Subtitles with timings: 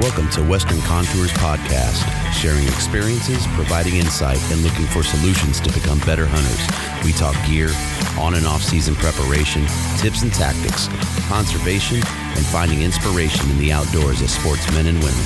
[0.00, 5.98] Welcome to Western Contours Podcast, sharing experiences, providing insight, and looking for solutions to become
[6.06, 7.04] better hunters.
[7.04, 7.68] We talk gear,
[8.16, 10.86] on and off season preparation, tips and tactics,
[11.26, 15.24] conservation, and finding inspiration in the outdoors as sportsmen and women.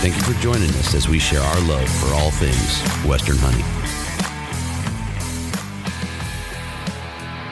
[0.00, 3.66] Thank you for joining us as we share our love for all things Western hunting.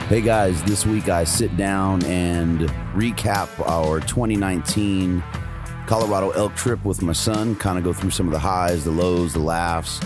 [0.09, 2.61] Hey guys, this week I sit down and
[2.95, 5.23] recap our 2019
[5.86, 8.90] Colorado elk trip with my son, kind of go through some of the highs, the
[8.90, 10.00] lows, the laughs,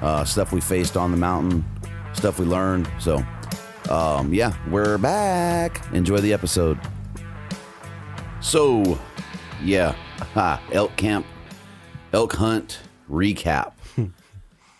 [0.00, 1.64] uh, stuff we faced on the mountain,
[2.12, 2.88] stuff we learned.
[3.00, 3.24] So,
[3.90, 5.92] um, yeah, we're back.
[5.92, 6.78] Enjoy the episode.
[8.40, 8.98] So,
[9.62, 9.96] yeah,
[10.72, 11.26] elk camp,
[12.12, 12.78] elk hunt
[13.10, 13.72] recap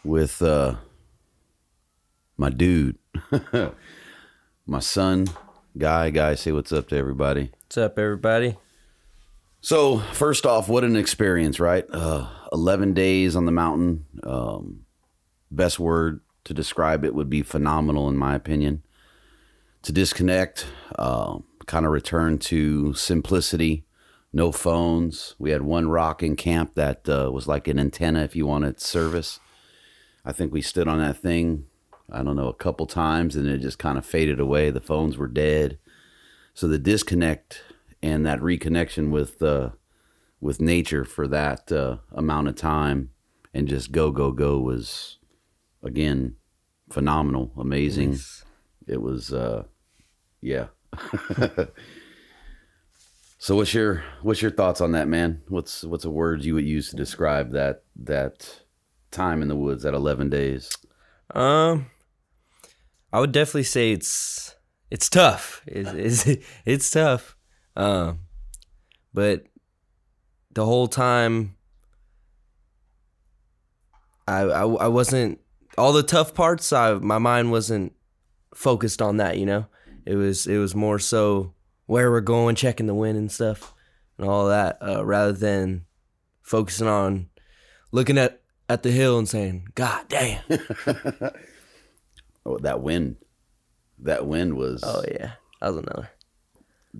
[0.04, 0.76] with uh,
[2.36, 2.96] my dude,
[4.66, 5.26] my son,
[5.76, 6.10] guy.
[6.10, 7.50] Guy, say what's up to everybody.
[7.64, 8.56] What's up, everybody?
[9.64, 11.86] So first off, what an experience, right?
[11.90, 14.04] Uh, Eleven days on the mountain.
[14.22, 14.84] Um,
[15.50, 18.82] best word to describe it would be phenomenal, in my opinion.
[19.84, 20.66] To disconnect,
[20.98, 23.86] uh, kind of return to simplicity.
[24.34, 25.34] No phones.
[25.38, 28.82] We had one rock in camp that uh, was like an antenna if you wanted
[28.82, 29.40] service.
[30.26, 31.64] I think we stood on that thing.
[32.12, 34.68] I don't know a couple times, and it just kind of faded away.
[34.68, 35.78] The phones were dead.
[36.52, 37.62] So the disconnect
[38.04, 39.70] and that reconnection with uh,
[40.38, 43.08] with nature for that uh, amount of time
[43.54, 45.16] and just go go go was
[45.82, 46.36] again
[46.90, 48.12] phenomenal, amazing.
[48.12, 48.44] Yes.
[48.86, 49.62] It was uh,
[50.42, 50.66] yeah.
[53.38, 55.40] so what's your what's your thoughts on that, man?
[55.48, 58.64] What's what's a word you would use to describe that that
[59.10, 60.76] time in the woods, that eleven days?
[61.34, 61.86] Um,
[63.14, 64.54] I would definitely say it's
[64.90, 65.62] it's tough.
[65.66, 67.33] It's it's, it's tough.
[67.76, 68.20] Um,
[69.12, 69.44] but
[70.52, 71.56] the whole time,
[74.26, 75.40] I, I I wasn't
[75.76, 76.72] all the tough parts.
[76.72, 77.92] I my mind wasn't
[78.54, 79.38] focused on that.
[79.38, 79.66] You know,
[80.06, 81.54] it was it was more so
[81.86, 83.74] where we're going, checking the wind and stuff,
[84.18, 85.84] and all that, uh, rather than
[86.42, 87.28] focusing on
[87.92, 90.42] looking at at the hill and saying, "God damn."
[92.46, 93.16] oh, that wind!
[93.98, 94.82] That wind was.
[94.84, 96.10] Oh yeah, that was another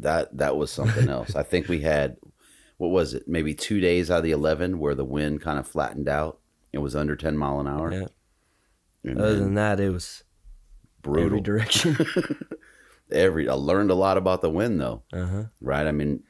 [0.01, 1.35] that that was something else.
[1.35, 2.17] I think we had
[2.77, 3.29] what was it?
[3.29, 6.41] Maybe two days out of the eleven where the wind kind of flattened out.
[6.73, 7.93] It was under ten mile an hour.
[7.93, 8.07] Yeah.
[9.05, 10.25] And Other than that, it was
[11.03, 11.27] brutal.
[11.27, 11.97] Every direction.
[13.13, 15.03] every I learned a lot about the wind though.
[15.13, 15.45] Uh-huh.
[15.61, 15.87] Right.
[15.87, 16.23] I mean,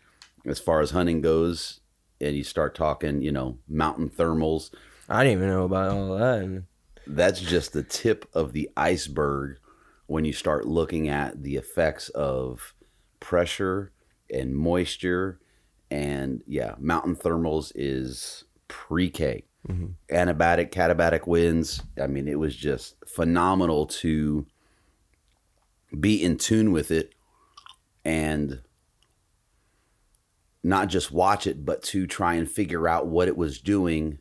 [0.45, 1.81] as far as hunting goes,
[2.21, 4.71] and you start talking, you know, mountain thermals.
[5.09, 6.65] I didn't even know about all that.
[7.07, 9.59] That's just the tip of the iceberg
[10.07, 12.74] when you start looking at the effects of
[13.25, 13.91] pressure
[14.31, 15.41] and moisture.
[15.91, 19.45] And yeah, mountain thermals is pre K.
[19.67, 20.15] Mm-hmm.
[20.15, 21.83] Anabatic, katabatic winds.
[22.01, 24.47] I mean, it was just phenomenal to
[25.99, 27.15] be in tune with it
[28.05, 28.61] and
[30.63, 34.19] not just watch it, but to try and figure out what it was doing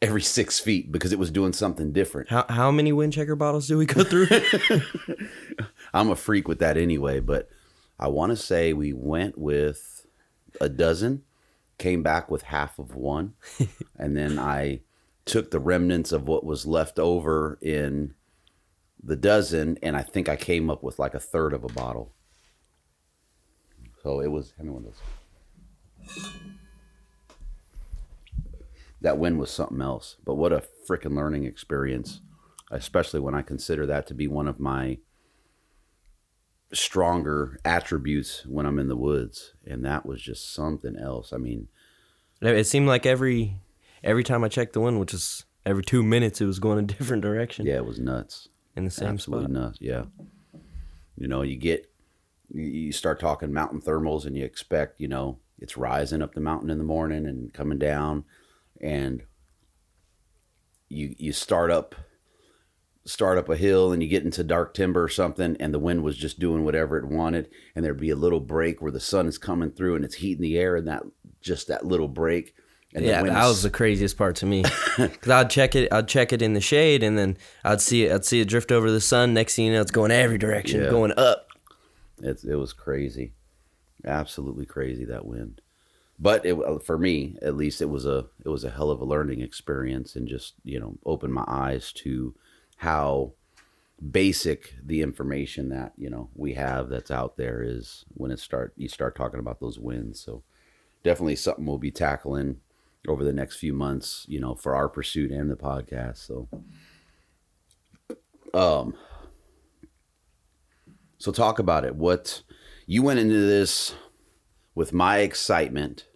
[0.00, 2.28] every six feet because it was doing something different.
[2.28, 4.28] How how many wind checker bottles do we go through?
[5.94, 7.48] I'm a freak with that anyway, but
[8.02, 10.08] I want to say we went with
[10.60, 11.22] a dozen,
[11.78, 13.34] came back with half of one,
[13.96, 14.80] and then I
[15.24, 18.14] took the remnants of what was left over in
[19.00, 22.12] the dozen, and I think I came up with like a third of a bottle.
[24.02, 24.52] So it was.
[24.58, 24.94] How many one of
[26.04, 26.32] those?
[29.00, 30.16] That win was something else.
[30.24, 32.20] But what a freaking learning experience,
[32.72, 34.98] especially when I consider that to be one of my
[36.72, 41.32] stronger attributes when I'm in the woods, and that was just something else.
[41.32, 41.68] I mean,
[42.40, 43.58] It seemed like every
[44.02, 46.82] every time I checked the wind, which is every two minutes, it was going a
[46.98, 47.66] different direction.
[47.66, 48.48] yeah, it was nuts.
[48.76, 49.62] in the same Absolutely spot.
[49.62, 49.78] nuts.
[49.80, 50.04] Yeah.
[51.18, 51.88] You know, you get
[52.54, 56.40] you- you start talking mountain thermals, and you expect you know it's rising up the
[56.40, 58.24] mountain in the morning and coming down,
[58.80, 59.22] and
[60.88, 61.94] you you start up
[63.04, 66.02] start up a hill and you get into dark timber or something and the wind
[66.04, 69.26] was just doing whatever it wanted and there'd be a little break where the sun
[69.26, 71.02] is coming through and it's heating the air and that
[71.40, 72.54] just that little break
[72.94, 74.62] and Yeah, the wind that was the craziest part to me.
[74.96, 78.12] Cause I'd check it, I'd check it in the shade, and then I'd see it,
[78.12, 79.32] I'd see it drift over the sun.
[79.32, 80.90] Next thing you know, it's going every direction, Yeah.
[80.90, 81.48] going up.
[82.18, 83.32] It it was crazy,
[84.04, 85.60] absolutely crazy that wind.
[86.18, 89.00] But it uh, for me, at least, it was a it was a hell of
[89.00, 92.34] a learning experience, and just you know opened my eyes to
[92.76, 93.32] how
[94.10, 98.72] basic the information that you know we have that's out there is when it start
[98.76, 100.20] you start talking about those winds.
[100.20, 100.42] So
[101.02, 102.60] definitely something we'll be tackling
[103.08, 106.18] over the next few months, you know, for our pursuit and the podcast.
[106.18, 106.48] So,
[108.54, 108.94] um,
[111.18, 111.96] so talk about it.
[111.96, 112.42] What
[112.86, 113.94] you went into this
[114.74, 116.06] with my excitement,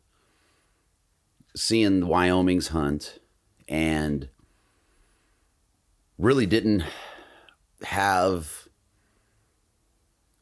[1.55, 3.19] seeing Wyoming's hunt,
[3.69, 4.29] and
[6.19, 6.85] really didn't
[7.83, 8.69] have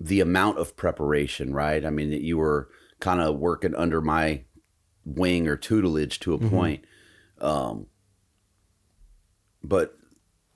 [0.00, 1.84] the amount of preparation, right?
[1.84, 2.68] I mean, that you were
[3.00, 4.44] kind of working under my
[5.04, 6.84] wing or tutelage to a point.
[7.40, 7.86] Um,
[9.62, 9.96] but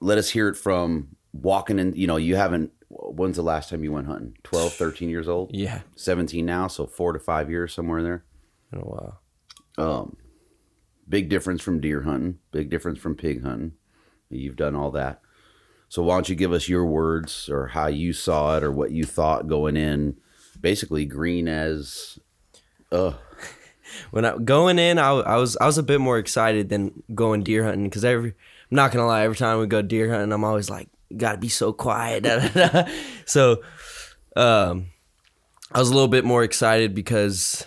[0.01, 3.85] let us hear it from walking in, you know, you haven't, when's the last time
[3.85, 4.37] you went hunting?
[4.45, 5.51] 12, 13 years old?
[5.55, 8.25] Yeah, 17 now, so four to five years, somewhere in there.
[8.73, 9.21] in a while.
[9.77, 10.17] Um,
[11.09, 13.73] big difference from deer hunting, big difference from pig hunting.
[14.31, 15.21] You've done all that.
[15.89, 18.91] So why don't you give us your words or how you saw it or what
[18.91, 20.17] you thought going in?
[20.61, 22.19] Basically, green as,
[22.93, 23.13] uh,
[24.11, 27.43] When I going in, I, I was I was a bit more excited than going
[27.43, 30.45] deer hunting because every I'm not gonna lie, every time we go deer hunting, I'm
[30.45, 32.27] always like, gotta be so quiet.
[33.25, 33.63] so,
[34.37, 34.89] um,
[35.73, 37.67] I was a little bit more excited because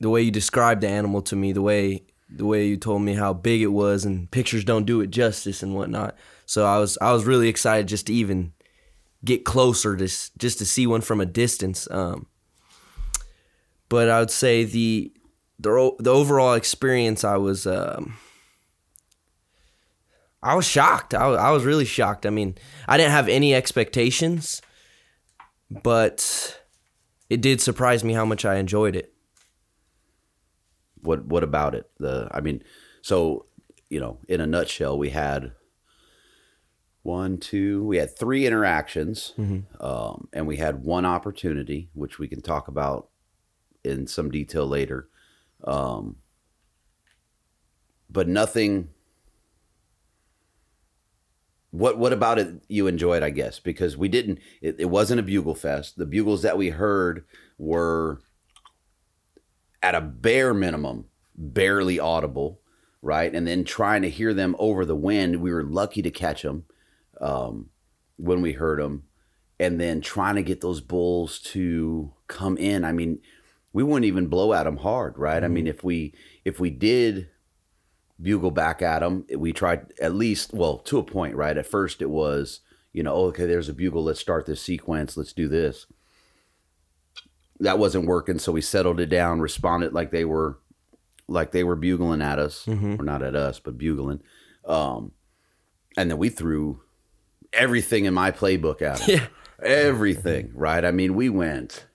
[0.00, 2.02] the way you described the animal to me, the way
[2.34, 5.62] the way you told me how big it was, and pictures don't do it justice
[5.62, 6.16] and whatnot.
[6.46, 8.52] So I was I was really excited just to even
[9.24, 11.88] get closer to just to see one from a distance.
[11.90, 12.26] Um,
[13.88, 15.12] but I would say the
[15.58, 18.16] the the overall experience, I was um,
[20.42, 21.14] I was shocked.
[21.14, 22.26] I was, I was really shocked.
[22.26, 22.56] I mean,
[22.88, 24.60] I didn't have any expectations,
[25.70, 26.60] but
[27.30, 29.11] it did surprise me how much I enjoyed it.
[31.02, 31.90] What what about it?
[31.98, 32.62] The I mean,
[33.02, 33.46] so
[33.90, 35.52] you know, in a nutshell, we had
[37.02, 39.34] one, two, we had three interactions,
[39.80, 43.08] um, and we had one opportunity, which we can talk about
[43.84, 45.08] in some detail later.
[45.64, 46.16] Um,
[48.08, 48.88] but nothing.
[51.70, 53.22] What what about it you enjoyed?
[53.22, 54.38] I guess because we didn't.
[54.60, 55.96] It, it wasn't a bugle fest.
[55.98, 57.24] The bugles that we heard
[57.58, 58.20] were
[59.82, 62.60] at a bare minimum, barely audible,
[63.00, 63.34] right?
[63.34, 66.64] And then trying to hear them over the wind, we were lucky to catch them
[67.20, 67.70] um,
[68.16, 69.04] when we heard them,
[69.58, 72.84] and then trying to get those bulls to come in.
[72.84, 73.20] I mean,
[73.72, 75.42] we wouldn't even blow at them hard, right?
[75.42, 77.28] I mean, if we if we did
[78.20, 81.56] bugle back at them, we tried at least well to a point, right?
[81.56, 82.60] At first, it was
[82.92, 84.04] you know, okay, there's a bugle.
[84.04, 85.16] Let's start this sequence.
[85.16, 85.86] Let's do this
[87.62, 90.58] that wasn't working so we settled it down responded like they were
[91.28, 94.20] like they were bugling at us or not at us but bugling
[94.66, 95.12] um
[95.96, 96.80] and then we threw
[97.52, 99.18] everything in my playbook at 'em.
[99.18, 99.26] Yeah.
[99.62, 101.86] everything right i mean we went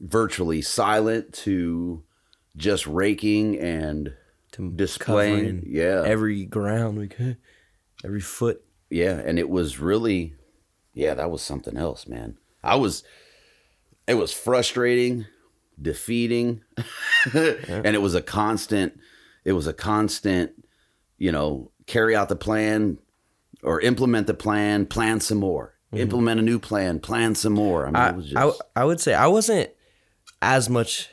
[0.00, 2.02] virtually silent to
[2.56, 4.12] just raking and
[4.52, 7.36] To displaying yeah every ground we could,
[8.04, 8.62] every foot.
[8.90, 10.34] yeah and it was really
[10.92, 13.02] yeah that was something else man i was
[14.06, 15.26] it was frustrating
[15.80, 16.62] defeating
[17.34, 18.98] and it was a constant
[19.44, 20.52] it was a constant
[21.18, 22.98] you know carry out the plan
[23.62, 27.90] or implement the plan plan some more implement a new plan plan some more i
[27.90, 29.70] mean I, it was just I, I would say I wasn't
[30.42, 31.08] as much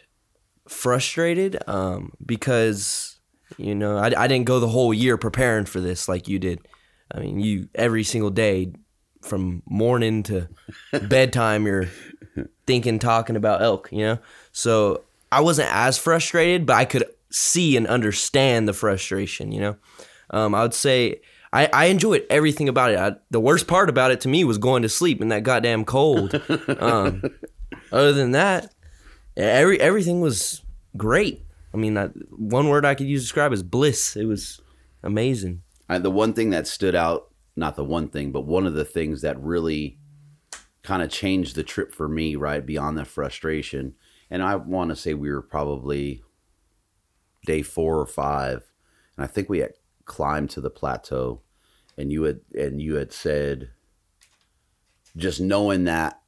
[0.68, 3.20] frustrated um, because
[3.58, 6.60] You know, I, I didn't go the whole year preparing for this like you did.
[7.14, 8.74] I mean, you every single day
[9.22, 10.50] from morning to
[11.10, 11.90] bedtime, you're
[12.66, 14.20] thinking, talking about elk, you know?
[14.52, 19.76] So I wasn't as frustrated, but I could see and understand the frustration, you know?
[20.30, 21.22] Um, I would say
[21.54, 23.00] I, I enjoyed everything about it.
[23.00, 25.86] I, the worst part about it to me was going to sleep in that goddamn
[25.86, 26.42] cold.
[26.80, 27.24] um,
[27.92, 28.74] other than that,
[29.36, 30.62] every everything was
[30.96, 31.46] great.
[31.74, 34.16] I mean, I, one word I could use to describe is bliss.
[34.16, 34.62] It was
[35.04, 35.64] amazing.
[35.90, 39.22] The one thing that stood out, not the one thing, but one of the things
[39.22, 39.98] that really
[40.84, 43.96] kind of changed the trip for me, right, beyond the frustration.
[44.30, 46.24] And I want to say we were probably
[47.46, 48.70] day four or five.
[49.18, 49.74] And I think we had
[50.06, 51.42] climbed to the plateau
[51.98, 53.70] and you had and you had said
[55.16, 56.22] just knowing that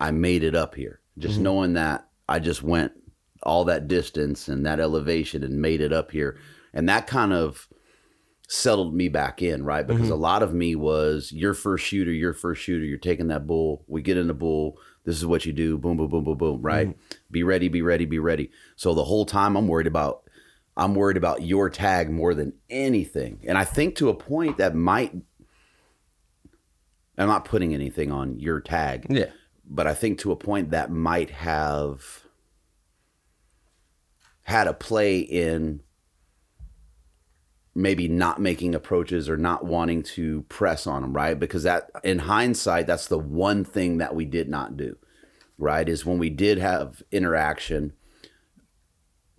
[0.00, 1.00] I made it up here.
[1.18, 1.44] Just mm-hmm.
[1.44, 2.92] knowing that I just went
[3.42, 6.38] all that distance and that elevation and made it up here.
[6.72, 7.68] And that kind of
[8.48, 9.86] settled me back in, right?
[9.86, 10.12] Because mm-hmm.
[10.12, 13.84] a lot of me was your first shooter, your first shooter, you're taking that bull.
[13.86, 14.78] We get in the bull.
[15.04, 15.76] This is what you do.
[15.76, 16.88] Boom, boom, boom, boom, boom, right?
[16.88, 17.16] Mm-hmm.
[17.30, 18.50] Be ready, be ready, be ready.
[18.74, 20.22] So the whole time I'm worried about
[20.78, 23.40] I'm worried about your tag more than anything.
[23.46, 25.12] And I think to a point that might
[27.18, 29.30] I'm not putting anything on your tag Yeah.
[29.68, 32.22] but I think to a point that might have
[34.42, 35.80] had a play in
[37.78, 41.38] maybe not making approaches or not wanting to press on them, right?
[41.38, 44.96] Because that, in hindsight, that's the one thing that we did not do,
[45.58, 45.88] right?
[45.88, 47.92] Is when we did have interaction,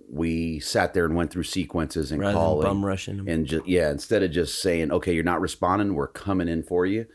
[0.10, 3.92] we sat there and went through sequences and Rather calling bum rushing and just yeah,
[3.92, 7.06] instead of just saying, "Okay, you're not responding, we're coming in for you."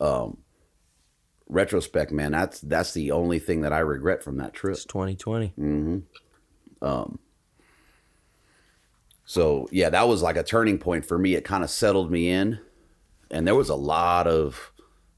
[0.00, 0.38] Um,
[1.48, 4.74] retrospect, man, that's that's the only thing that I regret from that trip.
[4.74, 5.54] It's 2020.
[9.24, 11.34] So yeah, that was like a turning point for me.
[11.34, 12.60] It kind of settled me in,
[13.30, 14.72] and there was a lot of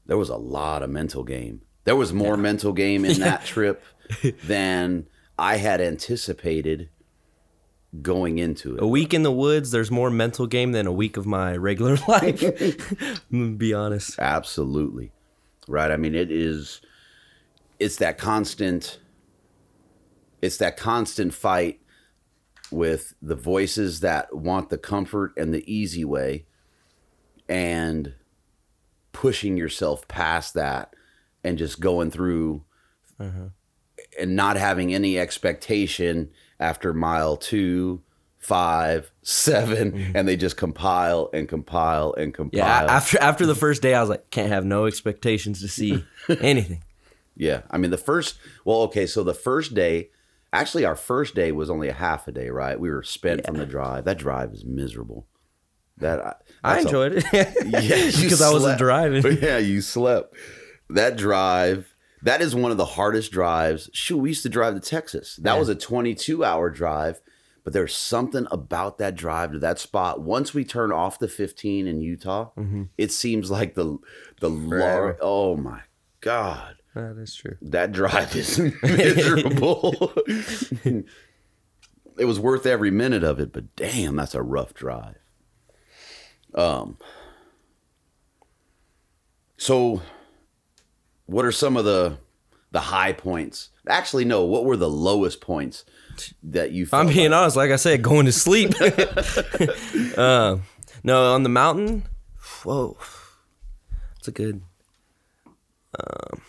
[0.05, 1.61] there was a lot of mental game.
[1.83, 3.83] There was more mental game in that trip
[4.43, 6.89] than I had anticipated
[8.01, 8.83] going into it.
[8.83, 11.97] A week in the woods, there's more mental game than a week of my regular
[12.07, 12.43] life.
[13.57, 14.19] Be honest.
[14.19, 15.11] Absolutely.
[15.67, 15.91] Right.
[15.91, 16.81] I mean, it is,
[17.79, 18.99] it's that constant,
[20.41, 21.79] it's that constant fight
[22.71, 26.45] with the voices that want the comfort and the easy way
[27.47, 28.13] and
[29.11, 30.93] pushing yourself past that
[31.43, 32.63] and just going through
[33.19, 33.47] mm-hmm.
[34.19, 38.01] and not having any expectation after mile two
[38.39, 40.15] five, seven, mm-hmm.
[40.15, 42.59] and they just compile and compile and compile.
[42.59, 46.05] Yeah, after after the first day, I was like, can't have no expectations to see
[46.41, 46.83] anything.
[47.35, 48.37] Yeah, I mean the first.
[48.63, 50.11] Well, okay, so the first day,
[50.59, 52.79] actually, our first day was only a half a day, right?
[52.79, 54.05] We were spent from the drive.
[54.05, 55.27] That drive is miserable.
[55.97, 56.33] That I,
[56.63, 57.25] I that's a- enjoyed it.
[57.33, 58.79] yeah, you because I wasn't slept.
[58.79, 59.37] driving.
[59.41, 60.35] Yeah, you slept.
[60.89, 61.93] That drive.
[62.23, 63.89] That is one of the hardest drives.
[63.93, 65.37] Shoot, we used to drive to Texas.
[65.43, 67.21] That was a 22 hour drive,
[67.63, 70.21] but there's something about that drive to that spot.
[70.21, 72.49] Once we turn off the 15 in Utah,
[72.97, 73.97] it seems like the
[74.41, 75.19] the lar- Mm-hmm.
[75.21, 75.81] Oh my
[76.21, 77.55] god that is true.
[77.61, 80.13] that drive is miserable.
[80.87, 81.05] it
[82.25, 85.15] was worth every minute of it, but damn, that's a rough drive.
[86.55, 86.97] Um.
[89.57, 90.01] So,
[91.25, 92.17] what are some of the
[92.71, 93.69] the high points?
[93.87, 94.43] Actually, no.
[94.43, 95.83] What were the lowest points
[96.43, 96.87] that you?
[96.93, 97.55] I'm being like- honest.
[97.57, 98.71] Like I said, going to sleep.
[100.17, 100.57] uh,
[101.03, 102.03] no, on the mountain.
[102.63, 102.97] Whoa,
[104.19, 104.61] it's a good.
[105.99, 106.41] Um,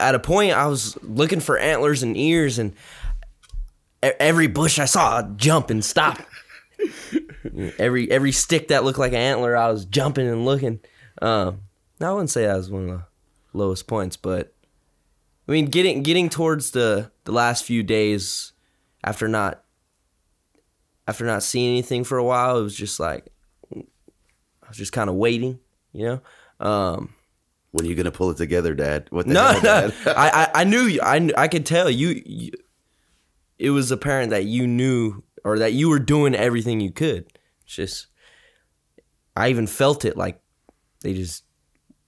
[0.00, 2.74] at a point, I was looking for antlers and ears, and
[4.02, 6.20] every bush I saw, I'd jump and stop.
[7.78, 10.80] every every stick that looked like an antler, I was jumping and looking.
[11.22, 11.60] Um,
[12.00, 13.04] I wouldn't say that was one of the
[13.52, 14.52] lowest points, but
[15.48, 18.52] I mean, getting getting towards the the last few days
[19.02, 19.62] after not
[21.06, 23.28] after not seeing anything for a while, it was just like
[23.74, 25.60] I was just kind of waiting,
[25.92, 26.20] you know.
[26.66, 27.13] Um,
[27.74, 29.08] When are you gonna pull it together, Dad?
[29.10, 29.94] What the no, hell, no, Dad?
[30.16, 31.00] I, I I knew you.
[31.02, 32.52] I I could tell you, you.
[33.58, 37.26] It was apparent that you knew or that you were doing everything you could.
[37.64, 38.06] It's just,
[39.34, 40.40] I even felt it like
[41.00, 41.42] they just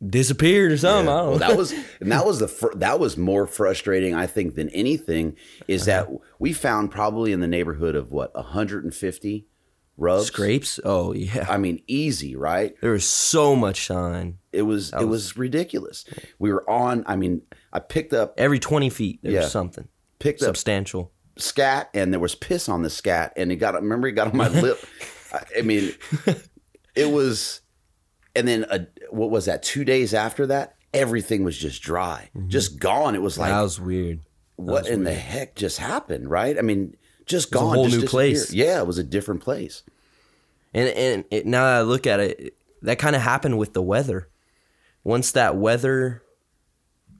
[0.08, 1.08] disappeared or something.
[1.08, 1.48] I don't Well, know.
[1.48, 5.36] that was and that was the fr- that was more frustrating, I think, than anything.
[5.66, 6.04] Is uh-huh.
[6.10, 9.48] that we found probably in the neighborhood of what 150
[9.96, 10.26] rubs.
[10.26, 10.80] scrapes.
[10.84, 12.74] Oh yeah, I mean, easy, right?
[12.80, 14.38] there was so much shine.
[14.52, 16.04] It was it was ridiculous.
[16.38, 17.04] We were on.
[17.06, 19.40] I mean, I picked up Every twenty feet, there Yeah.
[19.40, 19.88] was something
[20.18, 21.12] picked up substantial.
[21.36, 24.36] scat and there was piss on the scat and it got remember it got on
[24.36, 24.78] my lip.
[25.32, 25.92] I, I mean,
[26.94, 27.60] it was,
[28.34, 29.62] and then a, what was that?
[29.62, 32.48] Two days after that, everything was just dry, mm-hmm.
[32.48, 33.14] just gone.
[33.14, 34.20] It was like that was weird.
[34.56, 36.56] what in the heck just happened, right?
[36.58, 38.52] I mean, just gone, whole just new place.
[38.52, 39.82] Yeah, it was a different place.
[40.72, 43.82] And and it, now that I look at it, that kind of happened with the
[43.82, 44.28] weather.
[45.04, 46.22] Once that weather,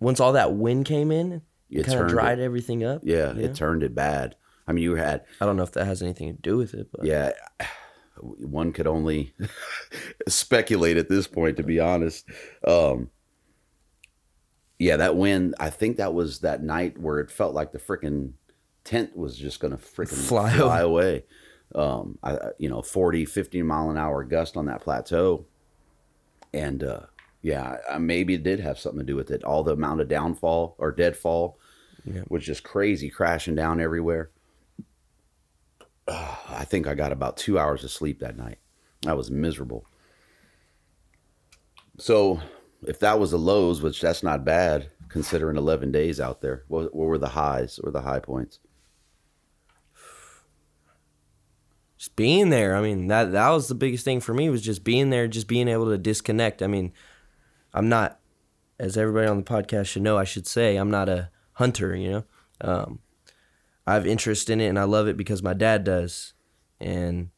[0.00, 2.42] once all that wind came in, It kind of dried it.
[2.42, 3.02] everything up.
[3.04, 4.36] Yeah, it turned it bad.
[4.66, 6.88] I mean, you had I don't know if that has anything to do with it,
[6.92, 7.32] but yeah.
[8.18, 9.34] One could only
[10.28, 12.24] speculate at this point, to be honest.
[12.66, 13.10] Um,
[14.78, 15.54] yeah, that wind.
[15.60, 18.32] I think that was that night where it felt like the freaking
[18.86, 21.24] tent was just going to freaking Fly fly, away.
[21.74, 25.44] Um, I, you know, 40, 50 mile an hour gust on that plateau.
[26.54, 27.00] And uh,
[27.42, 29.44] yeah, I, maybe it did have something to do with it.
[29.44, 31.58] All the amount of downfall or deadfall
[32.04, 32.22] yeah.
[32.28, 34.30] was just crazy, crashing down everywhere.
[36.08, 38.58] Uh, I think I got about two hours of sleep that night.
[39.06, 39.86] I was miserable.
[41.98, 42.40] So,
[42.86, 46.94] if that was the lows, which that's not bad considering 11 days out there, what,
[46.94, 48.60] what were the highs or the high points?
[52.06, 52.76] Just being there.
[52.76, 55.48] I mean, that that was the biggest thing for me was just being there, just
[55.48, 56.62] being able to disconnect.
[56.62, 56.92] I mean,
[57.74, 58.20] I'm not,
[58.78, 61.96] as everybody on the podcast should know, I should say, I'm not a hunter.
[61.96, 62.24] You know,
[62.60, 63.00] um,
[63.86, 66.32] I have interest in it and I love it because my dad does,
[66.80, 67.30] and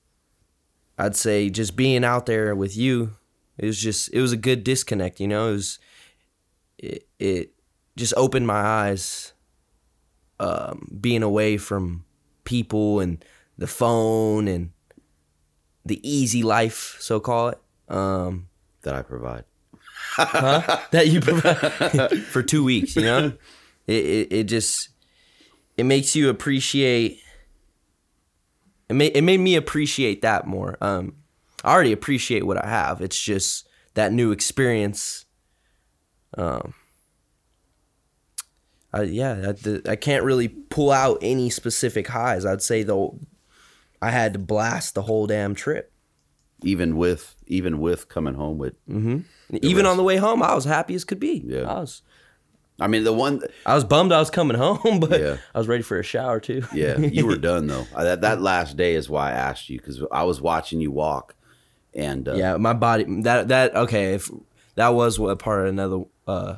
[0.98, 3.14] I'd say just being out there with you,
[3.56, 5.18] it was just it was a good disconnect.
[5.18, 5.78] You know, it was
[6.76, 7.52] it it
[7.96, 9.32] just opened my eyes,
[10.38, 12.04] um, being away from
[12.44, 13.24] people and
[13.58, 14.70] the phone and
[15.84, 17.58] the easy life, so call it.
[17.88, 18.48] Um,
[18.82, 19.44] That I provide.
[20.16, 22.96] that you provide for two weeks.
[22.96, 23.32] You know,
[23.86, 24.90] it, it it just
[25.76, 27.20] it makes you appreciate.
[28.88, 30.76] It made it made me appreciate that more.
[30.80, 31.16] Um,
[31.64, 33.00] I already appreciate what I have.
[33.00, 35.24] It's just that new experience.
[36.36, 36.74] Um,
[38.92, 42.46] I, yeah, I, the, I can't really pull out any specific highs.
[42.46, 43.18] I'd say though,
[44.00, 45.92] I had to blast the whole damn trip.
[46.62, 50.94] Even with even with coming home with, Even on the way home, I was happy
[50.94, 51.42] as could be.
[51.46, 51.62] Yeah.
[51.70, 52.02] I was.
[52.80, 55.36] I mean the one, I was bummed I was coming home, but Yeah.
[55.54, 56.62] I was ready for a shower too.
[56.72, 57.86] yeah, you were done though.
[57.96, 61.34] That that last day is why I asked you because I was watching you walk,
[61.94, 64.30] and uh, yeah, my body that that okay, if
[64.76, 66.56] that was what part of another uh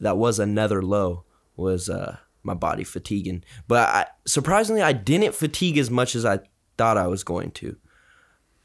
[0.00, 1.24] that was another low
[1.56, 3.44] was uh my body fatiguing.
[3.68, 6.40] But I surprisingly I didn't fatigue as much as I
[6.80, 7.76] thought I was going to.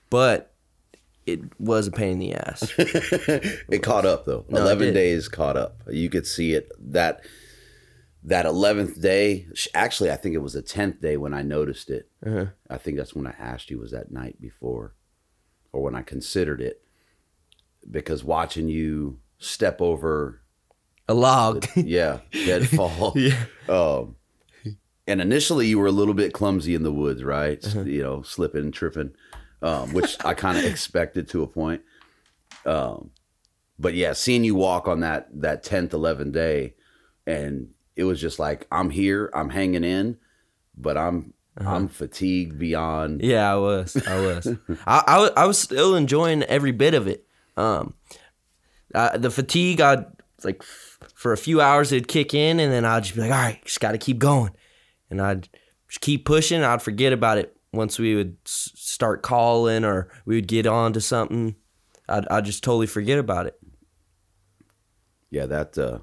[0.10, 0.54] But
[1.26, 2.72] it was a pain in the ass.
[2.78, 4.46] it caught up though.
[4.48, 5.82] No, Eleven days caught up.
[5.90, 7.22] You could see it that
[8.24, 9.48] that eleventh day.
[9.74, 12.10] Actually, I think it was the tenth day when I noticed it.
[12.26, 12.46] Uh-huh.
[12.70, 13.80] I think that's when I asked you.
[13.80, 14.94] Was that night before,
[15.74, 16.82] or when I considered it?
[17.90, 20.42] Because watching you step over,
[21.08, 21.66] A log.
[21.76, 23.14] yeah, deadfall.
[23.16, 23.46] yeah.
[23.68, 24.16] Um,
[25.08, 27.64] and initially, you were a little bit clumsy in the woods, right?
[27.66, 27.82] Uh-huh.
[27.82, 29.12] You know, slipping, tripping,
[29.62, 31.82] um, which I kind of expected to a point.
[32.66, 33.12] Um,
[33.78, 36.76] but yeah, seeing you walk on that that tenth, eleventh day,
[37.28, 40.18] and it was just like I'm here, I'm hanging in,
[40.78, 43.22] but I'm I'm fatigued beyond.
[43.22, 43.96] Yeah, I was.
[44.08, 44.48] I was.
[44.88, 45.32] I, I was.
[45.38, 47.26] I was still enjoying every bit of it.
[47.56, 47.94] Um,
[48.94, 50.06] uh, the fatigue, I'd
[50.44, 53.32] like f- for a few hours it'd kick in, and then I'd just be like,
[53.32, 54.52] "All right, just got to keep going,"
[55.10, 55.50] and I'd
[55.88, 56.64] just keep pushing.
[56.64, 61.02] I'd forget about it once we would start calling or we would get on to
[61.02, 61.56] something.
[62.08, 63.60] I'd I'd just totally forget about it.
[65.30, 66.00] Yeah, that uh,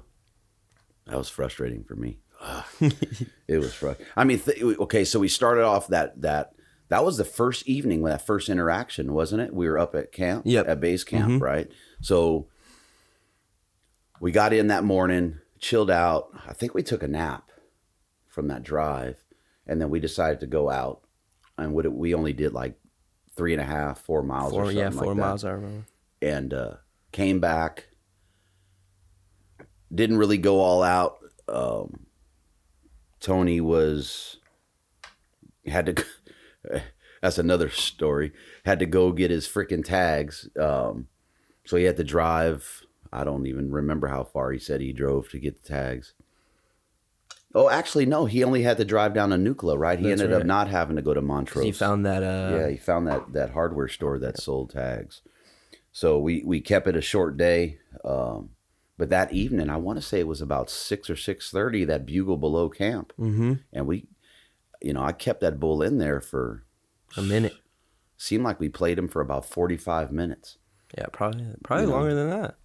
[1.07, 2.19] that was frustrating for me.
[3.47, 4.11] it was frustrating.
[4.17, 6.51] I mean, th- okay, so we started off that that
[6.89, 9.53] that was the first evening with that first interaction, wasn't it?
[9.53, 10.67] We were up at camp, Yep.
[10.67, 11.67] at base camp, right?
[12.01, 12.47] So
[14.19, 16.27] we got in that morning, chilled out.
[16.47, 17.49] I think we took a nap
[18.33, 19.23] from that drive,
[19.67, 21.01] and then we decided to go out.
[21.57, 22.73] And what it, we only did like
[23.35, 25.45] three and a half, four miles or Four, something yeah, like four that miles.
[25.45, 25.85] I remember.
[26.21, 26.71] and uh,
[27.11, 27.87] came back.
[29.93, 31.19] Didn't really go all out.
[31.47, 32.07] Um,
[33.19, 34.37] Tony was
[35.65, 36.81] had to.
[37.21, 38.33] That's another story.
[38.65, 40.49] Had to go get his freaking tags.
[40.59, 41.07] Um,
[41.65, 42.81] so he had to drive.
[43.13, 46.15] I don't even remember how far he said he drove to get the tags.
[47.55, 48.25] Oh, actually, no.
[48.25, 49.99] He only had to drive down to Nucla, right?
[49.99, 51.65] He That's ended up not having to go to Montrose.
[51.65, 52.23] He found that.
[52.23, 55.21] Uh, Yeah, he found that that hardware store that sold tags.
[55.91, 57.77] So we we kept it a short day.
[58.03, 58.49] Um,
[58.97, 61.85] but that evening, I want to say it was about six or six thirty.
[61.85, 63.53] That bugle below camp, Mm-hmm.
[63.71, 64.07] and we,
[64.81, 66.63] you know, I kept that bull in there for
[67.17, 67.53] A minute.
[68.17, 70.57] seemed like we played him for about 45 minutes.
[70.97, 72.55] Yeah, probably probably longer than that.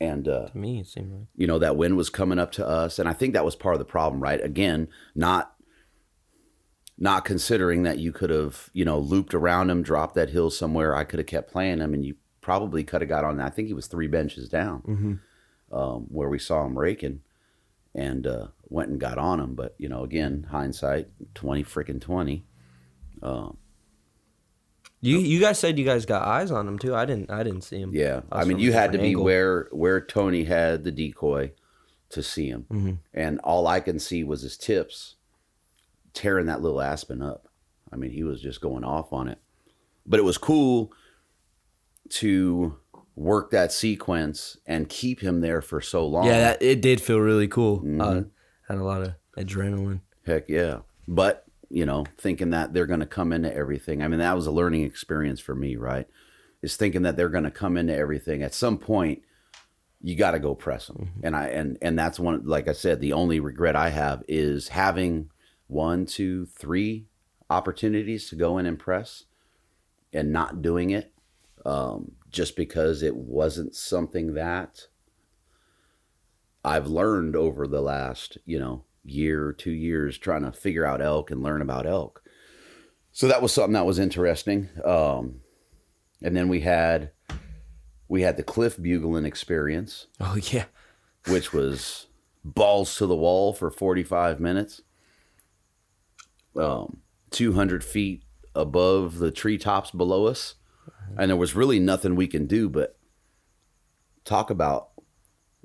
[0.00, 1.26] And uh To me, it seemed like.
[1.36, 2.98] you know that wind was coming up to us.
[2.98, 4.42] And i think that was part of the problem right?
[4.42, 5.54] Again not
[7.02, 10.94] not considering that you could have you know looped around him dropped that hill somewhere.
[10.94, 13.68] I could have kept playing him and you probably could have got on i think
[13.68, 15.20] he was three benches down
[15.72, 17.20] um, where we saw him raking
[17.94, 19.54] and uh, went and got on him.
[19.54, 22.44] But you know again hindsight 20 freaking 20
[25.02, 26.94] You you guys said you guys got eyes on him too.
[26.94, 27.90] I didn't I didn't see him.
[27.94, 29.24] Yeah, I I mean, you had to different be angle.
[29.24, 31.52] where where Tony had the decoy
[32.10, 32.92] to see him, Mm-hmm.
[33.14, 35.14] and all I can see was his tips
[36.12, 37.48] tearing that little aspen up.
[37.92, 39.38] I mean, he was just going off on it,
[40.06, 40.92] but it was cool
[42.10, 42.76] to
[43.16, 46.26] work that sequence and keep him there for so long.
[46.26, 47.78] Yeah, that, it did feel really cool.
[47.80, 48.00] Mm-hmm.
[48.00, 48.22] Uh,
[48.68, 50.00] had a lot of adrenaline.
[50.26, 50.78] Heck yeah.
[51.06, 54.02] But, you know, thinking that they're going to come into everything.
[54.02, 56.06] I mean, that was a learning experience for me, right?
[56.62, 58.42] Is thinking that they're going to come into everything.
[58.42, 59.22] At some point,
[60.02, 61.12] you got to go press them.
[61.22, 64.68] And I and and that's one like I said, the only regret I have is
[64.68, 65.30] having
[65.68, 67.06] one, two, three
[67.48, 69.24] opportunities to go in and press
[70.12, 71.12] and not doing it
[71.64, 74.86] um, just because it wasn't something that
[76.64, 81.00] I've learned over the last, you know, year or two years trying to figure out
[81.00, 82.22] elk and learn about elk.
[83.12, 84.68] So that was something that was interesting.
[84.84, 85.40] Um,
[86.22, 87.10] and then we had
[88.08, 90.64] we had the cliff bugling experience, Oh yeah,
[91.26, 92.06] which was
[92.44, 94.82] balls to the wall for 45 minutes.
[96.56, 96.98] Um,
[97.30, 100.56] 200 feet above the treetops below us.
[101.16, 102.96] And there was really nothing we can do but
[104.24, 104.90] talk about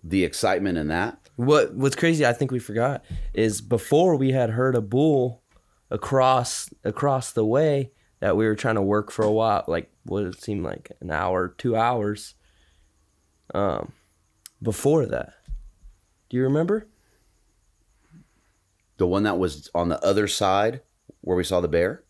[0.03, 1.24] the excitement in that.
[1.35, 2.25] What What's crazy?
[2.25, 5.43] I think we forgot is before we had heard a bull
[5.89, 10.23] across across the way that we were trying to work for a while, like what
[10.23, 12.35] it seemed like an hour, two hours.
[13.53, 13.91] Um,
[14.61, 15.33] before that,
[16.29, 16.87] do you remember?
[18.97, 20.81] The one that was on the other side
[21.21, 22.03] where we saw the bear.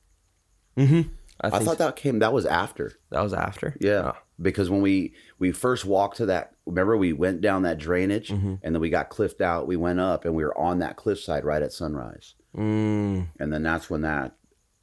[0.78, 1.10] Mm-hmm.
[1.42, 2.94] I, I, thought that came that was after.
[3.10, 3.76] that was after.
[3.82, 4.12] Yeah.
[4.14, 4.18] Oh.
[4.42, 8.56] Because when we we first walked to that remember we went down that drainage Mm-hmm.
[8.64, 11.44] and then we got cliffed out, we went up and we were on that cliffside
[11.46, 12.36] right at sunrise.
[12.56, 14.34] Mm, And then that's when that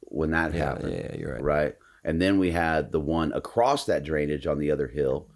[0.01, 0.93] when that yeah, happened.
[0.93, 1.43] yeah, you're right.
[1.43, 1.75] Right.
[2.03, 5.27] And then we had the one across that drainage on the other hill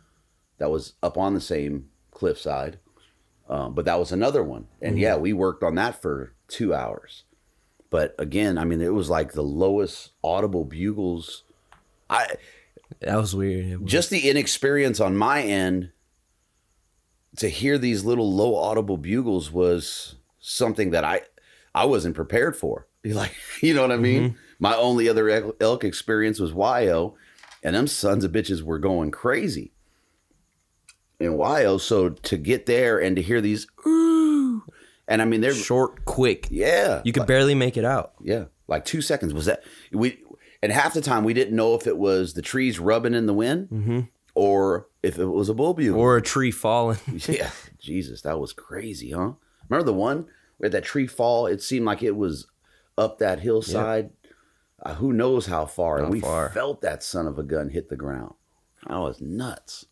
[0.60, 2.78] that was up on the same cliffside.
[3.50, 4.68] Um, but that was another one.
[4.82, 5.02] And Mm-hmm.
[5.02, 7.24] yeah, we worked on that for two hours.
[7.90, 11.44] But again, I mean, it was like the lowest audible bugles.
[12.10, 12.36] I
[13.02, 13.82] That was weird.
[13.82, 15.92] Was- just the inexperience on my end
[17.38, 21.22] to hear these little low audible bugles was something that I
[21.76, 22.88] I wasn't prepared for.
[23.08, 24.24] Like, you know what I mean?
[24.32, 24.38] Mm-hmm.
[24.60, 27.16] My only other elk experience was YO,
[27.64, 29.72] and them sons of bitches were going crazy
[31.20, 31.78] in YO.
[31.78, 34.64] So to get there and to hear these ooh,
[35.08, 36.48] and I mean they're short, quick.
[36.50, 38.14] yeah, You could barely make it out.
[38.22, 39.34] yeah, like two seconds.
[39.34, 40.20] Was that we?
[40.62, 43.34] And half the time we didn't know if it was the trees rubbing in the
[43.34, 46.00] wind or if it was a bull bugle.
[46.00, 47.00] Or a tree falling.
[47.28, 49.34] yeah, Jesus, that was crazy, huh?
[49.70, 51.46] Remember the one where that tree fall?
[51.48, 52.48] It seemed like it was
[52.98, 54.12] up that hillside.
[54.82, 56.00] Uh, who knows how far?
[56.00, 56.50] and we far.
[56.50, 58.34] felt that son of a gun hit the ground.
[58.88, 59.86] That was nuts.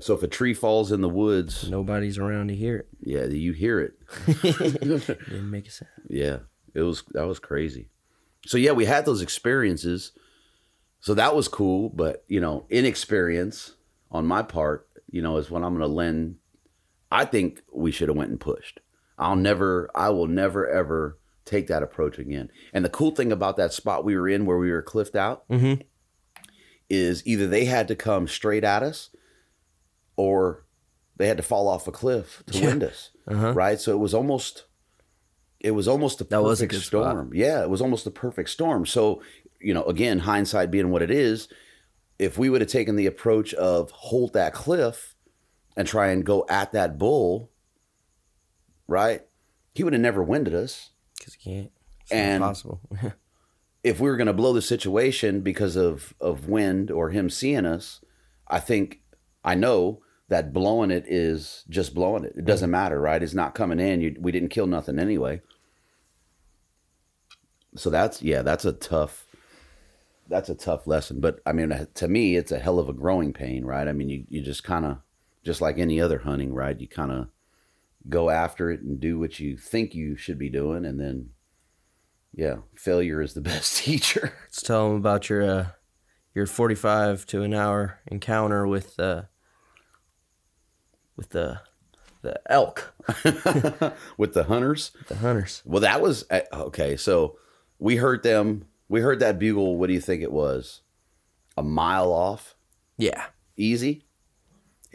[0.00, 2.88] So if a tree falls in the woods, Nobody's around to hear it.
[3.00, 3.94] yeah, you hear it.
[4.42, 5.90] Didn't make a sound.
[6.08, 6.38] Yeah,
[6.74, 7.88] it was that was crazy.
[8.46, 10.12] So yeah, we had those experiences.
[11.00, 13.74] So that was cool, but you know, inexperience
[14.10, 16.36] on my part, you know, is what I'm going to lend.
[17.10, 18.80] I think we should have went and pushed.
[19.18, 22.50] I'll never, I will never ever take that approach again.
[22.72, 25.48] And the cool thing about that spot we were in, where we were cliffed out,
[25.48, 25.82] Mhm.
[26.90, 29.10] is either they had to come straight at us,
[30.16, 30.64] or
[31.16, 32.66] they had to fall off a cliff to Yeah.
[32.66, 33.10] wind us.
[33.26, 33.52] Uh-huh.
[33.52, 33.80] Right.
[33.80, 34.64] So it was almost
[35.60, 37.10] it was almost a perfect That was a good spot.
[37.12, 37.32] storm.
[37.34, 38.86] Yeah, it was almost a perfect storm.
[38.86, 39.22] So,
[39.60, 41.48] you know, again, hindsight being what it is,
[42.18, 45.14] if we would have taken the approach of hold that cliff
[45.76, 47.50] and try and go at that bull,
[48.86, 49.22] right?
[49.74, 50.90] He would have never winded us.
[51.18, 51.70] Because he can't.
[52.02, 52.80] It's And- not possible.
[53.84, 57.64] If we were going to blow the situation because of of wind or him seeing
[57.64, 58.00] us,
[58.48, 59.00] I think
[59.44, 62.34] I know that blowing it is just blowing it.
[62.36, 63.22] It doesn't matter, right?
[63.22, 64.00] It's not coming in.
[64.00, 65.40] You, we didn't kill nothing anyway.
[67.76, 69.26] So that's yeah, that's a tough
[70.28, 71.20] that's a tough lesson.
[71.20, 73.88] But I mean, to me, it's a hell of a growing pain, right?
[73.88, 74.98] I mean, you you just kind of
[75.44, 76.78] just like any other hunting, right?
[76.78, 77.28] You kind of
[78.08, 81.30] go after it and do what you think you should be doing, and then
[82.34, 84.34] Yeah, failure is the best teacher.
[84.44, 85.66] Let's tell them about your uh,
[86.34, 89.22] your 45 to an hour encounter with uh,
[91.18, 91.60] with the
[92.22, 92.94] the elk,
[94.16, 95.62] With the hunters, the hunters.
[95.66, 96.96] well, that was uh, okay.
[96.96, 97.38] So
[97.78, 98.64] we heard them.
[98.88, 99.76] We heard that bugle.
[99.76, 100.80] What do you think it was?
[101.56, 102.56] A mile off,
[102.96, 103.26] Yeah,
[103.56, 104.06] easy,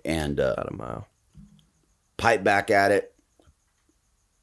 [0.03, 1.07] and uh, about a mile.
[2.17, 3.13] pipe back at it.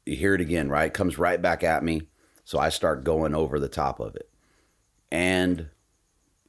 [0.05, 0.91] You hear it again, right?
[0.93, 2.03] Comes right back at me.
[2.45, 4.29] So I start going over the top of it.
[5.11, 5.67] And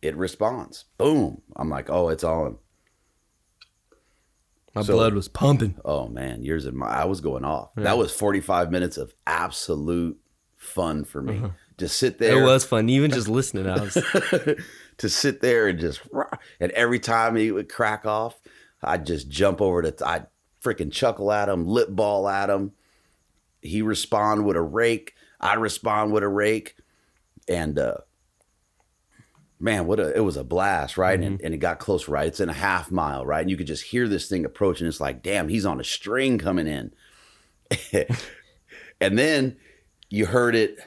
[0.00, 0.86] it responds.
[0.96, 1.42] Boom.
[1.56, 2.56] I'm like, oh, it's on.
[4.74, 5.76] My So- blood was pumping.
[5.84, 7.70] Oh man, years of my I was going off.
[7.76, 10.18] That was 45 minutes of absolute
[10.56, 11.42] fun for me.
[11.78, 12.88] To sit there It was fun.
[12.88, 13.94] Even just listening, I was
[14.98, 16.00] to sit there and just
[16.60, 18.40] and every time he would crack off,
[18.82, 20.26] I'd just jump over to I'd
[20.62, 22.72] freaking chuckle at him, lip ball at him.
[23.60, 25.14] He respond with a rake.
[25.40, 26.76] I respond with a rake,
[27.48, 27.96] and uh,
[29.62, 31.18] man, what a it was a blast, right?
[31.18, 32.26] And, and it got close, right?
[32.26, 33.40] It's in a half mile, right?
[33.40, 34.86] And you could just hear this thing approaching.
[34.86, 36.92] It's like, damn, he's on a string coming in,
[39.00, 39.56] and then
[40.10, 40.78] you heard it.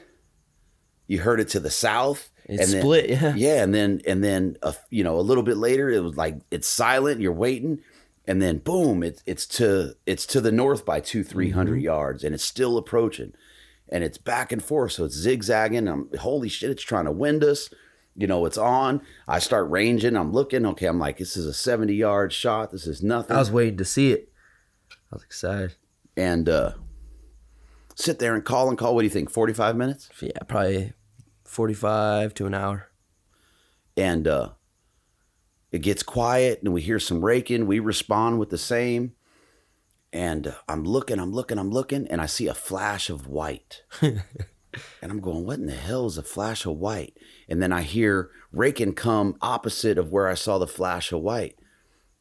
[1.08, 2.30] You heard it to the south.
[2.46, 3.34] It and then- split, yeah.
[3.34, 6.36] yeah, and then and then uh, you know a little bit later it was like
[6.50, 7.20] it's silent.
[7.20, 7.80] You're waiting,
[8.26, 11.80] and then boom, it's it's to it's to the north by two 300 Mm-hmm.
[11.80, 13.32] yards, and it's still approaching,
[13.88, 15.88] and it's back and forth, so it's zigzagging.
[15.88, 17.68] I'm holy shit, it's trying to wind us.
[18.16, 19.02] You know, it's on.
[19.28, 20.16] I start ranging.
[20.16, 20.64] I'm looking.
[20.66, 22.72] Okay, I'm like, this is a 70 yard shot.
[22.72, 23.36] This is nothing.
[23.36, 24.32] I was waiting to see it.
[24.90, 25.74] I was excited.
[26.16, 26.72] and uh,
[27.94, 28.94] sit there and call and call.
[28.94, 29.30] What do you think?
[29.30, 30.08] 45 minutes?
[30.20, 30.92] Yeah, probably
[31.44, 32.88] 45 to an hour.
[33.96, 34.50] and uh,
[35.72, 39.12] it gets quiet and we hear some raking we respond with the same
[40.12, 43.82] and uh, i'm looking i'm looking i'm looking and i see a flash of white
[45.02, 47.16] and i'm going what in the hell is a flash of white
[47.48, 51.56] and then i hear raking come opposite of where i saw the flash of white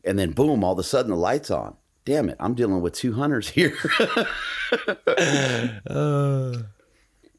[0.03, 2.93] and then boom all of a sudden the lights on damn it i'm dealing with
[2.93, 3.75] two hunters here
[5.87, 6.53] uh.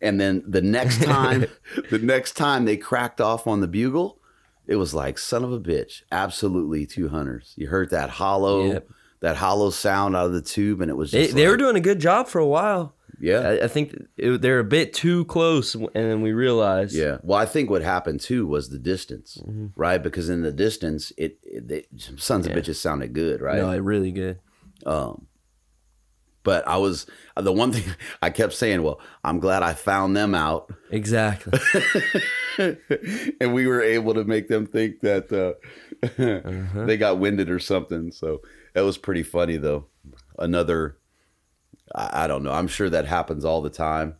[0.03, 1.47] And then the next time,
[1.91, 4.19] the next time they cracked off on the bugle,
[4.67, 6.03] it was like son of a bitch.
[6.13, 7.55] Absolutely two hunters.
[7.57, 8.89] You heard that hollow, Yep.
[9.21, 11.77] that hollow sound out of the tube, and it was They, just they were doing
[11.77, 12.95] a good job for a while.
[13.21, 16.95] Yeah, I, I think it, they're a bit too close, and then we realized.
[16.95, 17.19] yeah.
[17.23, 19.67] Well, I think what happened too was the distance, Mm-hmm.
[19.77, 20.03] right?
[20.03, 23.59] Because in the distance, it, it they, sons of bitches sounded good, right?
[23.59, 24.39] No, it really good.
[24.85, 25.27] Um,
[26.43, 28.83] but I was the one thing I kept saying.
[28.83, 30.73] Well, I'm glad I found them out.
[30.91, 31.59] Exactly.
[33.41, 35.55] and we were able to make them think that uh,
[36.87, 38.13] they got winded or something.
[38.13, 38.43] So
[38.75, 39.87] that was pretty funny, though.
[40.39, 40.99] Another,
[41.97, 42.53] I, I don't know.
[42.53, 44.15] I'm sure that happens all the time.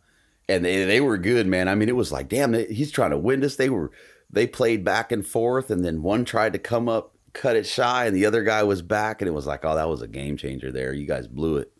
[0.49, 1.67] And they, they were good, man.
[1.67, 3.55] I mean, it was like, damn, he's trying to win this.
[3.57, 3.91] They were,
[4.29, 8.05] they played back and forth, and then one tried to come up, cut it shy,
[8.05, 10.37] and the other guy was back, and it was like, oh, that was a game
[10.37, 10.93] changer there.
[10.93, 11.71] You guys blew it.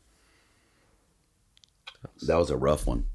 [2.23, 3.05] That was a rough one.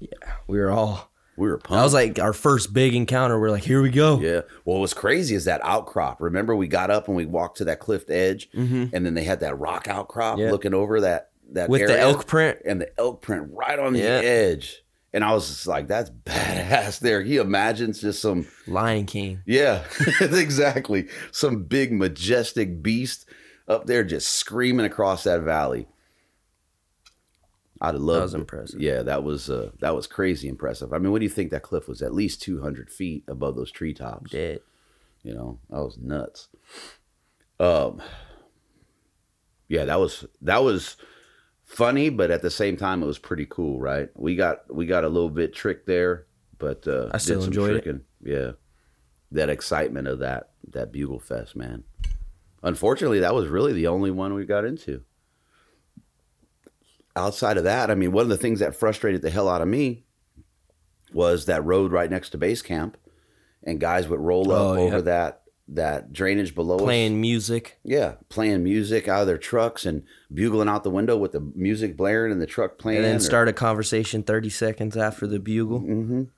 [0.00, 0.08] Yeah,
[0.46, 1.10] we were all.
[1.36, 1.70] We were pumped.
[1.78, 3.38] That was like our first big encounter.
[3.38, 4.18] We're like, here we go.
[4.18, 4.40] Yeah.
[4.64, 6.20] Well, what was crazy is that outcrop.
[6.20, 9.40] Remember, we got up and we walked to that cliff edge, and then they had
[9.40, 10.46] that rock outcrop Mm-hmm.
[10.46, 10.50] Yeah.
[10.50, 12.58] looking over that that With the elk print.
[12.64, 14.20] and the elk print right on Yeah.
[14.20, 14.82] the edge.
[15.12, 19.40] And I was just like, "That's badass." There, he imagines just some, Lion King.
[19.46, 19.84] yeah,
[20.20, 23.26] exactly, some big majestic beast
[23.66, 25.88] up there just screaming across that valley.
[27.80, 28.22] I'd have loved.
[28.22, 28.38] was it.
[28.38, 28.80] impressive.
[28.82, 30.92] Yeah, that was uh, that was crazy impressive.
[30.92, 32.02] I mean, what do you think that cliff was?
[32.02, 34.30] At least two hundred feet above those treetops.
[34.30, 34.60] Dead.
[35.22, 36.48] You know, that was nuts.
[37.60, 38.02] Um,
[39.68, 40.96] yeah, that was that was
[41.68, 44.08] funny, but at the same time, it was pretty cool, right?
[44.16, 46.26] We got we got a little bit tricked there,
[46.58, 48.00] but uh, I still enjoyed it.
[48.24, 48.52] Yeah,
[49.30, 51.84] that excitement of that that bugle fest, man.
[52.62, 55.02] Unfortunately, that was really the only one we got into.
[57.14, 59.68] Outside of that, I mean, one of the things that frustrated the hell out of
[59.68, 60.04] me
[61.12, 62.96] was that road right next to base camp,
[63.64, 65.02] and guys would roll up Oh, over yeah.
[65.02, 66.82] that that drainage below us.
[66.82, 67.78] Playing music.
[67.84, 70.02] Yeah, playing music out of their trucks and
[70.32, 72.98] bugling out the window with the music blaring and the truck playing.
[72.98, 75.80] And then or- start a conversation 30 seconds after the bugle.
[75.80, 76.28] Mhm.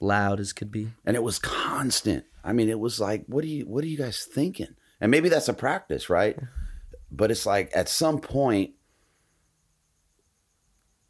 [0.00, 0.92] Loud as could be.
[1.04, 2.24] and it was constant.
[2.44, 4.74] I mean, it was like, what are you, what are you guys thinking?
[5.00, 6.38] And maybe that's a practice, right?
[7.10, 8.72] But it's like at some point,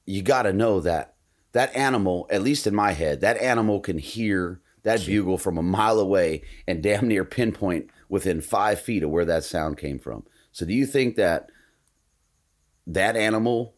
[0.06, 1.14] you got to know that
[1.52, 5.62] that animal, at least in my head, that animal can hear that bugle from a
[5.62, 10.24] mile away and damn near pinpoint within five feet of where that sound came from.
[10.52, 11.50] So, do you think that
[12.86, 13.74] that animal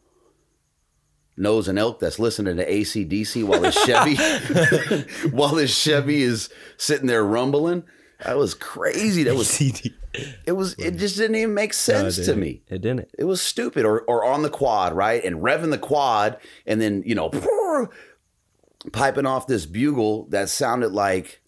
[1.37, 4.17] knows an elk that's listening to ACDC while his Chevy
[5.31, 7.85] while his Chevy is sitting there rumbling.
[8.25, 9.25] That was crazy.
[9.25, 12.63] That was it was it just didn't even make sense to me.
[12.69, 13.11] It didn't.
[13.19, 13.85] It was stupid.
[13.85, 15.23] Or or on the quad, right?
[15.23, 17.31] And revving the quad and then, you know,
[18.93, 21.43] piping off this bugle that sounded like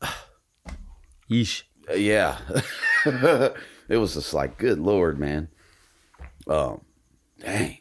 [1.30, 1.62] Yeesh.
[1.88, 2.38] uh, yeah.
[3.88, 5.48] it was just like, good lord, man.
[6.46, 6.80] Um
[7.38, 7.78] dang.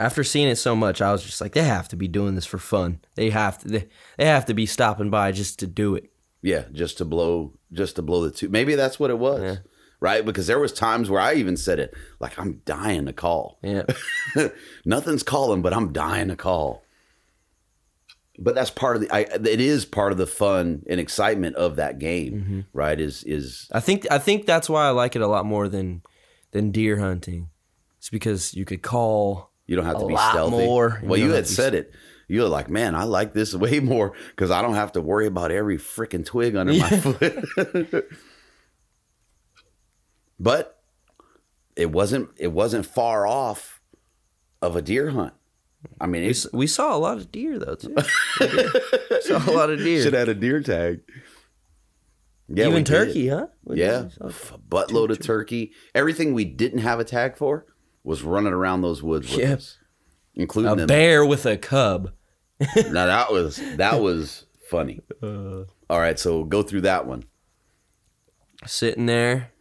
[0.00, 2.46] After seeing it so much, I was just like, they have to be doing this
[2.46, 3.00] for fun.
[3.16, 3.68] They have to.
[3.68, 6.10] They, they have to be stopping by just to do it.
[6.40, 8.48] Yeah, just to blow, just to blow the two.
[8.48, 9.56] Maybe that's what it was, Yeah.
[9.98, 10.24] right?
[10.24, 13.58] Because there was times where I even said it, like I'm dying to call.
[13.60, 13.82] Yeah.
[14.84, 16.84] Nothing's calling, but I'm dying to call.
[18.40, 19.12] But that's part of the.
[19.12, 22.60] I, it is part of the fun and excitement of that game, Mm-hmm.
[22.72, 22.98] right?
[23.00, 26.02] Is is I think I think that's why I like it a lot more than
[26.52, 27.48] than deer hunting.
[27.98, 29.50] It's because you could call.
[29.66, 30.56] you don't have to be stealthy.
[30.56, 31.00] more.
[31.02, 31.92] Well, you don't had said it.
[32.28, 35.26] You were like, man, I like this way more because I don't have to worry
[35.26, 38.04] about every freaking twig under my foot.
[40.38, 40.78] but
[41.76, 42.30] it wasn't.
[42.36, 43.80] It wasn't far off
[44.62, 45.34] of a deer hunt.
[46.00, 47.94] I mean, We, it's we saw a lot of deer though too.
[49.22, 50.02] Saw a lot of deer.
[50.02, 51.00] should have had a deer tag.
[52.48, 52.86] Yeah, Even did.
[52.86, 53.46] turkey, huh?
[53.64, 54.12] We Yeah, did.
[54.34, 55.72] Saw- buttload of turkey.
[55.94, 57.66] Everything we didn't have a tag for
[58.04, 59.54] was running around those woods with Yeah.
[59.54, 59.78] us,
[60.34, 60.86] including A them.
[60.86, 62.12] bear with a cub.
[62.76, 65.00] Now that was that was funny.
[65.22, 65.64] Uh.
[65.90, 67.24] All right, so go through that one.
[68.66, 69.52] sitting there.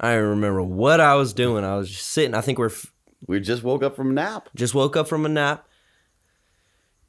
[0.00, 1.64] I don't remember what I was doing.
[1.64, 2.34] I was just sitting.
[2.34, 2.70] I think we're
[3.26, 4.48] We just woke up from a nap.
[4.54, 5.66] just woke up from a nap.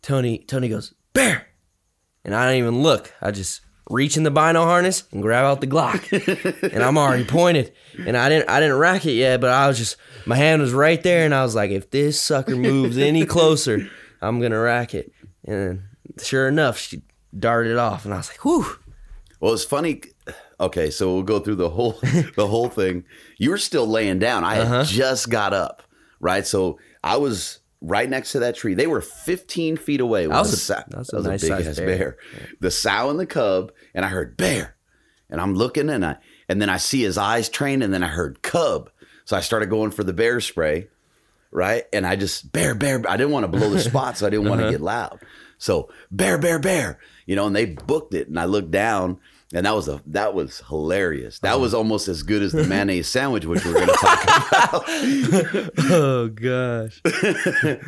[0.02, 1.48] Tony Tony goes bear,
[2.26, 3.14] and I don't even look.
[3.22, 6.12] I just reach in the bino harness and grab out the Glock,
[6.74, 7.74] and I'm already pointed.
[8.06, 10.74] And I didn't I didn't rack it yet, but I was just my hand was
[10.74, 13.90] right there, and I was like, if this sucker moves any closer,
[14.22, 15.12] I'm gonna rack it.
[15.46, 15.84] And
[16.22, 17.02] sure enough, she
[17.38, 18.66] darted off, and I was like, whew.
[19.40, 20.02] Well, it's funny.
[20.60, 21.94] Okay, so we'll go through the whole
[22.36, 23.06] the whole thing.
[23.38, 24.44] You were still laying down.
[24.44, 24.84] I Uh-huh.
[24.84, 25.83] just got up,
[26.24, 26.48] right?
[26.48, 28.74] So I was right next to that tree.
[28.74, 30.26] They were 15 feet away.
[30.26, 31.86] That was the a- sow- that was a that was nice big sized ass bear.
[31.98, 32.18] bear.
[32.62, 34.76] The sow and the cub, and I heard bear,
[35.30, 36.18] and I'm looking, and I
[36.50, 38.90] and then I see his eyes train, and then I heard cub.
[39.26, 40.88] So I started going for the bear spray,
[41.52, 41.84] right?
[41.94, 43.02] And I just bear, bear.
[43.08, 44.72] I didn't want to blow the spot, so I didn't want Uh-huh.
[44.72, 45.20] to get loud.
[45.58, 47.00] So bear, bear, bear.
[47.26, 49.20] You know, and they booked it, and I looked down,
[49.54, 51.40] and that was a that was hilarious.
[51.40, 51.80] That was uh-huh.
[51.80, 54.90] almost as good as the mayonnaise sandwich, which we're going to talk about.
[55.92, 57.02] Oh gosh.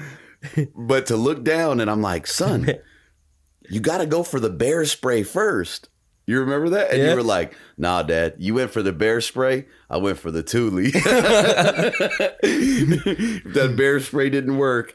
[0.75, 2.71] But to look down, and I'm like, son,
[3.67, 5.89] you got to go for the bear spray first.
[6.27, 6.91] You remember that?
[6.91, 7.09] And Yeah.
[7.09, 9.65] you were like, nah, dad, you went for the bear spray.
[9.89, 10.77] I went for the Thule.
[10.85, 10.93] if
[13.53, 14.93] that bear spray didn't work,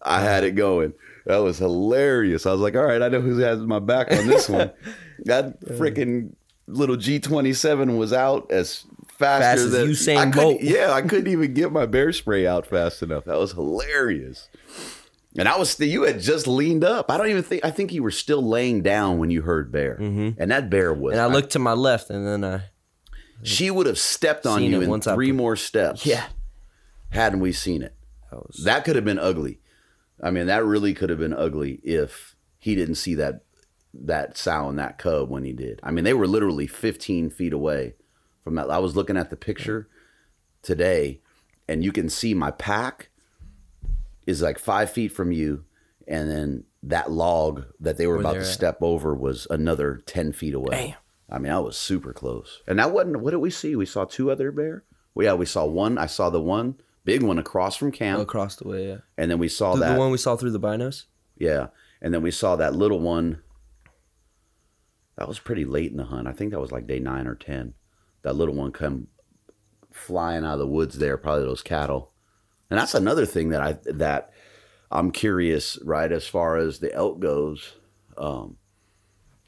[0.00, 0.94] I had it going.
[1.26, 2.46] That was hilarious.
[2.46, 4.70] I was like, all right, I know who has my back on this one.
[5.24, 6.34] That freaking
[6.66, 10.60] little G27 was out as faster Fast as than Usain I Bolt.
[10.62, 13.24] Yeah, I couldn't even get my bear spray out fast enough.
[13.24, 14.48] That was hilarious.
[15.38, 17.10] And I was you had just leaned up.
[17.10, 19.94] I don't even think I think you were still laying down when you heard bear.
[19.94, 21.20] And that bear was Mm-hmm.
[21.20, 22.64] And I looked to my left, and then I
[23.42, 26.06] she would have stepped on you in three put- more steps.
[26.06, 26.26] yeah.
[27.10, 27.94] Hadn't we seen it.
[28.30, 29.58] That was That could have been ugly.
[30.22, 33.42] I mean, that really could have been ugly if he didn't see that
[33.94, 35.80] that sow and that cub when he did.
[35.82, 37.94] I mean, they were literally 15 feet away
[38.42, 38.70] from that.
[38.70, 39.88] I was looking at the picture
[40.62, 41.20] today,
[41.68, 43.08] and you can see my pack
[44.26, 45.64] is like five feet from you,
[46.06, 48.46] and then that log that they were about to at.
[48.46, 50.96] step over was another 10 feet away.
[51.30, 52.60] I mean, I was super close.
[52.66, 53.74] And that wasn't, what did we see?
[53.76, 54.84] We saw two other bear?
[55.14, 55.96] Well, yeah, we saw one.
[55.98, 58.18] I saw the one big one across from camp.
[58.18, 58.88] Oh, across the way.
[58.88, 59.92] Yeah, And then we saw the, that.
[59.94, 61.04] the one we saw through the binos.
[61.36, 61.68] yeah.
[62.00, 63.40] And then we saw that little one.
[65.22, 66.26] That was pretty late in the hunt.
[66.26, 67.74] I think that was like day nine or 10.
[68.22, 69.06] That little one come
[69.92, 72.10] flying out of the woods there, probably those cattle.
[72.68, 74.32] And that's another thing that I, that
[74.90, 76.10] I'm curious, right?
[76.10, 77.74] As far as the elk goes.
[78.18, 78.56] Um,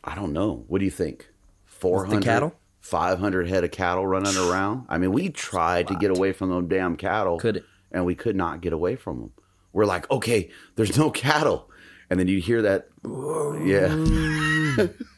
[0.05, 0.65] I don't know.
[0.69, 1.29] What do you think?
[1.65, 2.55] 400 cattle?
[2.79, 4.87] 500 head of cattle running around.
[4.89, 7.65] I mean, we tried to get away from those damn cattle Could it?
[7.91, 9.33] and we could not get away from them.
[9.73, 11.69] We're like, okay, there's no cattle,
[12.09, 12.91] and then you hear that,
[13.65, 14.87] yeah,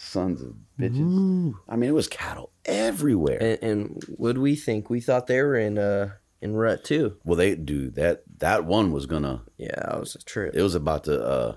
[0.00, 1.54] sons of bitches.
[1.68, 3.38] I mean, it was cattle everywhere.
[3.40, 4.90] And, and what do we think?
[4.90, 7.16] We thought they were in uh in rut too.
[7.24, 8.22] well, they do that.
[8.38, 9.42] That one was gonna.
[9.58, 10.54] Yeah, that was a trip.
[10.54, 11.22] It was about to.
[11.22, 11.54] uh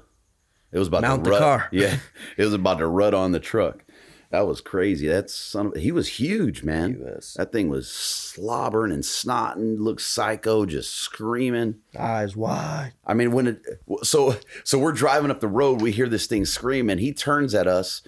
[0.71, 1.69] It was about Mount to the rut, car.
[1.71, 1.97] Yeah,
[2.37, 3.85] it was about to rut on the truck.
[4.31, 5.07] That was crazy.
[5.07, 6.95] That son of, he was huge, man.
[6.95, 7.35] He was.
[7.37, 11.75] That thing was slobbering and snotting, looked psycho, just screaming.
[11.97, 12.93] Eyes wide.
[13.05, 13.61] I mean, when it
[14.01, 17.53] so so we're driving up the road, we hear this thing scream, and he turns
[17.53, 18.01] at us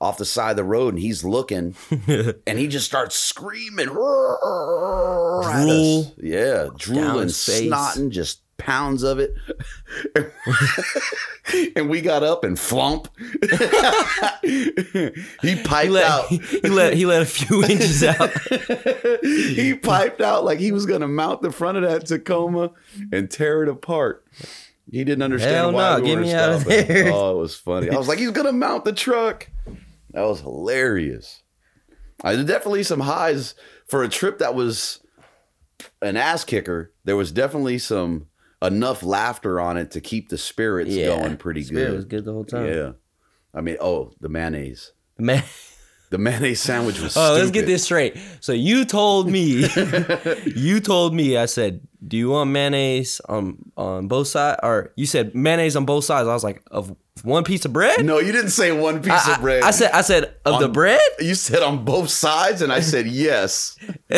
[0.00, 1.74] off the side of the road, and he's looking,
[2.46, 5.42] and he just starts screaming, drool,
[6.22, 9.34] yeah, drooling, snotting, just pounds of it,
[11.76, 13.08] and we got up and flump.
[14.42, 16.26] he piped He let, out.
[16.28, 16.38] he
[16.68, 18.30] let he let a few inches out.
[19.22, 22.72] he piped out like he was going to mount the front of that Tacoma
[23.12, 24.24] and tear it apart.
[24.90, 27.12] He didn't understand Hell why no, we get me out of there.
[27.12, 27.90] Oh, it was funny.
[27.90, 29.48] I was like, he's going to mount the truck.
[30.18, 31.44] That was hilarious.
[32.24, 33.54] I there's definitely some highs
[33.86, 34.98] for a trip that was
[36.02, 36.92] an ass kicker.
[37.04, 38.26] There was definitely some
[38.60, 41.92] enough laughter on it to keep the spirits going pretty Spirit good.
[41.92, 42.66] It was good the whole time.
[42.66, 42.92] Yeah.
[43.54, 44.92] I mean, oh, the mayonnaise.
[45.18, 45.44] Man.
[46.10, 48.16] The mayonnaise sandwich was Oh, let's get this straight.
[48.40, 49.68] So you told me,
[50.56, 55.04] you told me, I said, do you want mayonnaise on on both sides, or you
[55.04, 56.26] said mayonnaise on both sides?
[56.26, 58.04] I was like, of one piece of bread.
[58.04, 59.62] No, you didn't say one piece I, of bread.
[59.62, 61.00] I, I said, I said of the bread.
[61.18, 63.76] You said on both sides, and I said yes.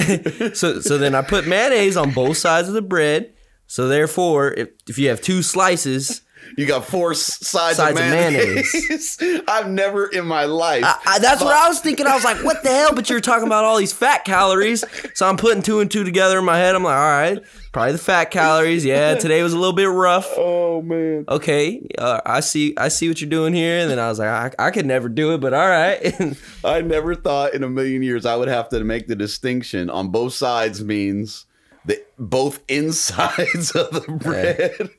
[0.55, 3.34] So so then I put mayonnaise on both sides of the bread.
[3.66, 6.22] So therefore, if if you have two slices,
[6.57, 9.18] You got four sides, Sides of of mayonnaise.
[9.49, 10.84] I've never in my life.
[10.84, 12.07] I, that's what I was thinking.
[12.07, 12.95] I was like, what the hell?
[12.95, 14.84] But you're talking about all these fat calories.
[15.14, 16.74] So I'm putting two and two together in my head.
[16.74, 18.84] I'm like, all right, probably the fat calories.
[18.84, 20.28] Yeah, today was a little bit rough.
[20.36, 21.24] oh man.
[21.28, 23.78] okay, uh, I see, I see what you're doing here.
[23.80, 26.14] And then I was like, I, I could never do it, but all right.
[26.64, 30.09] I never thought in a million years I would have to make the distinction on
[30.09, 31.47] both sides means
[31.84, 34.91] the both insides of the bread.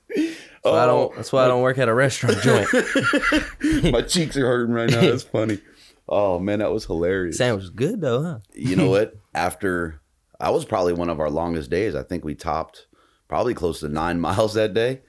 [0.63, 1.15] So I Oh, don't.
[1.15, 2.67] That's why I oh, don't work at a restaurant joint.
[3.91, 5.01] my cheeks are hurting right now.
[5.01, 5.59] That's funny.
[6.07, 7.37] Oh man, that was hilarious.
[7.37, 8.39] Sandwich was good though, huh?
[8.53, 9.15] you know what?
[9.33, 10.01] After
[10.39, 11.95] I was probably one of our longest days.
[11.95, 12.87] I think we topped
[13.27, 15.01] probably close to nine miles that day.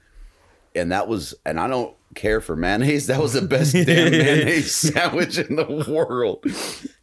[0.75, 3.05] And that was, and I don't care for mayonnaise.
[3.05, 6.43] That was the best damn mayonnaise sandwich in the world.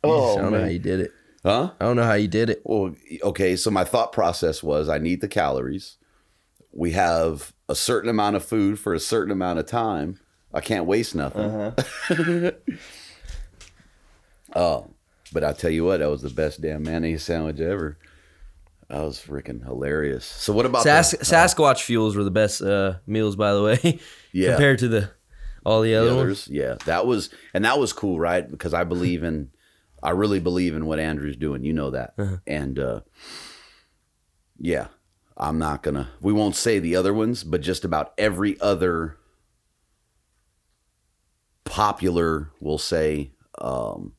[0.02, 1.12] Oh I don't know how man, you did it.
[1.44, 1.70] huh?
[1.78, 2.62] I don't know how you did it.
[2.64, 3.54] Well, okay.
[3.54, 5.98] So my thought process was, I need the calories.
[6.72, 10.18] We have a certain amount of food for a certain amount of time.
[10.52, 11.72] I can't waste nothing.
[14.54, 14.86] oh,
[15.32, 17.96] but I tell you what, that was the best damn mayonnaise sandwich ever.
[18.88, 20.24] That was freaking hilarious.
[20.24, 24.00] So what about Sas- the, Sasquatch fuels were the best uh, meals, by the way,
[24.32, 24.50] Yeah.
[24.50, 25.10] compared to the
[25.64, 26.20] all the the other ones.
[26.24, 26.48] others?
[26.50, 28.50] Yeah, that was and that was cool, right?
[28.50, 29.50] Because I believe in,
[30.02, 31.62] I really believe in what Andrew's doing.
[31.62, 32.14] You know that,
[32.48, 33.00] and uh,
[34.58, 34.88] yeah,
[35.40, 36.10] I'm not gonna.
[36.20, 39.16] We won't say the other ones, but just about every other
[41.64, 44.12] popular, we'll say, um,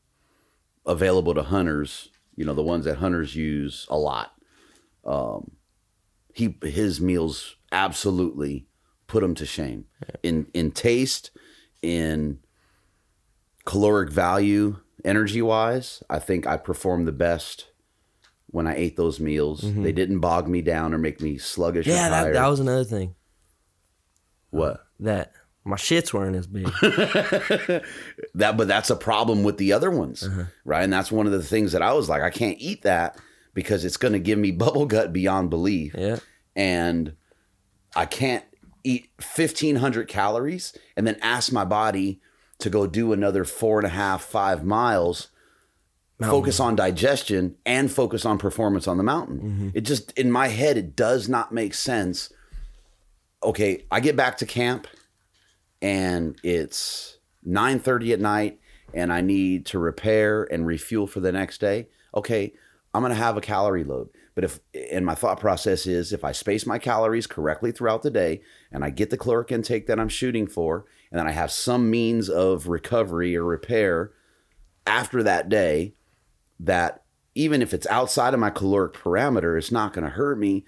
[0.86, 2.10] available to hunters.
[2.36, 4.32] You know, the ones that hunters use a lot.
[5.06, 5.52] Um,
[6.34, 8.68] he his meals absolutely
[9.06, 9.86] put him to shame
[10.24, 11.30] in in taste,
[11.84, 12.40] in
[13.66, 16.02] caloric value, energy wise.
[16.10, 17.71] I think I performed the best
[18.52, 19.62] when I ate those meals.
[19.62, 19.84] Mm-hmm.
[19.84, 21.88] They didn't bog me down or make me sluggish.
[21.88, 23.16] Yeah, that, that was another thing.
[24.52, 25.34] what That
[25.64, 26.66] my shits weren't as big.
[28.34, 30.46] that, but that's a problem with the other ones, uh-huh.
[30.66, 30.84] right?
[30.84, 33.18] And that's one of the things that I was like, I can't eat that
[33.54, 35.96] because it's going to give me bubble gut beyond belief.
[35.98, 36.18] yeah.
[36.56, 37.16] and
[37.96, 38.46] I can't
[38.84, 42.22] eat 1500 calories and then ask my body
[42.60, 45.30] to go do another four and a half, five miles,
[46.22, 49.40] focus on digestion and focus on performance on the mountain.
[49.40, 49.70] Mm-hmm.
[49.74, 52.32] It just, in my head, it does not make sense.
[53.44, 54.88] Okay, I get back to camp
[55.82, 57.18] and it's
[57.48, 58.60] 9.30 at night
[58.94, 61.88] and I need to repair and refuel for the next day.
[62.14, 62.54] Okay,
[62.94, 64.10] I'm going to have a calorie load.
[64.36, 64.60] But if,
[64.92, 68.42] and my thought process is if I space my calories correctly throughout the day
[68.72, 71.90] and I get the caloric intake that I'm shooting for, and then I have some
[71.90, 74.12] means of recovery or repair
[74.88, 75.96] after that day,
[76.62, 77.04] that
[77.36, 80.66] even if it's outside of my caloric parameter, it's not going to hurt me.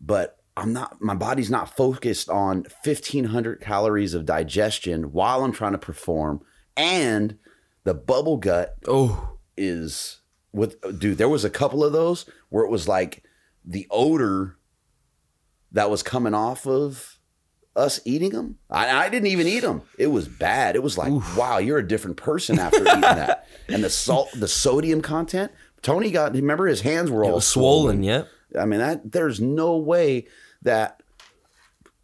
[0.00, 5.72] But I'm not, my body's not focused on 1500 calories of digestion while I'm trying
[5.72, 6.42] to perform.
[6.76, 7.38] And
[7.84, 10.20] the bubble gut Oh, is
[10.52, 13.24] with dude there was a couple of those where it was like
[13.64, 14.56] the odor
[15.72, 17.13] that was coming off of
[17.76, 21.12] us eating them i, I didn't even eat them it was bad it was like
[21.36, 25.50] wow you're a different person after eating that and the salt the sodium content
[25.82, 28.02] tony got remember his hands were it all was swollen.
[28.02, 28.28] Yep.
[28.58, 30.26] I mean that there's no way
[30.62, 31.02] that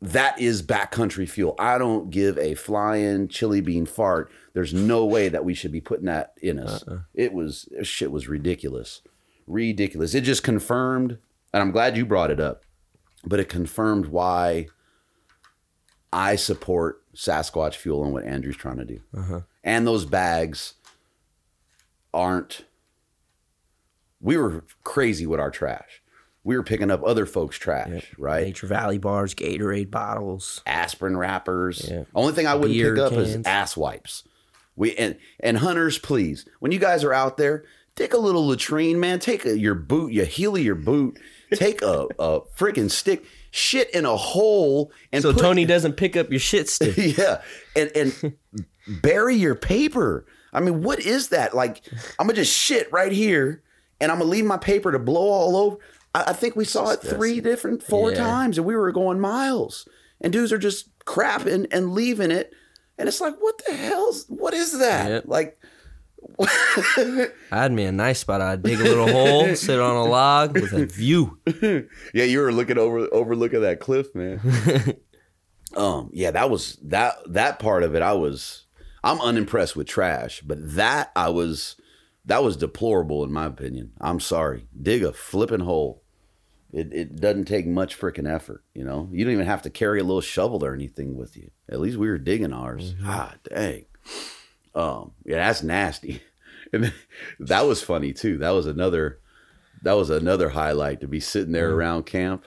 [0.03, 1.55] that is backcountry fuel.
[1.59, 5.81] I don't give a flying chili bean fart There's no way that we should be
[5.81, 6.83] putting that in us.
[6.87, 7.01] Uh-uh.
[7.15, 9.03] It was shit was ridiculous,
[9.47, 10.15] ridiculous.
[10.15, 11.19] It just confirmed,
[11.53, 12.63] and I'm glad you brought it up,
[13.25, 14.69] but it confirmed why
[16.13, 19.01] I support Sasquatch fuel and what Andrew's trying to do.
[19.17, 19.41] Uh-huh.
[19.63, 20.75] And those bags
[22.13, 22.65] aren't.
[24.21, 26.03] We were crazy with our trash.
[26.43, 28.45] We were picking up other folks' trash, right?
[28.47, 30.63] Nature Valley bars, Gatorade bottles.
[30.67, 31.87] aspirin wrappers.
[31.91, 32.05] Yeah.
[32.15, 34.25] Only thing I wouldn't Beer pick up is ass wipes.
[34.75, 38.99] We and and hunters, please, when you guys are out there, take a little latrine,
[38.99, 39.19] man.
[39.19, 41.19] Take a, your boot, your heel of your boot.
[41.53, 46.17] Take a a freaking stick, shit in a hole, and So put- Tony doesn't pick
[46.17, 46.97] up your shit stick.
[47.19, 47.43] yeah,
[47.77, 48.37] and and
[49.03, 50.27] bury your paper.
[50.53, 51.55] I mean, what is that?
[51.55, 51.83] Like,
[52.19, 53.63] I'm gonna just shit right here,
[54.01, 55.77] and I'm gonna leave my paper to blow all over.
[56.15, 58.19] I, I think we saw it three different, four Yeah.
[58.19, 59.87] times, and we were going miles,
[60.21, 62.53] and dudes are just crapping and leaving it,
[62.99, 65.09] and it's like, what the hell's what is that?
[65.11, 65.25] Yep.
[65.27, 65.59] Like,
[66.41, 68.41] I had me a nice spot.
[68.41, 71.39] I'd dig a little hole, sit on a log with a view.
[72.15, 74.41] yeah, you were looking over overlooking that cliff, man.
[75.77, 78.03] um, yeah, that was that that part of it.
[78.03, 78.67] I was
[79.03, 81.77] I'm unimpressed with trash, but that I was
[82.25, 83.93] that was deplorable in my opinion.
[84.01, 84.67] I'm sorry.
[84.81, 86.03] Dig a flipping hole.
[86.73, 89.09] It it doesn't take much freaking effort, you know.
[89.11, 91.51] You don't even have to carry a little shovel or anything with you.
[91.69, 92.95] At least we were digging ours.
[93.05, 93.87] Ah, dang.
[94.75, 96.23] Um, yeah, that's nasty.
[96.73, 96.93] And then,
[97.41, 98.39] that was funny too.
[98.39, 99.19] That was another
[99.83, 102.45] that was another highlight to be sitting there around camp.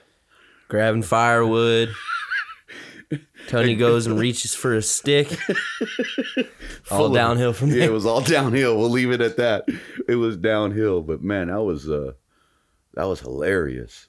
[0.68, 1.90] Grabbing firewood.
[3.48, 5.28] Tony goes and reaches for a stick.
[6.90, 7.90] all of- downhill from Yeah, there.
[7.90, 8.78] it was all downhill.
[8.78, 9.68] We'll leave it at that.
[10.08, 12.12] It was downhill, but man, that was uh
[12.94, 14.08] that was hilarious.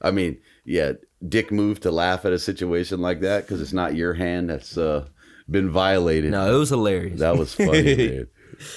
[0.00, 0.92] I mean, yeah,
[1.28, 4.78] Dick moved to laugh at a situation like that because it's not your hand that's
[4.78, 5.06] uh
[5.50, 6.30] been violated.
[6.30, 7.20] No, it was hilarious.
[7.20, 8.26] That was funny, man.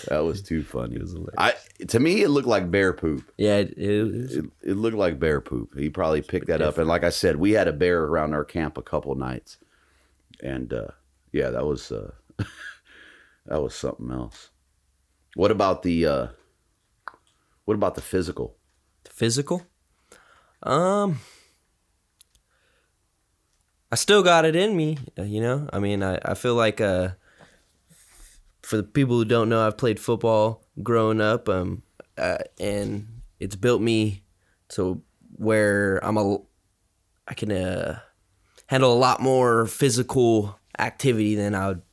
[0.07, 0.95] That was too funny.
[0.95, 1.35] It was hilarious.
[1.37, 1.53] I
[1.85, 3.29] to me it looked like bear poop.
[3.37, 5.77] yeah, it, it It, it looked like bear poop.
[5.77, 6.77] He probably picked that up.
[6.77, 9.57] And like I said, we had a bear around our camp a couple nights.
[10.41, 10.87] And uh,
[11.31, 12.11] yeah, that was uh,
[13.45, 14.49] that was something else.
[15.35, 16.27] What about the uh,
[17.65, 18.55] what about the physical?
[19.05, 19.61] physical.
[20.63, 21.19] Um,
[23.93, 25.69] I still got it in me, uh, you know.
[25.71, 27.09] I mean, I, I feel like uh,
[28.63, 31.83] for the people who don't know, I've played football growing up, um,
[32.17, 34.23] uh, and it's built me
[34.69, 35.03] to
[35.35, 36.39] where I'm a,
[37.27, 37.99] I can uh,
[38.65, 41.83] handle a lot more physical activity than I would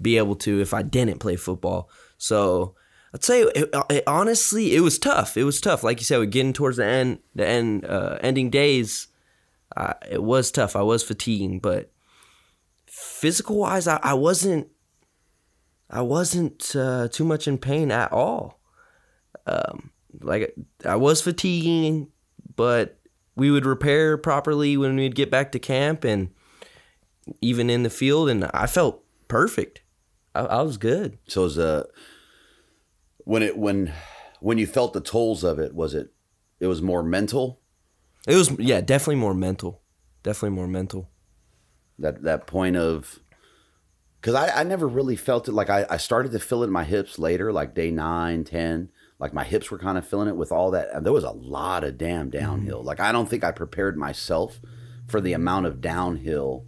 [0.00, 1.90] be able to if I didn't play football.
[2.16, 2.76] So
[3.12, 5.36] I'd say it, it, honestly, it was tough.
[5.36, 5.84] It was tough.
[5.84, 9.08] Like you said, we're getting towards the end, the end, uh, ending days.
[9.76, 10.76] Uh, it was tough.
[10.76, 11.92] I was fatiguing, but
[12.86, 14.68] physical wise, I, I wasn't.
[15.92, 18.60] I wasn't uh, too much in pain at all.
[19.46, 19.90] Um,
[20.20, 20.54] like
[20.84, 22.08] I was fatiguing,
[22.54, 22.98] but
[23.34, 26.30] we would repair properly when we'd get back to camp and
[27.40, 29.82] even in the field, and I felt perfect.
[30.34, 31.18] I, I was good.
[31.26, 31.84] So is uh
[33.18, 33.92] when it when
[34.40, 36.12] when you felt the tolls of it, was it
[36.58, 37.59] it was more mental?
[38.26, 39.80] It was yeah, definitely more mental.
[40.22, 41.08] Definitely more mental.
[41.98, 43.20] that that point of
[44.20, 46.72] because I, I never really felt it like I, I started to feel it in
[46.72, 50.36] my hips later like day nine ten like my hips were kind of feeling it
[50.36, 52.86] with all that and there was a lot of damn downhill mm-hmm.
[52.86, 54.60] like i don't think i prepared myself
[55.06, 56.64] for the amount of downhill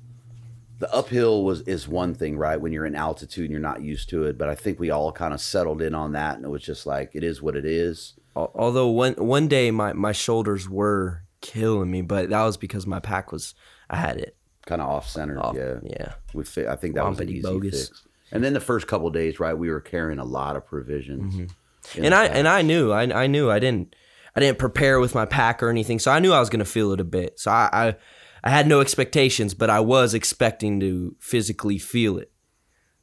[0.79, 4.09] the uphill was is one thing right when you're in altitude and you're not used
[4.09, 6.51] to it but i think we all kind of settled in on that and it
[6.51, 10.67] was just like it is what it is Although one one day my, my shoulders
[10.67, 13.55] were killing me, but that was because my pack was
[13.91, 16.13] I had it kind of off center yeah yeah.
[16.35, 17.89] we fi- I think that was an Wompity easy bogus.
[17.89, 18.03] fix.
[18.31, 21.35] And then the first couple days, right, we were carrying a lot of provisions.
[21.35, 22.05] Mm-hmm.
[22.05, 22.37] and I pack.
[22.37, 23.95] and I knew I I knew I didn't
[24.35, 26.93] I didn't prepare with my pack or anything, so I knew I was gonna feel
[26.93, 27.39] it a bit.
[27.39, 27.97] So I I,
[28.45, 32.31] I had no expectations, but I was expecting to physically feel it.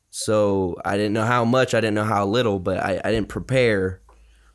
[0.09, 3.29] So I didn't know how much, I didn't know how little, but I, I didn't
[3.29, 4.01] prepare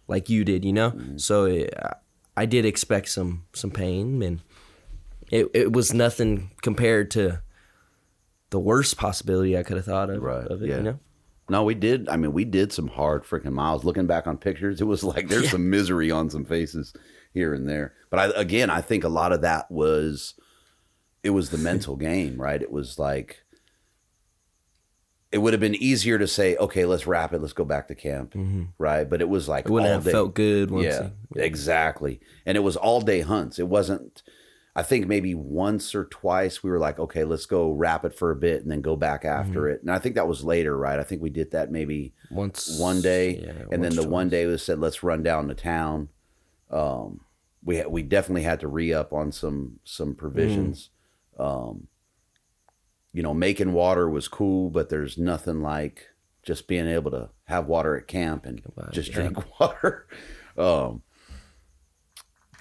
[0.09, 0.93] like you did, you know.
[1.17, 1.73] So it,
[2.37, 4.41] I did expect some some pain, and
[5.31, 7.41] it it was nothing compared to
[8.51, 10.23] the worst possibility I could have thought of.
[10.23, 10.77] Right, Of it, yeah.
[10.77, 10.99] You know.
[11.49, 12.09] No, we did.
[12.09, 13.85] I mean, we did some hard freaking miles.
[13.85, 16.95] Looking back on pictures, it was like there's some misery on some faces
[17.33, 17.95] here and there.
[18.11, 20.35] But I, again, I think a lot of that was
[21.23, 22.61] it was the mental game, right?
[22.61, 23.44] It was like
[25.35, 27.95] it would have been easier to say, okay, let's wrap it, let's go back to
[27.95, 28.35] camp,
[28.79, 29.05] right?
[29.11, 30.85] But it was like It wouldn't all have day- felt good once.
[30.87, 32.21] yeah, exactly.
[32.47, 33.59] And it was all day hunts.
[33.59, 34.23] It wasn't.
[34.77, 38.33] I think maybe once or twice we were like, okay, let's go wrap it for
[38.33, 39.75] a bit and then go back after Mm-hmm.
[39.75, 39.83] it.
[39.83, 40.99] And I think that was later, right?
[40.99, 44.47] I think we did that maybe Once one day, yeah, and then the one day
[44.47, 46.09] we said, let's run down to town.
[46.71, 47.21] Um,
[47.63, 50.91] we had, we definitely had to re up on some some provisions.
[51.39, 51.87] Um,
[53.15, 56.09] you know, making water was cool, but there's nothing like
[56.43, 59.15] just being able to have water at camp and Wow, just yeah.
[59.15, 60.07] drink water.
[60.59, 61.03] Um,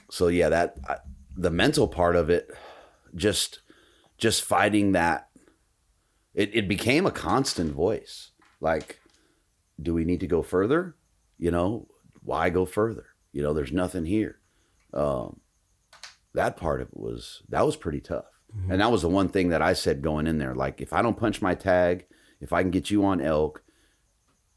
[0.10, 0.98] so yeah, that I,
[1.36, 2.50] the mental part of it,
[3.16, 3.60] just
[4.18, 5.28] just fighting that.
[6.34, 8.32] It it became a constant voice.
[8.62, 9.00] Like,
[9.82, 10.96] do we need to go further?
[11.38, 11.88] You know,
[12.22, 13.08] why go further?
[13.32, 14.40] You know, there's nothing here.
[14.94, 15.40] Um,
[16.36, 18.26] that part of it was that was pretty tough,
[18.70, 20.54] and that was the one thing that I said going in there.
[20.56, 22.06] Like, if I don't punch my tag,
[22.40, 23.64] if I can get you on elk,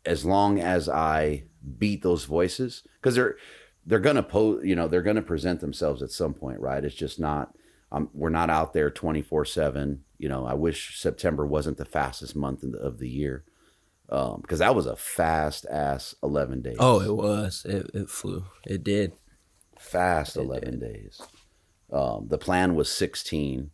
[0.04, 1.44] as long as I
[1.78, 3.36] beat those voices, because they're
[3.84, 6.84] they're gonna pose, you know, they're gonna present themselves at some point, right?
[6.84, 7.54] It's just not.
[7.92, 10.04] Um, we're not out there twenty four seven.
[10.18, 13.44] You know, I wish September wasn't the fastest month in the, of the year,
[14.08, 16.76] because that was a fast ass eleven days.
[16.80, 17.64] Oh, it was.
[17.64, 18.44] It, it flew.
[18.66, 19.12] It did.
[19.78, 21.20] fast 11 days.
[21.92, 23.70] Um, the plan was 16.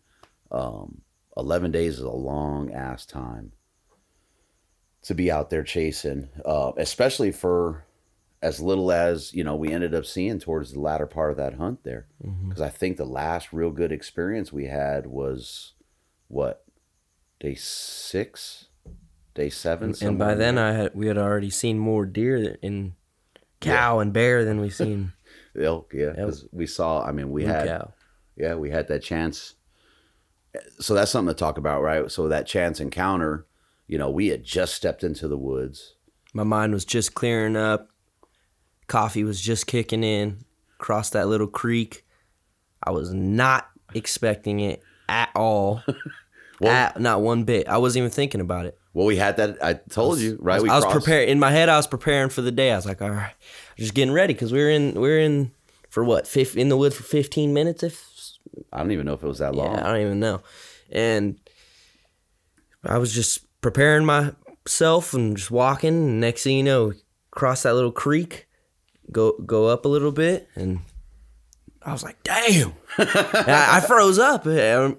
[0.52, 1.00] Um,
[1.36, 3.52] 11 days is a long ass time
[5.02, 7.84] to be out there chasing, uh, especially for
[8.42, 11.54] as little as, you know, we ended up seeing towards the latter part of that
[11.54, 12.06] hunt there.
[12.48, 15.72] Because I think the last real good experience we had was
[16.28, 16.64] what?
[17.40, 18.66] Day six?
[19.34, 19.94] Day seven?
[20.02, 20.66] And by then, there.
[20.66, 22.92] I had we had already seen more deer and
[23.60, 25.12] cow and bear than we seen
[25.58, 27.66] elk, yeah because we saw, I mean, we blue had.
[27.68, 27.92] cow.
[28.36, 29.54] yeah, we had that chance.
[30.78, 32.10] So that's something to talk about, right?
[32.10, 33.46] So that chance encounter,
[33.86, 35.94] you know, we had just stepped into the woods.
[36.34, 37.88] My mind was just clearing up.
[38.86, 40.44] Coffee was just kicking in.
[40.78, 42.04] Crossed that little creek.
[42.82, 45.82] I was not expecting it at all.
[46.62, 47.68] at, not one bit.
[47.68, 48.78] I wasn't even thinking about it.
[48.94, 49.62] Well, we had that.
[49.64, 50.58] I told you, right?
[50.58, 51.68] I we was preparing in my head.
[51.68, 52.72] I was preparing for the day.
[52.72, 53.34] I was like, all right,
[53.78, 55.52] just getting ready because we were in we were in
[55.88, 57.82] for what fif- in the wood for fifteen minutes.
[57.82, 58.11] If
[58.72, 59.74] I don't even know if it was that long.
[59.74, 60.42] yeah, I don't even know.
[60.90, 61.38] And
[62.84, 65.94] I was just preparing myself and just walking.
[65.94, 66.92] And next thing you know,
[67.30, 68.46] cross that little creek,
[69.10, 70.80] go go up a little bit, and
[71.82, 72.72] I was like, damn!
[72.98, 74.46] I, I froze up.
[74.46, 74.94] I,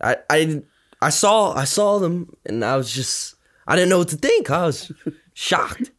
[0.00, 0.62] I
[1.00, 3.36] I saw I saw them, and I was just
[3.66, 4.50] I didn't know what to think.
[4.50, 4.92] I was
[5.34, 5.90] shocked.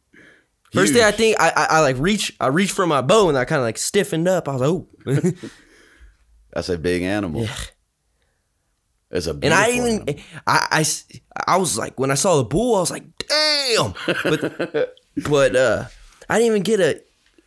[0.74, 3.38] First thing I think I, I I like reach I reached for my bow and
[3.38, 4.48] I kind of like stiffened up.
[4.48, 5.50] I was like, oh.
[6.52, 7.48] That's a big animal.
[9.12, 10.16] It's a big And I even, animal.
[10.48, 13.94] I was like, when I saw the bull, I was like, damn.
[14.24, 14.96] But,
[15.30, 15.86] but uh,
[16.30, 17.02] I didn't even get a,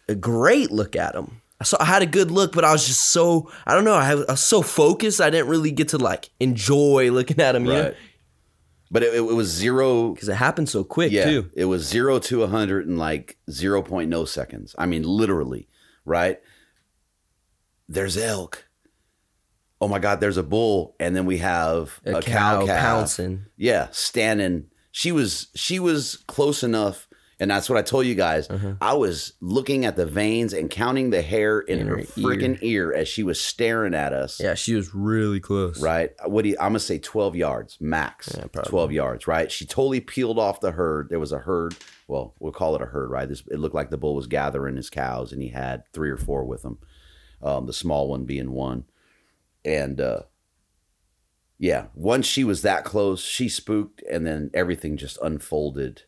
[0.09, 1.41] a great look at him.
[1.61, 3.95] I saw I had a good look, but I was just so I don't know.
[3.95, 7.55] I, was- I was so focused, I didn't really get to like enjoy looking at
[7.55, 7.67] him.
[7.67, 7.97] You know, right.
[8.91, 10.11] But it, it was zero.
[10.13, 11.51] because it happened so quick Yeah, too.
[11.55, 14.75] it was zero to a hundred in like zero point no seconds.
[14.77, 15.69] I mean, literally,
[16.05, 16.41] right?
[17.89, 18.65] There's elk.
[19.83, 22.81] Oh my God, there's a bull, and then we have A, a, cow, cow, calf.
[22.83, 23.47] pouncing.
[23.57, 24.67] Yeah, standing.
[24.93, 27.09] She was she was close enough,
[27.41, 28.49] and that's what I told you guys.
[28.49, 28.75] Uh-huh.
[28.81, 32.59] I was looking at the veins and counting the hair in, In her, her freaking
[32.63, 32.93] ear.
[32.93, 34.39] as she was staring at us.
[34.39, 35.83] Yeah, she was really close.
[35.83, 36.11] Right.
[36.27, 38.33] What do you, I'm gonna say 12 yards max.
[38.39, 39.27] Yeah, 12 yards.
[39.27, 39.51] Right.
[39.51, 41.09] She totally peeled off the herd.
[41.11, 41.75] There was a herd.
[42.07, 43.11] Well, we'll call it a herd.
[43.11, 43.29] Right.
[43.29, 46.17] This it looked like the bull was gathering his cows, and he had three or
[46.19, 46.79] four with him.
[47.43, 48.85] Um, the small one being one,
[49.65, 50.23] and uh,
[51.59, 56.03] yeah, once she was that close, she spooked, and then everything just unfolded,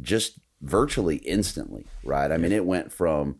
[0.00, 1.86] just virtually instantly.
[2.04, 2.32] Right.
[2.32, 3.36] I mean, it went from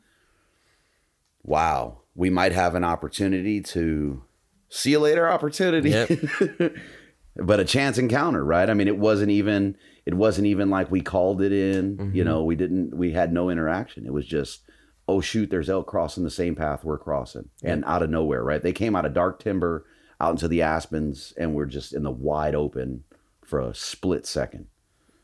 [1.43, 4.23] wow, we might have an opportunity to
[4.69, 5.91] see you later opportunity.
[5.91, 6.11] Yep.
[7.37, 8.71] but a chance encounter, right?
[8.71, 9.77] I mean, it wasn't even
[10.07, 12.13] it wasn't even like we called it in.
[12.15, 14.07] You know, we didn't we had no interaction.
[14.07, 14.63] It was just,
[15.09, 17.51] oh shoot, there's elk crossing the same path we're crossing.
[17.63, 18.63] And out of nowhere, right?
[18.63, 19.85] They came out of dark timber
[20.21, 23.05] out into the aspens and we're just in the wide open
[23.45, 24.67] for a split second.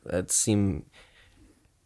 [0.04, 0.84] That seemed.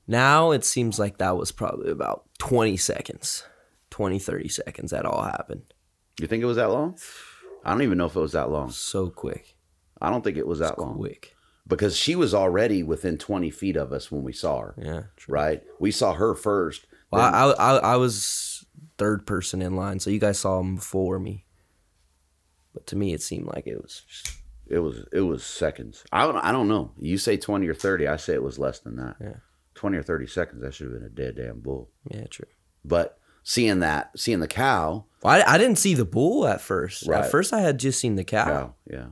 [0.06, 3.44] Now it seems like that was probably about 20 seconds,
[3.90, 5.62] 20, 30 seconds that all happened.
[6.20, 6.98] You think it was that long?
[7.64, 8.70] I don't even know if it was that long.
[8.70, 9.56] So quick.
[10.00, 10.96] I don't think it was that long.
[10.96, 11.34] Quick.
[11.66, 14.74] Because she was already within 20 feet of us when we saw her.
[14.76, 15.02] Yeah.
[15.16, 15.32] True.
[15.32, 15.62] Right?
[15.80, 16.86] We saw her first.
[17.14, 18.64] Well, I, I I was
[18.98, 21.44] third person in line, so you guys saw him before me.
[22.72, 24.02] But to me, it seemed like it was.
[24.08, 24.36] Just,
[24.66, 26.04] It was it was seconds.
[26.12, 26.92] I don't I don't know.
[26.98, 28.08] You say twenty or thirty.
[28.08, 29.16] I say it was less than that.
[29.20, 29.36] Yeah.
[29.74, 30.62] Twenty or thirty seconds.
[30.62, 31.90] That should have been a dead damn bull.
[32.10, 32.46] yeah, true.
[32.84, 35.04] But seeing that, seeing the cow.
[35.24, 37.06] I, I didn't see the bull at first.
[37.06, 37.24] Right.
[37.24, 38.44] At first, I had just seen the cow.
[38.44, 39.06] Cow, yeah.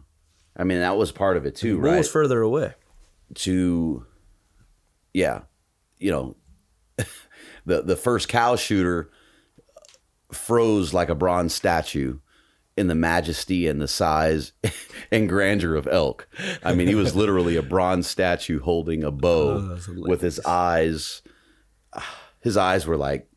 [0.56, 1.98] I mean, that was part of it too, the bull right?
[1.98, 2.74] was further away.
[3.36, 4.04] to
[5.14, 5.42] yeah
[5.98, 6.34] you know
[7.66, 9.10] the the first cow shooter
[10.32, 12.18] froze like a bronze statue
[12.76, 14.52] in the majesty and the size
[15.12, 16.26] and grandeur of elk.
[16.64, 21.22] I mean he was literally a bronze statue holding a bow Oh, with his eyes.
[22.40, 23.28] His eyes were like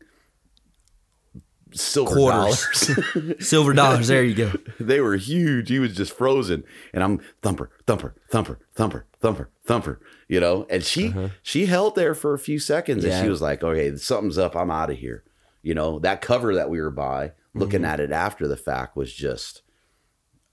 [1.72, 2.86] silver Quarters.
[3.14, 4.08] dollars Silver dollars.
[4.08, 4.52] There you go.
[4.80, 5.68] they were huge.
[5.68, 10.00] He was just frozen, and I'm thumper, thumper, thumper, thumper, thumper, thumper.
[10.28, 11.28] You know, and she uh-huh.
[11.42, 14.56] she held there for a few seconds, and she was like, "Okay, something's up.
[14.56, 15.24] I'm out of here."
[15.62, 17.90] You know, that cover that we were by, looking mm-hmm.
[17.90, 19.62] at it after the fact, was just.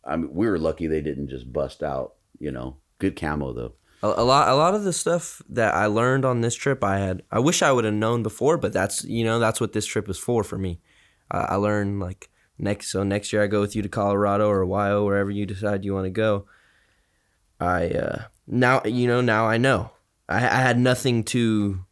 [0.05, 2.15] I mean, we were lucky they didn't just bust out.
[2.39, 3.73] You know, good camo though.
[4.01, 6.97] A, a lot, a lot of the stuff that I learned on this trip, I
[6.97, 7.23] had.
[7.31, 10.07] I wish I would have known before, but that's you know that's what this trip
[10.07, 10.81] was for for me.
[11.33, 12.87] I, I learned like next.
[12.91, 15.93] So next year I go with you to Colorado or Ohio, wherever you decide you
[15.93, 16.45] want to go.
[17.59, 19.91] I uh, now you know now I know.
[20.29, 21.83] I, I had nothing to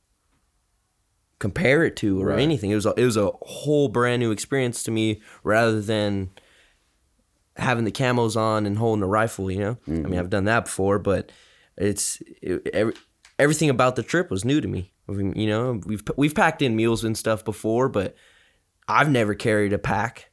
[1.39, 2.39] compare it to or Right.
[2.39, 2.69] anything.
[2.71, 6.29] It was a, it was a whole brand new experience to me rather than
[7.57, 9.49] having the camos on and holding a rifle.
[9.51, 11.31] You know, I mean I've done that before, but
[11.77, 12.93] it's it, every,
[13.39, 14.93] everything about the trip was new to me.
[15.09, 18.15] I mean, you know, we've we've packed in meals and stuff before, but
[18.91, 20.31] I've never carried a pack.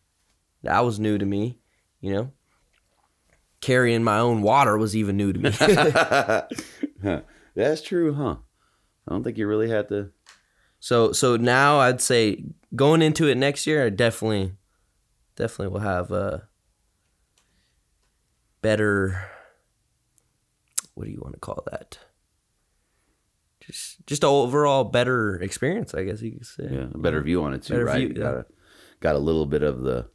[0.62, 1.59] That was new to me.
[2.00, 2.32] You know,
[3.61, 5.50] carrying my own water was even new to me.
[7.54, 8.36] That's true, huh?
[9.06, 10.11] I don't think you really had to.
[10.80, 12.44] so so now I'd say
[12.74, 14.52] going into it next year, I definitely
[15.36, 16.48] definitely will have a
[18.61, 19.30] better.
[20.94, 21.98] What do you want to call that?
[24.09, 26.66] Just overall better experience, I guess you could say.
[26.70, 27.98] Yeah, a better view on it too, Better right?
[27.98, 28.20] view, You yeah.
[28.22, 28.46] got a
[29.00, 30.09] got a little bit of the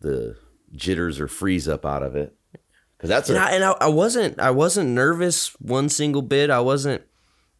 [0.00, 0.36] the
[0.74, 2.34] jitters or freeze up out of it
[2.96, 6.48] because that's and a, I, and I, I wasn't I wasn't nervous one single bit.
[6.48, 7.02] I wasn't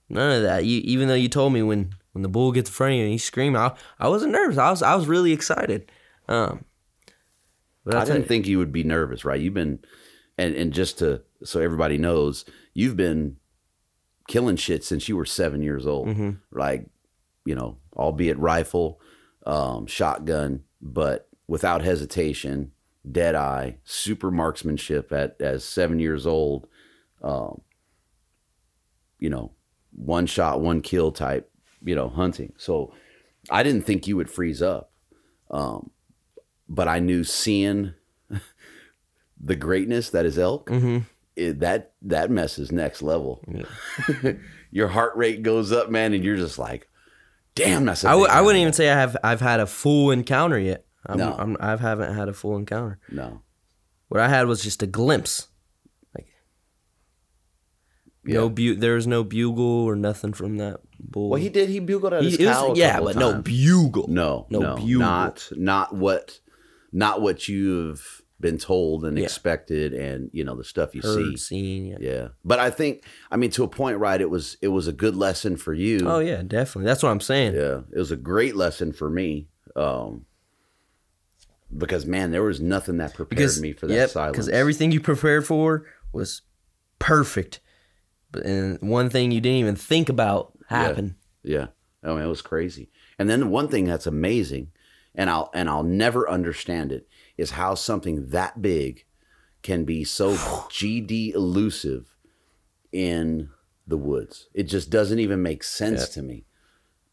[0.08, 0.64] none of that.
[0.64, 3.02] You, even though you told me when when the bull gets in front of you
[3.04, 4.58] and he's screaming, I, I wasn't nervous.
[4.58, 5.90] I was I was really excited.
[6.28, 6.64] Um,
[7.84, 9.40] but I didn't you- think you would be nervous, right?
[9.40, 9.80] You've been,
[10.38, 13.38] and and just to so everybody knows, you've been
[14.28, 16.30] killing shit since you were seven years old, Mm-hmm.
[16.52, 16.86] like
[17.44, 19.00] you know, albeit rifle,
[19.46, 22.70] um, shotgun, but without hesitation,
[23.10, 26.68] dead eye, super marksmanship at as seven years old,
[27.22, 27.60] um,
[29.18, 29.50] you know,
[29.94, 31.50] one shot, one kill type,
[31.82, 32.52] you know, hunting.
[32.56, 32.94] So
[33.50, 34.92] I didn't think you would freeze up.
[35.50, 35.90] Um,
[36.68, 37.92] but I knew seeing
[39.40, 40.70] the greatness that is elk,
[41.36, 43.42] it, that that mess is next level.
[44.70, 46.88] Your heart rate goes up, man, and you're just like,
[47.54, 50.10] "Damn, that's." a I w- I wouldn't even say I have I've had a full
[50.10, 50.86] encounter yet.
[51.06, 51.34] I'm, No.
[51.38, 52.98] I'm, I haven't had a full encounter.
[53.10, 53.42] No,
[54.08, 55.48] What I had was just a glimpse.
[56.14, 56.28] Like
[58.24, 61.30] no bu- there was no bugle or nothing from that bull.
[61.30, 61.68] well, he did.
[61.68, 64.06] He bugled at He- his it was- yeah, but no bugle.
[64.08, 65.00] no, no no, bugle.
[65.00, 66.38] not not what,
[66.92, 69.24] not what you've been told and Yeah.
[69.24, 71.36] expected, and you know the stuff you Heard, see.
[71.38, 71.86] seen.
[71.86, 71.96] Yeah.
[72.00, 74.20] Yeah, but I think, I mean, to a point, right?
[74.20, 76.00] It was it was a good lesson for you.
[76.06, 76.84] Oh yeah, definitely.
[76.84, 77.54] That's what I'm saying.
[77.54, 79.48] Yeah, it was a great lesson for me.
[79.74, 80.26] Um,
[81.74, 84.32] because man, there was nothing that prepared because me for that yep, silence.
[84.32, 86.42] Because everything you prepared for was
[86.98, 87.60] perfect,
[88.30, 91.14] but and one thing you didn't even think about happened.
[91.42, 91.68] yeah,
[92.04, 92.90] I mean, it was crazy.
[93.18, 94.72] And then the one thing that's amazing,
[95.14, 99.04] and I'll and I'll never understand it, is how something that big
[99.62, 102.14] can be so GD elusive
[102.92, 103.48] in
[103.86, 104.48] the woods.
[104.54, 106.44] It just doesn't even make sense to me.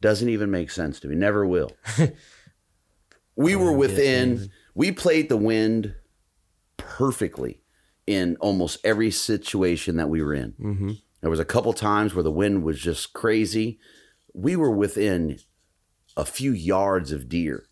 [0.01, 1.15] Doesn't even make sense to me.
[1.15, 1.71] Never will.
[3.35, 4.49] we were within.
[4.75, 5.95] We played the wind
[6.77, 7.61] perfectly
[8.07, 10.53] in almost every situation that we were in.
[10.59, 10.91] Mm-hmm.
[11.21, 13.79] There was a couple times where the wind was just crazy.
[14.33, 15.39] We were within
[16.15, 17.65] a few yards of deer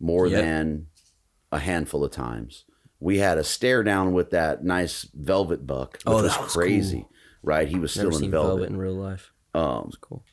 [0.00, 0.40] more Yep.
[0.42, 0.86] than
[1.54, 2.64] a handful of times.
[3.00, 7.00] We had a stare down with that nice velvet buck, which Oh, was was crazy.
[7.02, 7.10] cool.
[7.42, 7.68] Right?
[7.68, 8.48] He was still Never in velvet.
[8.48, 9.32] velvet in real life.
[9.54, 10.24] Um, Cool.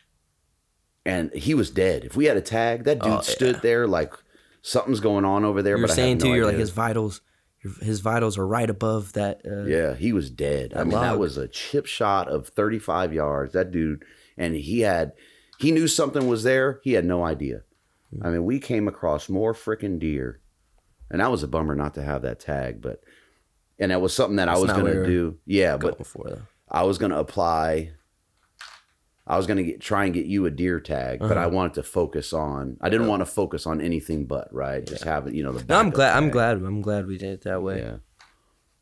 [1.05, 2.03] and he was dead.
[2.05, 3.61] If we had a tag, that dude Oh, stood yeah.
[3.61, 4.13] there like
[4.61, 5.77] something's going on over there.
[5.77, 6.33] You're but saying no too.
[6.35, 7.21] You're like his vitals.
[7.81, 9.41] His vitals are right above that.
[9.45, 10.73] Uh, Yeah, he was dead.
[10.75, 13.53] I mean, that was a chip shot of 35 yards.
[13.53, 14.03] That dude,
[14.37, 15.11] and he had,
[15.59, 16.79] he knew something was there.
[16.83, 17.61] He had no idea.
[18.23, 20.40] I mean, we came across more freaking deer,
[21.11, 22.81] and that was a bummer not to have that tag.
[22.81, 23.03] But,
[23.77, 25.37] and that was something that I was gonna do.
[25.45, 26.41] Yeah, but before though.
[26.69, 27.91] I was gonna apply.
[29.27, 31.41] I was gonna get, try and get you a deer tag, but Uh-huh.
[31.41, 32.77] I wanted to focus on.
[32.81, 34.85] I didn't want to focus on anything but right.
[34.85, 35.51] Just have it, you know.
[35.51, 36.17] The No, I'm glad.
[36.17, 36.57] I'm glad.
[36.57, 37.79] I'm glad we did it that way.
[37.81, 37.97] Yeah,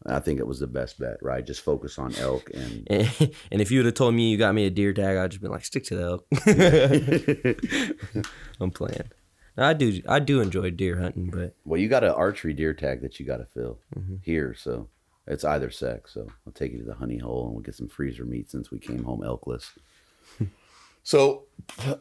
[0.05, 1.17] I think it was the best bet.
[1.21, 2.87] Right, just focus on elk and.
[3.51, 5.41] And, if you would have told me you got me a deer tag, I'd just
[5.41, 6.25] been like, stick to the elk.
[8.61, 9.11] I'm playing.
[9.67, 10.01] I do.
[10.07, 13.25] I do enjoy deer hunting, but Well, you got an archery deer tag that you
[13.25, 14.15] got to fill Mm-hmm.
[14.21, 14.87] here, so
[15.27, 16.13] it's either sex.
[16.13, 18.71] So I'll take you to the honey hole and we'll get some freezer meat since
[18.71, 19.71] we came home elkless.
[21.03, 21.43] so,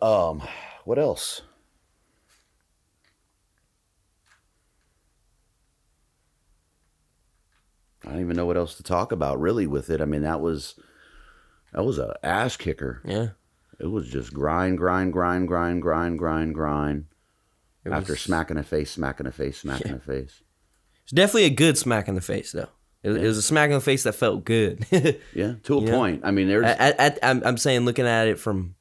[0.02, 0.42] um,
[0.84, 1.42] what else?
[8.06, 10.00] I don't even know what else to talk about really with it.
[10.00, 10.76] I mean, that was
[11.72, 13.02] that was a ass kicker.
[13.04, 13.28] yeah.
[13.80, 17.04] It was just grind, grind, grind, grind, grind, grind, grind.
[17.88, 20.42] It After was- smacking a face, smacking a face, smacking a face.
[21.04, 22.68] It's definitely a good smack in the face, though.
[23.02, 24.84] It, it was a smack in the face that felt good.
[25.34, 25.90] Yeah, to a Yeah.
[25.90, 26.20] point.
[26.24, 28.74] I mean, there's at, at- I'm, I'm saying, looking at it from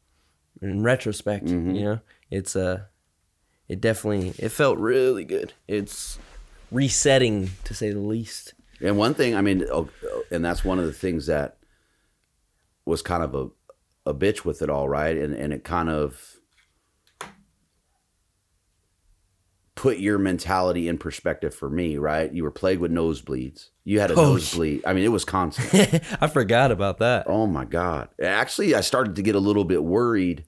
[0.61, 1.75] in retrospect, Mm-hmm.
[1.75, 1.99] you know,
[2.31, 2.83] it's uh,
[3.69, 5.53] it definitely it felt really good.
[5.67, 6.17] It's
[6.71, 8.53] resetting to say the least.
[8.81, 9.35] and one thing.
[9.35, 11.57] I mean, oh, oh, and that's one of the things that
[12.85, 13.49] was kind of a
[14.09, 15.15] a bitch with it all, right?
[15.17, 16.36] And and it kind of
[19.77, 22.33] put your mentality in perspective for me, right?
[22.33, 23.69] You were plagued with nosebleeds.
[23.85, 24.81] You had a Oh, nosebleed.
[24.85, 26.03] I mean, it was constant.
[26.21, 27.27] I forgot about that.
[27.29, 28.09] Oh my god!
[28.21, 30.43] Actually, I started to get a little bit worried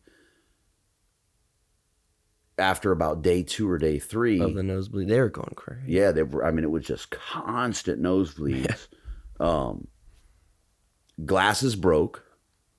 [2.57, 4.41] after about day two or day three.
[4.41, 5.83] Of the nosebleed, they were going crazy.
[5.87, 6.43] yeah, they were.
[6.45, 8.87] I mean, it was just constant nosebleeds.
[9.41, 9.87] Um,
[11.23, 12.25] glasses broke,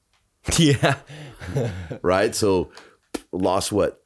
[0.59, 0.97] yeah.
[2.03, 2.35] right?
[2.35, 2.71] So
[3.33, 4.00] lost what?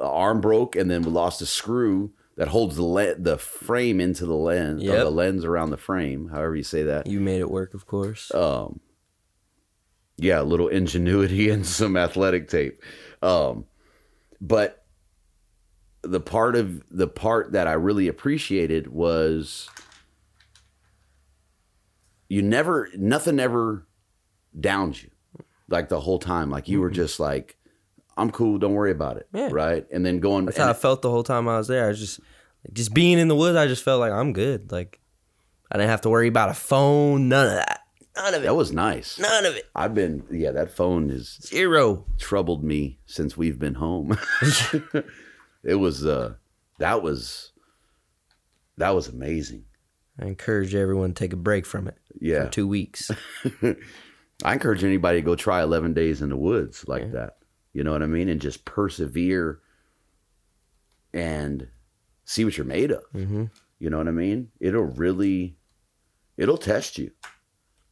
[0.00, 4.26] Arm broke, and then we lost a screw that holds the le- the frame into
[4.26, 5.04] the lens, or Yep.
[5.04, 7.06] the lens around the frame, however you say that.
[7.06, 8.32] You made it work, of course.
[8.34, 8.80] um
[10.16, 12.80] yeah a little ingenuity and some athletic tape
[13.20, 13.64] um
[14.40, 14.84] but
[16.02, 19.68] the part of the part that i really appreciated was
[22.28, 23.86] you never nothing ever
[24.58, 25.10] downed you
[25.68, 27.56] like the whole time like you were just like
[28.16, 29.48] i'm cool don't worry about it Yeah.
[29.52, 31.84] right and then going That's how I felt the whole time I was there.
[31.86, 32.20] I was just,
[32.72, 33.56] just being in the woods.
[33.56, 34.70] I just felt like I'm good.
[34.72, 35.00] Like
[35.70, 37.28] I didn't have to worry about a phone.
[37.28, 37.80] None of that.
[38.16, 38.46] None of it.
[38.46, 39.64] that was nice None of it.
[39.74, 42.06] i've been yeah that phone is Zero.
[42.18, 44.16] troubled me since we've been home.
[45.64, 46.34] it was uh
[46.78, 47.50] that was
[48.76, 49.64] that was amazing.
[50.20, 51.96] I encourage everyone to take a break from it.
[52.20, 52.44] Yeah.
[52.44, 53.10] For two weeks.
[54.44, 57.36] I encourage anybody to go try 11 days in the woods like that.
[57.74, 58.30] You know what I mean?
[58.30, 59.60] And just persevere
[61.12, 61.68] and
[62.24, 63.04] see what you're made of.
[63.14, 63.44] mm-hmm.
[63.78, 64.50] You know what I mean?
[64.60, 65.56] It'll really
[66.36, 67.10] it'll test you.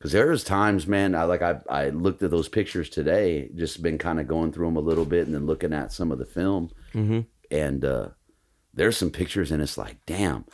[0.01, 3.99] Cause there's times, man, I like I I looked at those pictures today, just been
[3.99, 6.25] kind of going through them a little bit and then looking at some of the
[6.25, 6.71] film.
[6.95, 7.21] Mm-hmm.
[7.51, 8.09] and uh,
[8.75, 10.45] there's some pictures and it's like damn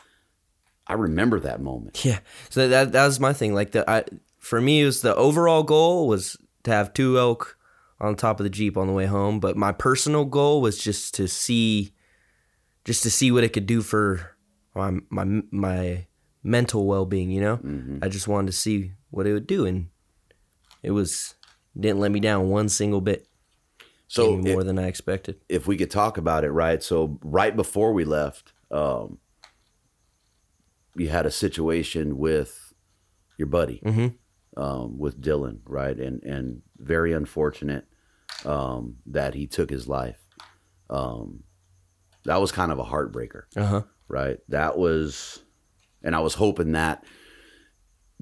[0.86, 2.20] i remember that moment Yeah.
[2.50, 3.54] So that that was my thing.
[3.54, 4.04] Like the I
[4.38, 7.57] for me it was the overall goal was to have two elk
[8.00, 9.40] on top of the Jeep on the way home.
[9.40, 11.92] But my personal goal was just to see
[12.84, 14.36] just to see what it could do for
[14.74, 16.06] my my my
[16.42, 17.98] mental well being, you know?
[18.02, 19.88] I just wanted to see what it would do and
[20.82, 21.34] it was
[21.78, 23.26] didn't let me down one single bit.
[24.06, 25.40] so more if, than I expected.
[25.48, 29.18] if we could talk about it right so right before we left um,
[30.94, 32.72] you had a situation with
[33.36, 34.60] your buddy Mm-hmm.
[34.62, 37.86] um, with dylan right and and very unfortunate
[38.44, 40.18] um, that he took his life
[40.90, 41.42] um,
[42.24, 43.82] that was kind of a heartbreaker Uh-huh.
[44.08, 44.38] right?
[44.48, 45.42] That was,
[46.02, 47.04] and I was hoping that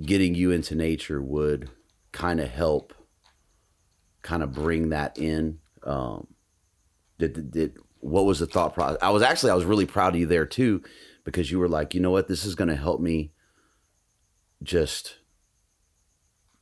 [0.00, 1.70] getting you into nature would
[2.12, 2.92] kind of help,
[4.22, 5.58] kind of bring that in.
[5.82, 6.26] Um,
[7.18, 8.98] did, did, what was the thought process?
[9.02, 10.82] I was actually I was really proud of you there too,
[11.24, 13.32] because you were like, you know what, this is going to help me
[14.62, 15.16] just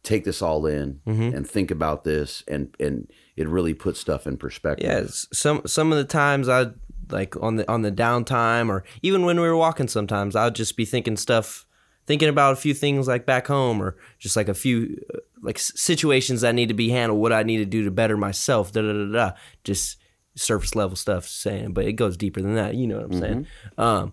[0.03, 1.35] take this all in Mhm.
[1.35, 4.87] and think about this and and it really puts stuff in perspective.
[4.89, 6.71] Yeah, some some of the times I
[7.11, 10.77] like on the on the downtime or even when we were walking sometimes I'd just
[10.77, 11.67] be thinking stuff
[12.07, 15.59] thinking about a few things like back home or just like a few uh, like
[15.59, 18.83] situations that need to be handled what I need to do to better myself da
[18.83, 19.33] da da da
[19.65, 19.99] just
[20.37, 23.47] surface level stuff saying but it goes deeper than that you know what I'm saying?
[23.79, 24.13] Um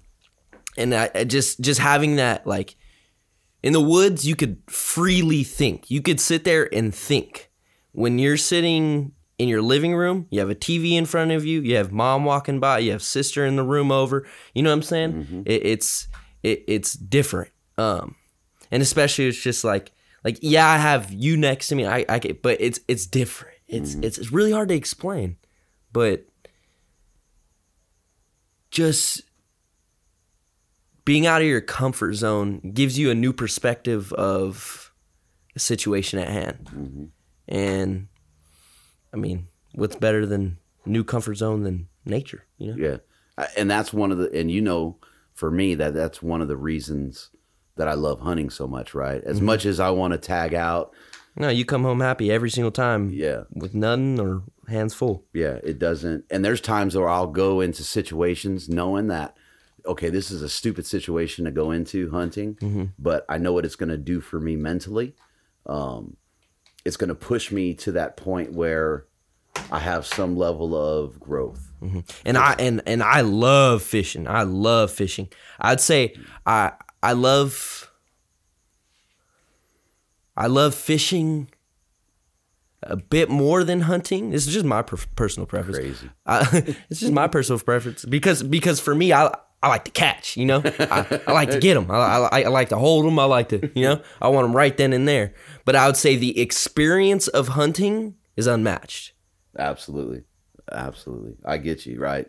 [0.77, 2.75] and I, I just just having that like
[3.63, 5.91] in the woods you could freely think.
[5.91, 7.50] You could sit there and think
[7.91, 11.61] when you're sitting in your living room you have a tv in front of you
[11.61, 14.75] you have mom walking by you have sister in the room over you know what
[14.75, 15.13] i'm saying?
[15.13, 15.41] Mm-hmm.
[15.45, 16.07] It, it's
[16.43, 18.15] it, it's different um
[18.69, 19.91] and especially it's just like
[20.23, 23.51] like yeah i have you next to me i i get but it's it's different.
[23.71, 24.03] It's mm-hmm.
[24.03, 25.37] it's it's really hard to explain,
[25.93, 26.25] but
[28.69, 29.21] just
[31.05, 34.91] being out of your comfort zone gives you a new perspective of
[35.53, 36.69] the situation at hand.
[36.73, 37.05] Mm-hmm.
[37.51, 38.07] And
[39.13, 42.99] I mean, what's better than new comfort zone than nature, you know?
[43.37, 44.97] Yeah, and that's one of the and you know,
[45.33, 47.29] for me that that's one of the reasons
[47.75, 48.93] that I love hunting so much.
[48.95, 50.93] Right, as much as I want to tag out,
[51.35, 55.25] No, you come home happy every single time yeah, with nothing or hands full.
[55.33, 56.23] yeah, it doesn't.
[56.29, 59.35] And there's times where I'll go into situations knowing that.
[59.85, 63.75] Okay, this is a stupid situation to go into hunting, but I know what it's
[63.75, 65.15] going to do for me mentally.
[65.65, 66.17] Um,
[66.85, 69.05] it's going to push me to that point where
[69.71, 71.71] I have some level of growth.
[71.81, 72.01] Mm-hmm.
[72.25, 74.27] and I and and I love fishing.
[74.27, 75.29] I love fishing.
[75.59, 76.15] I'd say
[76.45, 77.91] I I love
[80.37, 81.49] I love fishing
[82.83, 84.29] a bit more than hunting.
[84.29, 85.77] This is just my per- personal preference.
[85.77, 86.09] Crazy.
[86.25, 86.47] I,
[86.89, 90.37] it's just my personal preference because because for me I I like to catch.
[90.37, 91.89] You know, I, I like to get them.
[91.91, 91.95] I,
[92.31, 93.19] I I like to hold them.
[93.19, 95.33] I like to you know I want them right then and there.
[95.65, 99.13] But I would say the experience of hunting is unmatched.
[99.57, 100.23] Absolutely,
[100.71, 101.35] absolutely.
[101.45, 102.27] I get you right,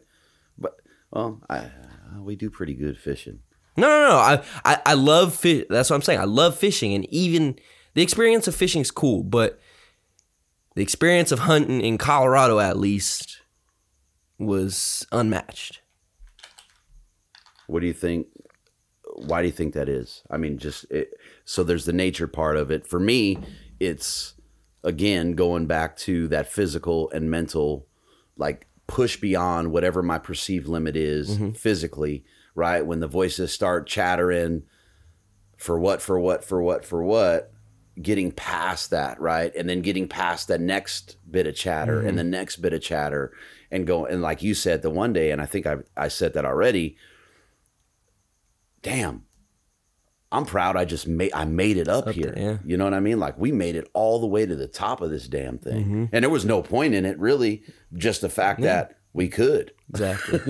[0.58, 0.76] but
[1.10, 3.40] well, I uh, we do pretty good fishing.
[3.76, 4.16] No, no, no.
[4.16, 5.64] I, I, I love fish.
[5.70, 6.20] That's what I'm saying.
[6.20, 7.58] I love fishing, and even
[7.94, 9.58] the experience of fishing is cool, but
[10.74, 13.40] the experience of hunting in Colorado, at least,
[14.38, 15.81] was unmatched.
[17.72, 18.28] What do you think?
[19.16, 20.22] Why do you think that is?
[20.30, 21.14] I mean, just it,
[21.44, 22.86] so there's the nature part of it.
[22.86, 23.38] For me,
[23.80, 24.34] it's
[24.84, 27.86] again going back to that physical and mental,
[28.36, 31.50] like push beyond whatever my perceived limit is mm-hmm.
[31.52, 32.24] physically.
[32.54, 34.64] Right when the voices start chattering,
[35.56, 37.52] for what, for what, for what, for what,
[38.00, 39.54] getting past that, right?
[39.54, 42.16] And then getting past the next bit of chatter and mm-hmm.
[42.16, 43.32] the next bit of chatter
[43.70, 46.34] and go and like you said the one day, and I think I I said
[46.34, 46.96] that already.
[48.82, 49.24] Damn.
[50.30, 52.32] I'm proud I just made I made it up, here.
[52.34, 52.58] there, yeah.
[52.64, 53.20] You know what I mean?
[53.20, 56.08] Like we made it all the way to the top of this damn thing.
[56.10, 59.72] And there was no point in it really, just the fact that we could.
[59.90, 60.40] Exactly.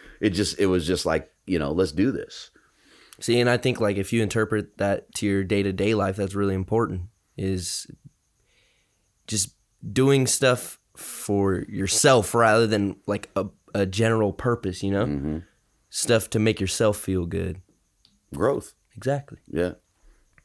[0.20, 2.50] it just it was just like, you know, let's do this.
[3.18, 6.14] See, and I think like if you interpret that to your day to day life,
[6.16, 7.02] that's really important.
[7.36, 7.88] Is
[9.26, 9.56] just
[9.92, 14.82] doing stuff for yourself rather than like a, a general purpose.
[14.84, 15.38] You know, Mm-hmm.
[15.90, 17.60] stuff to make yourself feel good.
[18.34, 18.74] Growth.
[18.96, 19.38] Exactly.
[19.50, 19.72] Yeah.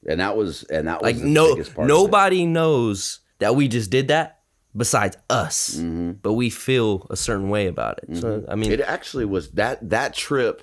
[0.08, 1.94] And that was and that was Like the no biggest part of it.
[1.94, 4.40] nobody knows that we just did that
[4.76, 6.12] besides us, Mm-hmm.
[6.22, 8.18] but we feel a certain way about it.
[8.18, 10.62] So I mean, It actually was that that trip.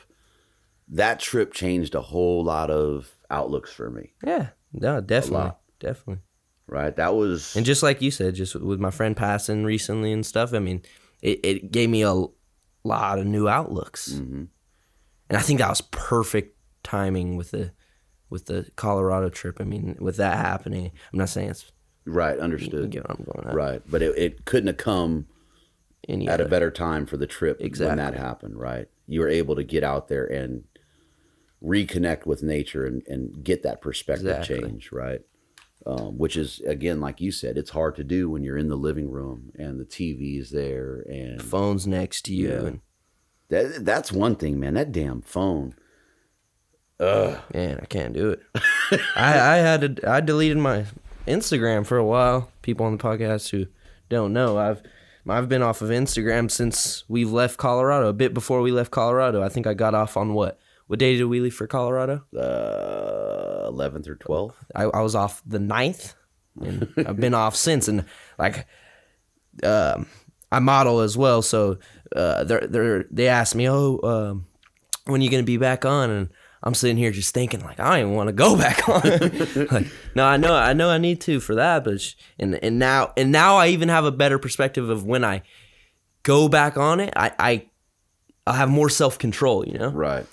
[0.88, 4.12] That trip changed a whole lot of outlooks for me.
[4.24, 6.22] yeah, no, definitely, definitely.
[6.66, 6.94] Right.
[6.96, 10.52] That was And just like you said, just with my friend passing recently and stuff,
[10.54, 10.82] I mean,
[11.22, 12.12] it, it gave me a
[12.84, 14.10] lot of new outlooks.
[14.12, 14.44] Mm-hmm.
[15.30, 16.53] And I think that was perfect
[16.84, 17.72] timing with the
[18.30, 19.56] with the Colorado trip.
[19.60, 21.70] I mean, with that happening, I'm not saying it's
[22.04, 22.36] right.
[22.36, 22.90] you Understood.
[22.90, 23.54] get what I'm going at.
[23.54, 23.82] Right.
[23.88, 25.26] But it, it couldn't have come
[26.08, 28.58] Any at a better time for the trip when that happened.
[28.58, 28.88] Right.
[29.06, 30.64] You were able to get out there and
[31.62, 34.60] reconnect with nature and, and get that perspective Exactly.
[34.60, 34.90] change.
[34.92, 35.20] Right.
[35.86, 38.76] Um, which is again, like you said, it's hard to do when you're in the
[38.76, 42.48] living room and the TV is there and phones next to you.
[42.48, 42.66] Yeah.
[42.66, 42.80] And
[43.50, 44.74] that, that's one thing, man.
[44.74, 45.74] That damn phone.
[47.00, 48.42] Man, I can't do it.
[49.16, 50.86] I, I had to, I deleted my
[51.26, 52.50] Instagram for a while.
[52.62, 53.66] People on the podcast who
[54.08, 54.82] don't know, I've
[55.28, 58.08] I've been off of Instagram since we've left Colorado.
[58.08, 60.58] A bit before we left Colorado, I think I got off on what?
[60.86, 62.24] What day did we leave for Colorado?
[62.36, 64.54] Uh, 11th or 12th.
[64.74, 66.14] I, I was off the 9th,
[66.60, 67.88] and I've been off since.
[67.88, 68.04] And
[68.38, 68.66] like,
[69.62, 70.06] um,
[70.52, 71.78] I model as well, so
[72.14, 74.46] uh, they're they're they asked me, oh, um,
[75.06, 76.10] when are you gonna be back on?
[76.10, 76.28] And
[76.66, 79.02] I'm sitting here just thinking like I don't even want to go back on.
[79.70, 82.78] like, no, I know I know I need to for that, but sh- and and
[82.78, 85.42] now and now I even have a better perspective of when I
[86.22, 87.12] go back on it.
[87.14, 87.66] I I
[88.46, 89.66] I'll have more self control.
[89.68, 89.90] You know.
[89.90, 90.26] Right.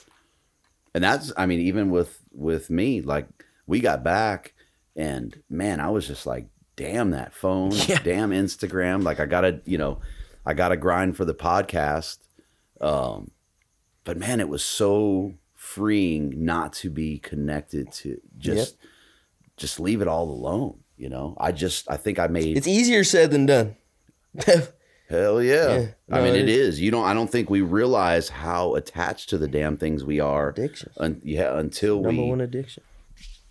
[0.95, 3.27] And that's I mean, even with with me, like
[3.67, 4.53] we got back
[4.95, 7.99] and man, I was just like, damn that phone, Yeah.
[8.03, 9.03] damn Instagram.
[9.03, 9.99] Like I gotta, you know,
[10.45, 12.19] I gotta grind for the podcast.
[12.79, 13.32] Um
[14.03, 15.34] but man, it was so
[15.76, 18.78] freeing not to be connected to just
[19.57, 20.80] just leave it all alone.
[20.97, 23.76] You know, I just I think I made It's easier said than done.
[25.09, 25.80] Hell yeah.
[25.80, 25.88] Yeah.
[26.09, 26.80] I mean, it it is.
[26.80, 27.05] You don't.
[27.05, 30.49] I don't think we realize how attached to the damn things we are.
[30.49, 30.91] Addiction.
[30.97, 32.84] Un, yeah, until Number we one addiction.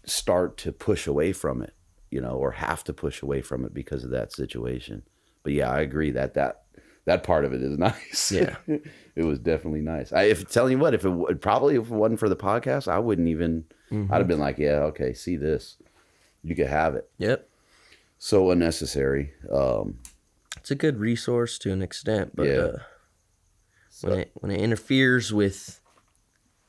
[0.06, 1.74] start to push away from it,
[2.10, 5.02] you know, or have to push away from it because of that situation.
[5.42, 6.62] but yeah, I agree that that
[7.04, 8.32] that part of it is nice.
[8.32, 8.56] Yeah.
[9.16, 10.12] It was definitely nice.
[10.12, 12.88] I if telling you what, if it would probably if it wasn't for the podcast,
[12.88, 13.64] I wouldn't even.
[13.90, 14.12] Mm-hmm.
[14.12, 15.76] I'd have been like, yeah, okay, see this,
[16.44, 17.10] you could have it.
[17.18, 17.48] Yep.
[18.18, 19.32] So unnecessary.
[19.50, 19.98] Um,
[20.58, 22.52] It's a good resource to an extent, but Yeah.
[22.56, 22.78] uh,
[24.02, 25.80] when it when it interferes with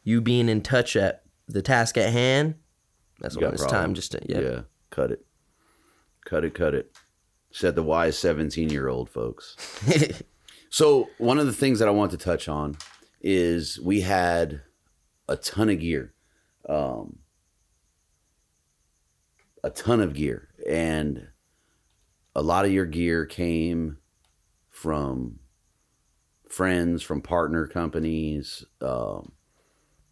[0.03, 2.55] you being in touch at the task at hand,
[3.19, 3.81] that's you when it's problem.
[3.81, 4.39] time just to yeah.
[4.39, 5.25] yeah, cut it,
[6.25, 6.91] cut it, cut it.
[7.51, 9.55] Said the wise seventeen-year-old folks.
[10.71, 12.77] So one of the things that I want to touch on
[13.19, 14.61] is we had
[15.27, 16.13] a ton of gear,
[16.67, 17.19] um,
[19.65, 21.27] a ton of gear, and
[22.33, 23.97] a lot of your gear came
[24.69, 25.39] from
[26.47, 29.33] friends, from partner companies, um,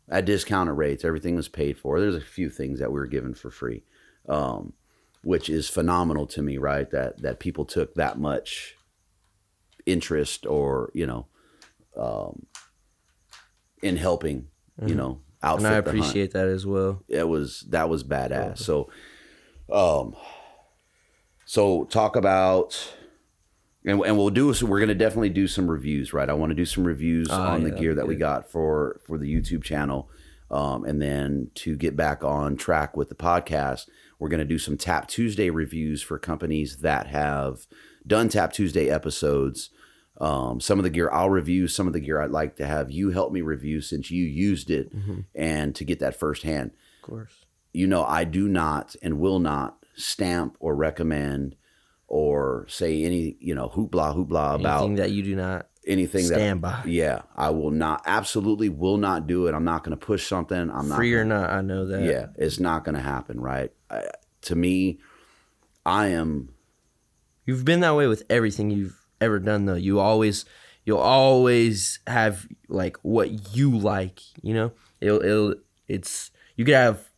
[0.09, 1.05] at discounted rates.
[1.05, 2.01] Everything was paid for.
[2.01, 3.83] There's a few things that we were given for free,
[4.27, 4.73] um,
[5.23, 6.57] which is phenomenal to me.
[6.57, 8.75] Right, that that people took that much
[9.91, 11.27] interest or you know
[11.97, 12.45] um,
[13.81, 14.47] in helping
[14.85, 17.03] you know outfit and I appreciate that as well.
[17.07, 18.59] it was that was badass.
[18.59, 18.89] So
[19.71, 20.15] um
[21.45, 22.93] so talk about
[23.85, 26.29] and, and we'll do so we're gonna definitely do some reviews right?
[26.29, 28.99] I want to do some reviews Ah, on yeah, the gear that we got for
[29.05, 30.09] for the youtube channel
[30.51, 33.87] um, and then to get back on track with the podcast
[34.17, 37.67] we're going to do some tap tuesday reviews for companies that have
[38.05, 39.69] done tap tuesday episodes
[40.19, 42.91] um, some of the gear I'll review, some of the gear I'd like to have
[42.91, 44.91] you help me review since you used it
[45.33, 46.71] and to get that firsthand.
[47.01, 47.45] Of course.
[47.71, 51.55] You know, I do not and will not stamp or recommend
[52.07, 56.61] or say any, you know, hoopla hoopla about Anything that you do not anything stand
[56.63, 56.89] that by.
[56.89, 59.53] Yeah, I will not absolutely will not do it.
[59.53, 60.69] I'm not going to push something.
[60.71, 62.03] I'm not free or not, I know that.
[62.03, 63.71] yeah, it's not going to happen, right?
[63.89, 64.09] I,
[64.43, 64.99] to me,
[65.85, 66.49] I am
[67.45, 69.75] You've been that way with everything you've ever done though.
[69.75, 70.45] You always
[70.85, 74.71] you'll always have like what you like, you know?
[75.01, 75.55] It'll it'll
[75.87, 77.09] it's you could have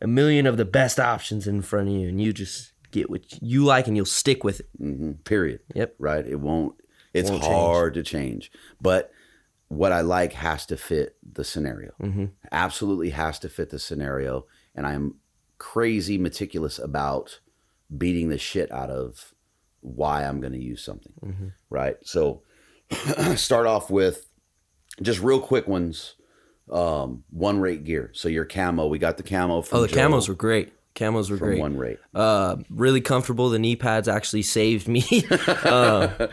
[0.00, 3.22] a million of the best options in front of you and you just get what
[3.42, 4.68] you like and you'll stick with it.
[4.80, 5.60] mhm, period.
[5.74, 5.94] Yep.
[5.98, 6.26] right?
[6.26, 6.74] It won't.
[7.14, 7.54] It's Won't change.
[7.54, 8.50] hard to change,
[8.80, 9.12] but
[9.68, 11.92] what I like has to fit the scenario.
[12.00, 12.24] Mm-hmm.
[12.50, 15.16] Absolutely has to fit the scenario, and I'm
[15.58, 17.40] crazy meticulous about
[17.96, 19.34] beating the shit out of
[19.82, 21.46] why I'm going to use something, Mm-hmm.
[21.70, 21.96] right?
[22.02, 22.42] So
[23.36, 24.28] start off with
[25.02, 26.14] just real quick ones.
[26.70, 28.10] Um, one rate gear.
[28.14, 30.72] So your camo, we got the camo from Oh, the Joe camos were great.
[30.94, 31.60] Camos were from great.
[31.60, 31.98] one rate.
[32.14, 33.50] Uh, really comfortable.
[33.50, 35.04] The knee pads actually saved me.
[35.64, 36.28] uh,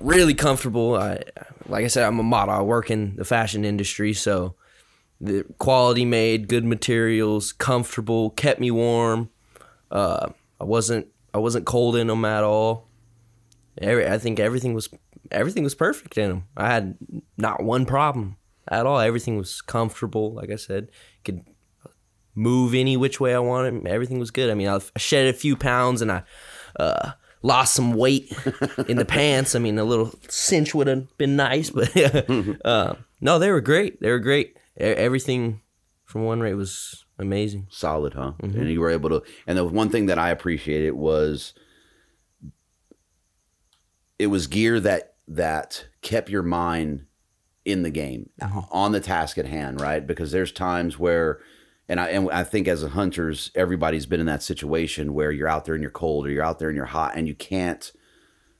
[0.00, 0.94] really comfortable.
[0.96, 1.22] I,
[1.68, 2.54] like I said, I'm a model.
[2.54, 4.54] I work in the fashion industry, so
[5.20, 9.30] the quality made, good materials, comfortable, kept me warm.
[9.90, 10.28] Uh,
[10.60, 12.88] I wasn't I wasn't cold in them at all.
[13.78, 14.88] Every, I think everything was
[15.30, 16.44] everything was perfect in them.
[16.56, 16.96] I had
[17.36, 18.98] not one problem at all.
[18.98, 20.32] Everything was comfortable.
[20.32, 20.88] Like I said,
[21.24, 21.44] could
[22.34, 23.86] move any which way I wanted.
[23.86, 24.48] Everything was good.
[24.50, 26.22] I mean, I shed a few pounds and I
[26.80, 27.12] uh,
[27.42, 28.32] lost some weight
[28.88, 29.54] in the pants.
[29.54, 31.94] I mean, a little cinch would have been nice, but
[32.64, 34.00] uh, no, they were great.
[34.00, 34.56] They were great.
[34.78, 35.60] Everything
[36.04, 37.66] from one rate was amazing.
[37.70, 38.32] solid, huh?
[38.42, 38.60] Mm-hmm.
[38.60, 39.22] And you were able to.
[39.46, 41.54] And the one thing that I appreciated was
[44.18, 47.06] it was gear that that kept your mind
[47.64, 48.60] in the game, Mm-hmm.
[48.70, 50.06] on the task at hand, right?
[50.06, 51.40] Because there's times where.
[51.88, 55.46] And I, and I think as a hunters, everybody's been in that situation where you're
[55.46, 57.92] out there and you're cold or you're out there and you're hot and you can't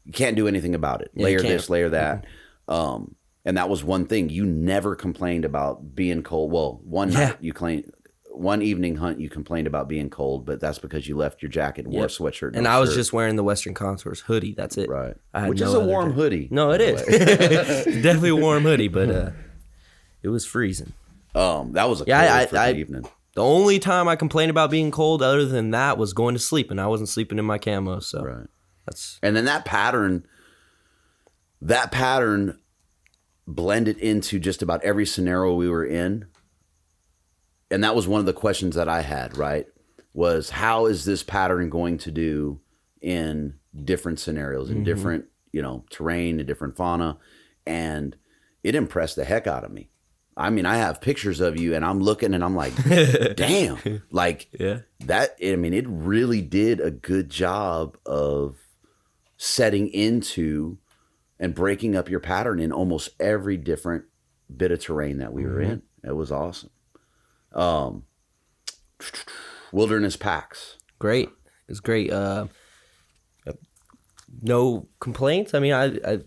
[0.05, 1.11] you can't do anything about it.
[1.13, 1.39] you layer.
[1.41, 1.49] Mm-hmm.
[1.49, 2.25] this, layer that.
[2.69, 6.53] Um, and that was one thing you never complained about being cold.
[6.53, 7.19] Well, one Yeah.
[7.31, 7.91] night you claimed
[8.39, 11.85] one evening hunt you complained about being cold, but that's because you left your jacket
[11.87, 12.55] and wore a sweatshirt.
[12.55, 12.97] And no I was shirt.
[12.97, 14.55] just wearing the Western Contours hoodie.
[14.55, 14.89] That's it.
[14.89, 16.15] right, I had which no is a warm jacket.
[16.21, 16.49] hoodie.
[16.51, 17.03] No, it is.
[18.03, 19.31] Definitely a warm hoodie, but uh,
[20.23, 20.93] it was freezing.
[21.35, 23.07] um, that was a Yeah, cold I- freaking I- evening.
[23.35, 26.71] The only time I complained about being cold, other than that, was going to sleep,
[26.71, 28.01] and I wasn't sleeping in my camo.
[28.01, 28.47] So Right,
[28.87, 30.27] that's and then that pattern,
[31.61, 32.59] that pattern
[33.47, 36.27] blended into just about every scenario we were in.
[37.71, 39.67] And that was one of the questions that I had, right?
[40.15, 42.61] Was how is this pattern going to do
[43.01, 44.85] in different scenarios, in mm-hmm.
[44.85, 47.19] different, you know, terrain, in different fauna?
[47.67, 48.17] And
[48.63, 49.91] it impressed the heck out of me.
[50.37, 52.75] I mean, I have pictures of you and I'm looking and I'm like,
[53.37, 54.03] damn.
[54.11, 54.81] Like yeah.
[55.01, 58.57] that I mean, it really did a good job of
[59.39, 60.79] setting into
[61.39, 64.05] and breaking up your pattern in almost every different
[64.55, 65.73] bit of terrain that we were mm-hmm.
[65.73, 65.83] in.
[66.05, 66.71] It was awesome.
[67.57, 68.05] Um,
[69.73, 70.77] wilderness packs.
[71.01, 71.31] Great.
[71.69, 72.13] It's great.
[72.13, 72.47] Uh,
[74.43, 75.55] no complaints.
[75.55, 76.21] I mean, I, I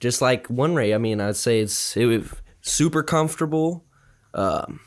[0.00, 0.94] just like one ray.
[0.94, 3.84] I mean, I'd say it's it was super comfortable.
[4.34, 4.80] Um,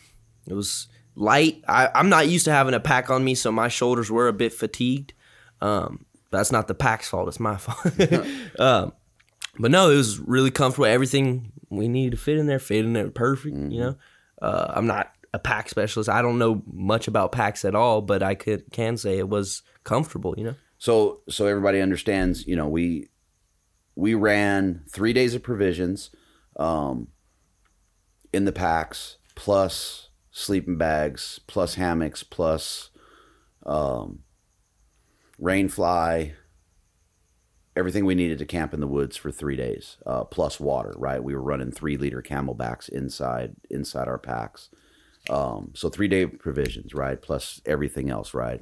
[0.48, 1.64] it was light.
[1.68, 4.34] I, I'm not used to having a pack on me, so my shoulders were a
[4.34, 5.14] bit fatigued.
[5.62, 8.00] Um, that's not the pack's fault; it's my fault.
[8.60, 8.94] um,
[9.60, 10.86] but no, it was really comfortable.
[10.86, 13.56] Everything we needed to fit in there, fit in there perfect.
[13.56, 13.96] You know,
[14.42, 16.10] uh, I'm not a pack specialist.
[16.10, 19.64] I don't know much about packs at all, but I could can say it was
[19.84, 20.34] comfortable.
[20.38, 20.56] You know.
[20.78, 23.10] So so everybody understands, you know, we
[23.96, 26.12] we ran three days of provisions
[26.58, 27.08] um,
[28.32, 32.92] in the packs, plus sleeping bags, plus hammocks, plus
[33.66, 34.20] um,
[35.40, 36.34] rain fly,
[37.76, 40.94] everything we needed to camp in the woods for three days, uh, plus water.
[40.96, 44.70] Right, we were running three liter CamelBaks inside inside our packs.
[45.30, 47.22] Um, so three day provisions, right?
[47.22, 48.62] Plus everything else, right?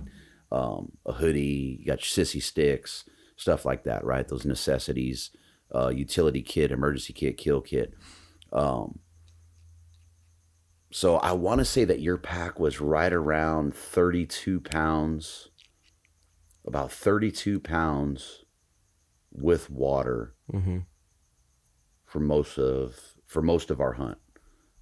[0.51, 3.03] Um, a hoodie, you got your sissy sticks,
[3.35, 4.27] stuff like that, right?
[4.27, 5.31] Those necessities,
[5.73, 7.93] uh, utility kit, emergency kit, kill kit.
[8.53, 8.99] Um,
[10.91, 15.49] so I want to say that your pack was right around 32 pounds,
[16.65, 18.43] about 32 pounds
[19.31, 20.77] with water Mm-hmm.
[22.05, 24.17] for most of for most of our hunt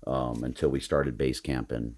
[0.05, 1.95] um, until we started base camping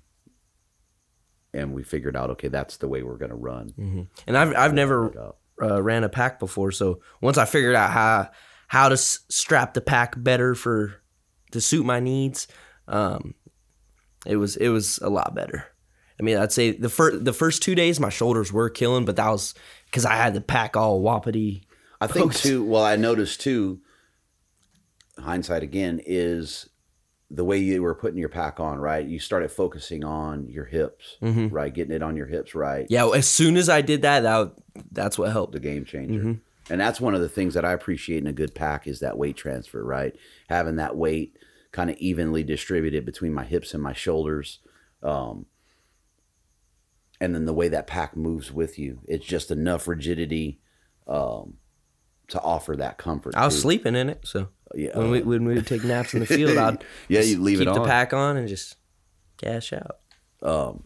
[1.53, 4.02] and we figured out okay that's the way we're going to run Mm-hmm.
[4.27, 8.30] And I've I've never uh, ran a pack before, so once I figured out how
[8.68, 11.02] how to s- strap the pack better for
[11.52, 12.48] to suit my needs,
[12.88, 13.36] um,
[14.26, 15.65] it was it was a lot better.
[16.19, 19.15] I mean, I'd say the first the first two days my shoulders were killing, but
[19.15, 19.53] that was
[19.86, 21.64] because I had the pack all whoppity.
[22.02, 22.64] I think too.
[22.64, 23.80] Well, I noticed too.
[25.18, 26.68] Hindsight again is
[27.31, 28.77] the way you were putting your pack on.
[28.77, 31.18] Right, you started focusing on your hips.
[31.22, 31.52] Mhm.
[31.52, 32.53] Right, getting it on your hips.
[32.56, 34.53] Right, Yeah, as soon as I did that, that
[34.91, 35.53] that's what helped.
[35.53, 36.19] the game changer.
[36.19, 36.34] Mm-hmm.
[36.72, 39.18] And that's one of the things that I appreciate in a good pack is that
[39.18, 39.84] weight transfer.
[39.84, 40.15] Right,
[40.49, 41.38] having that weight
[41.72, 44.60] kind of evenly distributed between my hips and my shoulders.
[45.03, 45.45] Um,
[47.22, 50.60] and then the way that pack moves with you, it's just enough rigidity
[51.07, 51.56] um,
[52.30, 53.35] to offer that comfort.
[53.35, 53.61] I was too.
[53.61, 56.57] sleeping in it, so Yeah, when we when we would take naps in the field,
[56.57, 57.88] I'd Yeah, you'd leave it keep the on.
[57.88, 58.76] pack on and just
[59.38, 59.97] cash out.
[60.43, 60.84] um,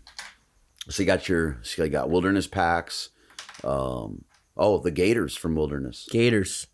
[0.90, 3.10] so you got your, so you got wilderness packs.
[3.64, 4.26] Um,
[4.58, 6.08] oh, the Gaiters from Wilderness.
[6.12, 6.68] Gaiters.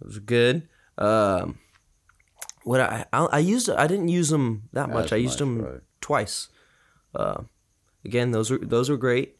[0.00, 0.68] It was good.
[0.96, 1.58] Um,
[2.64, 5.12] what I, I I used I didn't use them that much.
[5.12, 5.80] I used much, them right.
[6.00, 6.48] twice.
[7.14, 7.42] Uh,
[8.04, 9.36] again, those were those were great.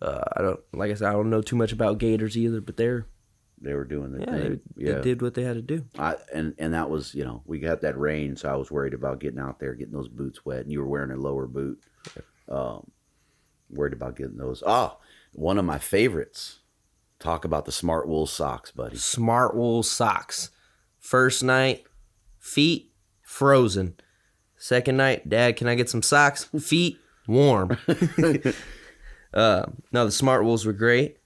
[0.00, 2.76] Uh, I don't like I said I don't know too much about Gators either, but
[2.76, 3.06] they're
[3.62, 4.60] They were doing the yeah, they, thing.
[4.76, 5.84] they did what they had to do.
[5.98, 8.94] I, and and that was you know we got that rain, so I was worried
[8.94, 10.60] about getting out there, getting those boots wet.
[10.60, 11.82] And you were wearing a lower boot.
[12.48, 12.90] Um,
[13.70, 14.62] worried about getting those.
[14.66, 14.96] Ah,
[15.32, 16.58] one of my favorites.
[17.18, 18.96] Talk about the Smartwool socks, buddy.
[18.96, 20.50] Smartwool socks.
[20.98, 21.84] First night,
[22.40, 22.90] feet
[23.22, 23.94] frozen.
[24.56, 26.44] Second night, Dad, can I get some socks?
[26.60, 26.98] Feet
[27.28, 27.78] warm.
[29.34, 31.18] uh, no, the Smartwools were great.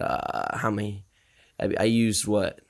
[0.00, 1.04] Uh, how many?
[1.60, 2.60] I, I used what?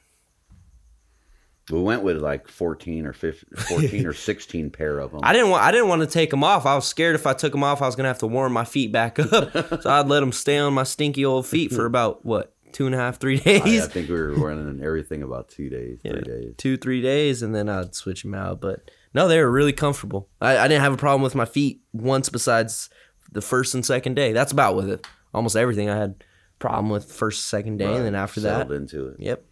[1.71, 5.21] We went with like fourteen or 15, 14 or sixteen pair of them.
[5.23, 5.63] I didn't want.
[5.63, 6.67] I didn't want to take them off.
[6.67, 8.65] I was scared if I took them off, I was gonna have to warm my
[8.65, 9.53] feet back up.
[9.83, 12.95] so I'd let them stay on my stinky old feet for about what two and
[12.95, 13.85] a half, three days.
[13.85, 16.55] I think we were running everything about two days, three days.
[16.59, 18.61] two, three days, and then I'd switch them out.
[18.61, 20.29] But no, they were really comfortable.
[20.41, 22.91] I, I didn't have a problem with my feet once besides
[23.33, 24.33] the first and second day.
[24.33, 25.07] That's about with it.
[25.33, 26.23] Almost everything I had
[26.59, 29.17] problem with first, second day, and then after that, settled into it.
[29.21, 29.45] yep.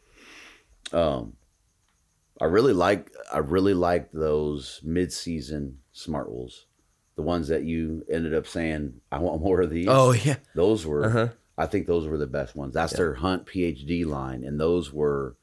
[0.93, 1.35] Um,
[2.41, 6.65] I really like I really like those mid season Smartwools,
[7.17, 9.87] the ones that you ended up saying I want more of these.
[9.89, 11.29] Oh yeah, those were Uh-huh.
[11.57, 12.75] I think those were the best ones.
[12.75, 15.37] That's their Hunt PhD line, and those were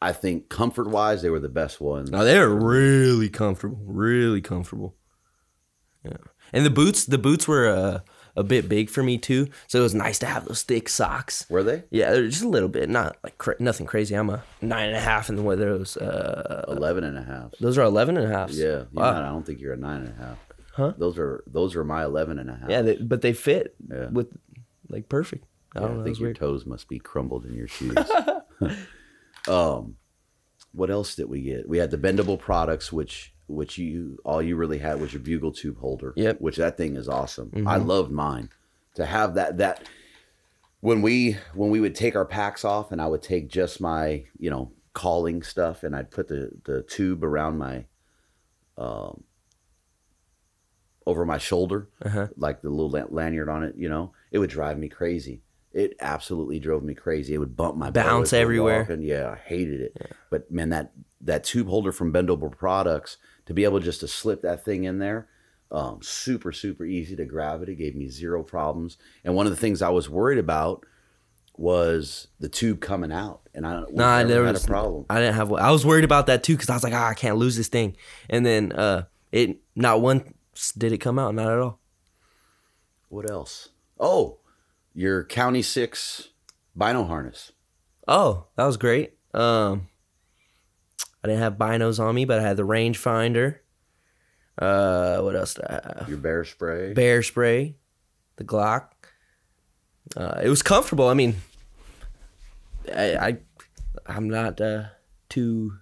[0.00, 2.10] I think comfort wise they were the best ones.
[2.10, 4.96] Now they're really comfortable, really comfortable.
[6.04, 6.16] Yeah,
[6.52, 8.00] and the boots, the boots were uh,
[8.36, 11.44] a bit big for me too, so it was nice to have those thick socks.
[11.50, 14.14] Were they Yeah, they're just a little bit, not like cra- nothing crazy.
[14.14, 17.52] I'm a nine and a half, and what those uh, eleven and a half?
[17.60, 18.50] those are eleven and a half.
[18.50, 19.12] Yeah, you're Wow.
[19.12, 20.38] not- I don't think you're a nine and a half.
[20.74, 20.92] Huh?
[20.96, 22.70] Those are those are my eleven and a half.
[22.70, 24.08] Yeah, they, but they fit Yeah.
[24.08, 24.28] with
[24.88, 25.44] like perfect.
[25.76, 26.36] I Yeah, don't I think your weird.
[26.36, 27.94] toes must be crumbled in your shoes.
[29.48, 29.96] um,
[30.72, 31.68] what else did we get?
[31.68, 35.52] We had the bendable products, which which you all you really had was your bugle
[35.52, 36.12] tube holder.
[36.16, 36.40] Yep.
[36.40, 37.64] Which that thing is awesome.
[37.66, 38.50] I loved mine.
[38.96, 39.88] To have that that
[40.80, 44.24] when we when we would take our packs off and I would take just my
[44.38, 47.84] you know calling stuff and I'd put the the tube around my
[48.76, 49.24] um
[51.06, 52.28] over my shoulder Uh-huh.
[52.36, 55.42] like the little lan- lanyard on it you know it would drive me crazy
[55.72, 57.32] It absolutely drove me crazy.
[57.34, 58.80] It would bump my Bounce bow as we're everywhere.
[58.80, 59.00] walking.
[59.02, 60.12] Yeah, I hated it.
[60.30, 60.92] But man, that
[61.22, 63.16] that tube holder from Bendable Products
[63.46, 65.28] to be able just to slip that thing in there,
[65.70, 67.68] um, super super easy to grab it.
[67.68, 68.98] It gave me zero problems.
[69.24, 70.84] And one of the things I was worried about
[71.56, 73.84] was the tube coming out, and I
[74.22, 75.06] never had was a problem.
[75.10, 75.52] I didn't have.
[75.52, 77.68] I was worried about that too because I was like, ah, I can't lose this
[77.68, 77.96] thing.
[78.30, 81.80] And then uh, it not once did it come out, not at all.
[83.08, 83.68] What else?
[84.00, 84.38] Oh,
[84.94, 86.30] your County Six
[86.76, 87.52] Bino harness.
[88.08, 89.14] Oh, that was great.
[89.34, 89.88] Um,
[91.22, 93.58] I didn't have binos on me, but I had the rangefinder.
[94.58, 96.06] Uh, what else did I have?
[96.08, 96.92] Your bear spray.
[96.92, 97.76] Bear spray,
[98.36, 98.88] the Glock.
[100.16, 101.08] Uh, it was comfortable.
[101.08, 101.36] I mean,
[102.94, 103.38] I, I
[104.06, 104.84] I'm not uh,
[105.28, 105.78] too.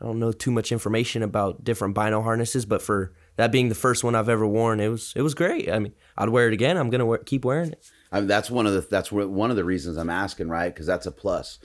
[0.00, 3.74] I don't know too much information about different bino harnesses, but for that being the
[3.74, 5.70] first one I've ever worn, it was it was great.
[5.70, 6.76] I mean, I'd wear it again.
[6.76, 7.90] I'm gonna wear, keep wearing it.
[8.12, 10.72] I mean, that's one of the that's one of the reasons I'm asking, right?
[10.72, 11.58] Because that's a plus.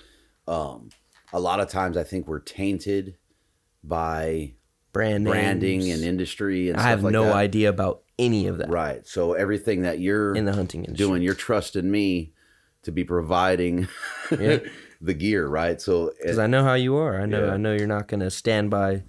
[0.48, 0.90] Um,
[1.36, 3.18] a lot of times, I think we're tainted
[3.84, 4.54] by
[4.94, 5.92] Brand branding names.
[6.00, 7.36] and industry, and I have like no that.
[7.36, 9.06] idea about any of that Right.
[9.06, 11.06] So everything that you're in the hunting industry.
[11.06, 12.32] doing, you're trusting me
[12.84, 13.90] to be providing
[14.32, 14.60] Yeah.
[15.02, 15.82] the gear, right?
[15.82, 17.20] So because I know how you are.
[17.20, 17.54] I know Yeah.
[17.54, 19.04] I know you're not gonna stand by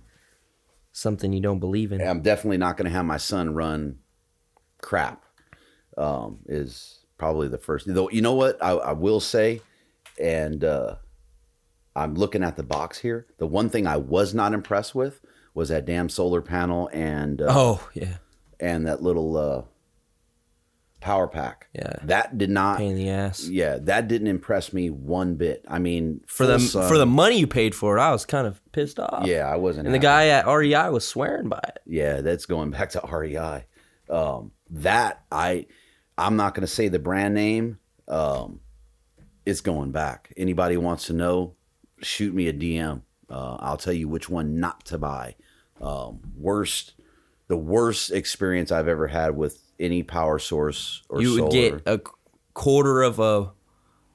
[0.90, 2.00] something you don't believe in.
[2.00, 3.98] I'm definitely not going to have my son run
[4.82, 5.24] crap.
[5.98, 7.86] Um, is probably the first.
[7.86, 9.60] Though you know what I, I will say,
[10.20, 10.96] and uh,
[11.96, 13.26] I'm looking at the box here.
[13.38, 15.20] The one thing I was not impressed with
[15.54, 18.18] was that damn solar panel and uh, Oh yeah,
[18.60, 19.62] and that little uh,
[21.00, 21.68] power pack.
[21.72, 21.94] Yeah.
[22.04, 22.78] that did not.
[22.78, 23.46] pain in the ass.
[23.48, 25.64] Yeah, that didn't impress me one bit.
[25.68, 28.46] I mean, For the sun- for the money you paid for it, I was kind
[28.46, 29.26] of pissed off.
[29.26, 29.86] yeah, I wasn't.
[29.86, 31.78] and the guy at REI was swearing by it.
[31.86, 33.64] Yeah, that's going back to REI.
[34.08, 35.66] Um, that I,
[36.18, 37.78] I'm not going to say the brand name.
[38.08, 38.60] Um,
[39.44, 40.32] it's going back.
[40.36, 41.54] Anybody wants to know,
[42.02, 43.02] shoot me a DM.
[43.28, 45.34] Uh, I'll tell you which one not to buy.
[45.80, 46.94] Um, worst,
[47.48, 51.78] the worst experience I've ever had with any power source or you would solar.
[51.78, 52.00] get a
[52.54, 53.52] quarter of a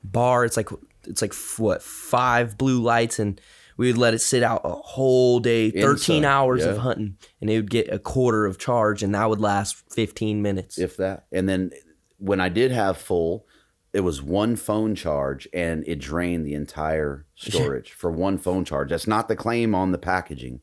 [0.04, 0.46] bar.
[0.46, 0.70] It's like
[1.06, 3.40] it's like what five blue lights, and
[3.78, 7.50] we would let it sit out a whole day, thirteen Inside, hours of hunting, and
[7.50, 10.78] it would get a quarter of charge, and that would last fifteen minutes.
[10.78, 11.26] if that.
[11.32, 11.72] And then
[12.18, 13.46] when I did have full,
[13.94, 18.90] it was one phone charge and it drained the entire storage for one phone charge.
[18.90, 20.62] That's not the claim on the packaging.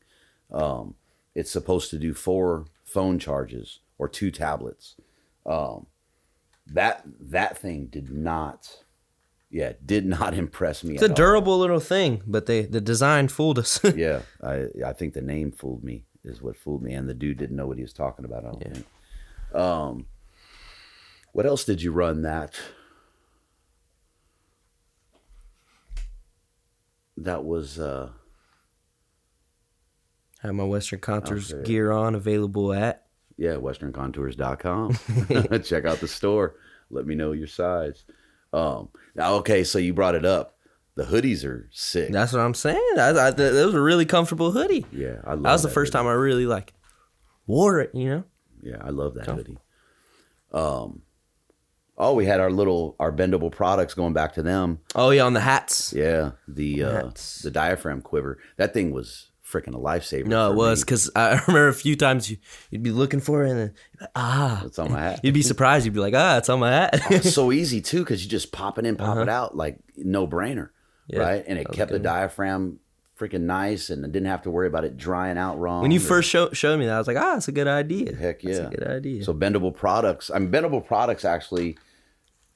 [0.51, 0.95] Um,
[1.35, 4.95] it's supposed to do four phone charges or two tablets.
[5.45, 5.85] Um,
[6.67, 8.83] that that thing did not,
[9.51, 10.93] yeah, did not impress me.
[10.95, 11.15] it's a at all.
[11.15, 13.79] durable little thing, but they the design fooled us.
[13.95, 17.37] Yeah, I I think the name fooled me is what fooled me, and the dude
[17.37, 18.43] didn't know what he was talking about.
[18.45, 18.85] I don't think.
[19.55, 20.05] Um,
[21.31, 22.59] what else did you run that?
[27.23, 28.09] That was uh,
[30.41, 31.63] Have my Western Contours Okay.
[31.63, 33.05] gear on available at.
[33.37, 34.93] yeah, westerncontours.com.
[35.63, 36.55] Check out the store.
[36.89, 38.03] Let me know your size.
[38.53, 40.55] Um, now, okay, so you brought it up.
[40.95, 42.11] The hoodies are sick.
[42.11, 42.81] That's what I'm saying.
[42.97, 44.85] I, I, that was a really comfortable hoodie.
[44.91, 46.03] yeah, I love That was the first hoodie.
[46.03, 46.73] time I really like
[47.47, 47.91] wore it.
[47.93, 48.23] You know.
[48.61, 49.57] Yeah, I love that hoodie.
[50.51, 51.03] Um,
[51.99, 54.79] oh, we had our little our bendable products going back to them.
[54.95, 55.93] Oh yeah, on the hats.
[55.95, 58.39] Yeah, the uh, That's- the diaphragm quiver.
[58.57, 60.27] That thing was freaking a lifesaver.
[60.27, 62.37] No, it was because I remember a few times you,
[62.69, 63.73] you'd be looking for it and then
[64.15, 65.19] ah, It's on my hat.
[65.23, 65.85] you'd be surprised.
[65.85, 67.01] You'd be like, ah, it's on my hat.
[67.09, 70.27] It's so easy too because you just pop it in, pop it out like no
[70.27, 70.73] brainer, Uh-huh.
[71.07, 71.43] Yeah, right?
[71.47, 72.79] And it kept the diaphragm
[73.19, 75.81] freaking nice, and I didn't have to worry about it drying out wrong.
[75.81, 78.15] when you first show, showed me that, I was like, ah, it's a good idea.
[78.15, 78.67] Heck That's yeah.
[78.67, 79.23] a good idea.
[79.25, 80.29] So bendable products.
[80.33, 81.77] I mean, bendable products actually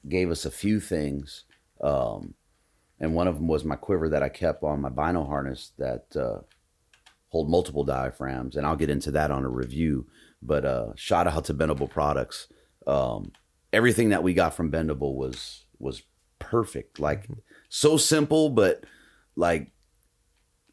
[0.07, 1.45] gave us a few things,
[1.81, 2.33] um,
[2.99, 6.15] and one of them was my quiver that I kept on my bino harness that
[6.15, 6.39] uh,
[7.29, 10.07] hold multiple diaphragms, and I'll get into that on a review.
[10.41, 12.47] But uh, shout out to bendable products.
[12.85, 13.31] Um,
[13.71, 16.03] everything that we got from bendable was was
[16.39, 16.99] perfect.
[16.99, 17.27] Like
[17.69, 18.85] so simple, but
[19.35, 19.71] like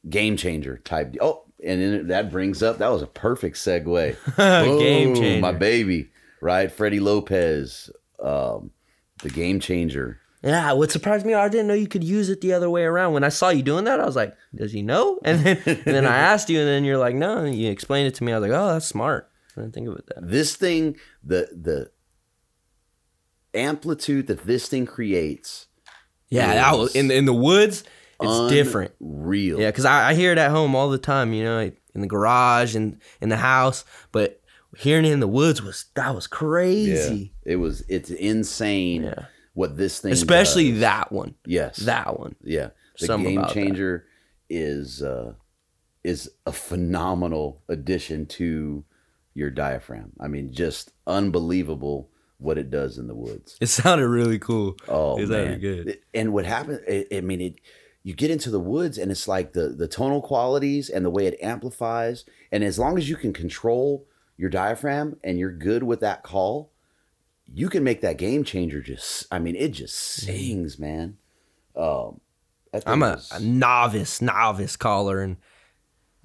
[0.08, 1.14] game changer type.
[1.20, 4.16] Oh, and then that brings up that was a perfect segue.
[4.78, 5.40] Game changer.
[5.40, 6.70] my baby, right?
[6.70, 7.90] Freddie Lopez,
[8.22, 8.70] um,
[9.22, 10.20] the game changer.
[10.42, 13.12] yeah, what surprised me, I didn't know you could use it the other way around.
[13.12, 15.18] When I saw you doing that, I was like, does he know?
[15.24, 17.38] And then, and then I asked you, and then you're like, no.
[17.38, 18.32] And you explained it to me.
[18.32, 19.30] I was like, oh, that's smart.
[19.56, 20.28] I didn't think of it that.
[20.28, 21.90] This thing, the the
[23.54, 25.66] amplitude that this thing creates,
[26.28, 27.84] Yeah, that was, in the, in the woods,
[28.20, 28.92] it's different.
[29.00, 29.58] Real.
[29.60, 31.32] Yeah, because I, I hear it at home all the time.
[31.32, 33.84] You know, in the garage and in the house.
[34.12, 34.39] But
[34.76, 37.32] hearing it in the woods was that was crazy.
[37.44, 37.82] It was.
[37.88, 39.02] It's insane.
[39.04, 39.24] Yeah.
[39.54, 40.80] what this thing Especially does.
[40.80, 41.34] that one.
[41.46, 42.36] yes That one.
[42.42, 44.06] yeah the Something game changer
[44.48, 45.32] is uh
[46.04, 48.84] is a phenomenal addition to
[49.34, 54.38] your diaphragm i mean just unbelievable what it does in the woods It sounded really
[54.38, 54.76] cool.
[54.88, 55.60] Oh it man!
[55.60, 55.98] good.
[56.14, 56.80] And what happened?
[56.88, 57.54] I I mean, it.
[58.02, 61.26] You get into the woods, and it's like the the tonal qualities and the way
[61.26, 62.24] it amplifies.
[62.50, 64.06] And as long as you can control
[64.40, 66.72] your diaphragm and you're good with that call,
[67.52, 68.80] you can make that game changer.
[68.80, 71.18] Just, I mean, it just sings, man.
[71.76, 72.20] Um,
[72.86, 75.36] I'm a, a novice, novice caller, and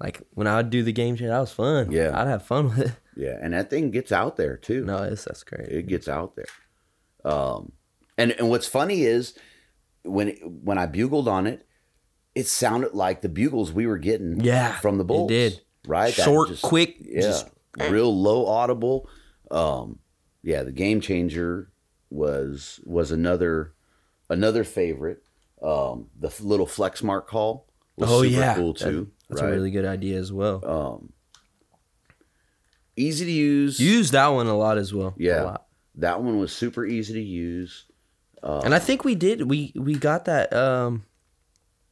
[0.00, 1.90] like when I would do the game chat, that was fun.
[1.92, 2.18] Yeah.
[2.18, 2.92] I'd have fun with it.
[3.16, 4.84] yeah, and that thing gets out there too.
[4.84, 5.68] No, it's, that's great.
[5.68, 6.46] it gets out there.
[7.24, 7.72] Um,
[8.16, 9.36] and and what's funny is
[10.04, 10.28] when
[10.62, 11.66] when I bugled on it,
[12.34, 15.28] it sounded like the bugles we were getting Yeah, from the it bulls.
[15.28, 15.60] did.
[15.86, 16.14] right?
[16.14, 17.48] Short, just- quick, yeah, just-
[17.90, 19.08] real low audible.
[19.50, 19.98] Um,
[20.42, 21.70] yeah, the game changer
[22.10, 23.72] was was another
[24.30, 25.22] another favorite.
[25.62, 27.66] Um, the little flex mark call
[27.96, 29.10] was oh super yeah, cool That- too.
[29.28, 29.48] that's right?
[29.48, 30.64] a really good idea as well.
[30.68, 31.12] um,
[32.96, 33.80] easy to use.
[33.80, 35.14] Use that one a lot as well.
[35.16, 35.56] yeah,
[35.96, 37.86] that one was super easy to use.
[38.42, 39.48] and I think we did.
[39.48, 40.52] We we got that.
[40.52, 41.04] Um,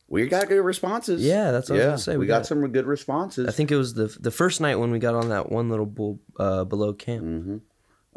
[0.09, 1.25] We got good responses.
[1.25, 2.13] Yeah, that's what I was gonna say.
[2.13, 3.49] We, We got, got- some good responses.
[3.49, 5.87] I think it was the the first night when we got on that one little
[5.87, 7.23] bull uh, below camp.
[7.25, 7.57] hmm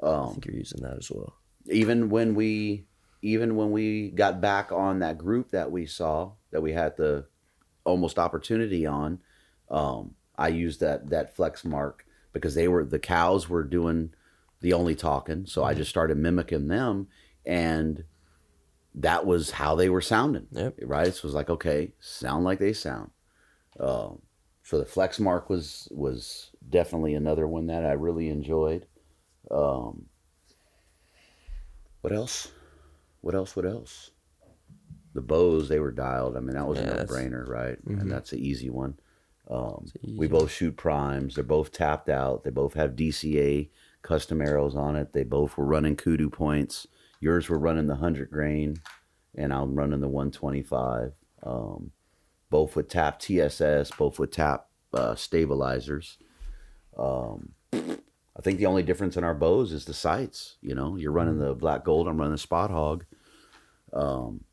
[0.03, 1.33] I um, think you're using that as well.
[1.65, 2.85] even when we
[3.23, 7.25] even when we got back on that group that we saw that we had the
[7.83, 9.19] almost opportunity on,
[9.71, 14.13] um, I used that that flex mark because they were the cows were doing
[14.61, 17.07] the only talking, so I just started mimicking them,
[17.45, 18.03] and
[18.97, 20.47] that was how they were sounding.
[20.51, 20.79] Yep.
[20.83, 21.13] Right.
[21.13, 23.11] So it was like, okay, sound like they sound.
[23.79, 24.21] Um,
[24.63, 28.87] so the flex mark was was definitely another one that I really enjoyed.
[29.49, 30.07] Um,
[32.01, 32.51] what else?
[33.21, 33.55] What else?
[33.55, 34.11] What else?
[35.13, 36.35] The bows they were dialed.
[36.35, 37.83] I mean, that was Yeah, a no brainer, right?
[37.85, 38.01] Mhm.
[38.01, 38.99] And that's an easy one.
[39.49, 41.35] Um, an we both shoot primes.
[41.35, 42.43] They're both tapped out.
[42.43, 43.69] They both have DCA
[44.01, 45.13] custom arrows on it.
[45.13, 46.87] They both were running kudu points.
[47.19, 48.77] Yours were running the hundred grain,
[49.35, 51.13] and I'm running the 125.
[51.43, 51.91] Um,
[52.49, 56.17] both with tap TSS, both with tap uh, stabilizers.
[56.97, 60.55] Um, I think the only difference in our bows is the sights.
[60.61, 62.07] You know, you're running the black gold.
[62.07, 63.05] I'm running the Spot Hogg.
[63.93, 64.43] Um,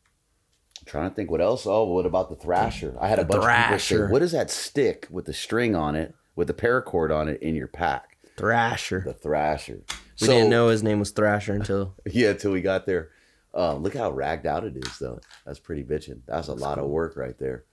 [0.87, 1.67] trying to think what else.
[1.67, 2.97] Oh, what about the thrasher?
[3.01, 4.07] I had a The bunch of people Thrasher.
[4.07, 7.41] say, "What is that stick with the string on it, with the paracord on it
[7.43, 9.03] in your pack?" Thrasher.
[9.07, 9.83] The thrasher.
[10.21, 13.11] We didn't know his name was Thrasher until Yeah, until we got there.
[13.53, 15.21] Um, look how ragged out it is, though.
[15.47, 16.21] That's pretty bitching.
[16.27, 17.65] That's a lot of work right there.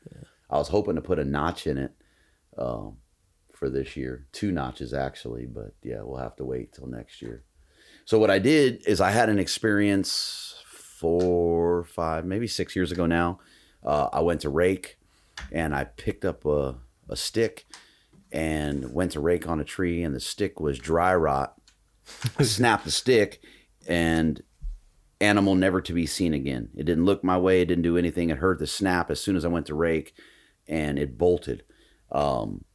[0.50, 1.92] I was hoping to put a notch in it
[2.58, 2.98] um,
[3.54, 7.44] for this year, two notches actually, but yeah, we'll have to wait till next year.
[8.06, 13.06] So what I did is I had an experience four, five, maybe six years ago
[13.06, 13.40] now.
[13.84, 15.00] Uh, I went to rake
[15.52, 16.76] and I picked up a,
[17.10, 17.66] a stick
[18.32, 21.54] and went to rake on a tree, and the stick was dry rot.
[22.40, 23.42] I snapped the stick
[23.88, 24.42] and
[25.20, 26.70] animal never to be seen again.
[26.76, 27.62] It didn't look my way.
[27.62, 28.30] It didn't do anything.
[28.30, 30.14] It heard the snap as soon as I went to rake,
[30.68, 31.64] and it bolted.
[32.12, 32.66] Um,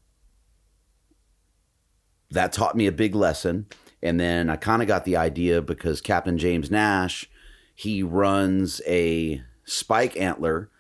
[2.31, 3.67] that taught me a big lesson.
[4.03, 7.29] And then I kind of got the idea because Captain James Nash,
[7.75, 10.71] he runs a spike antler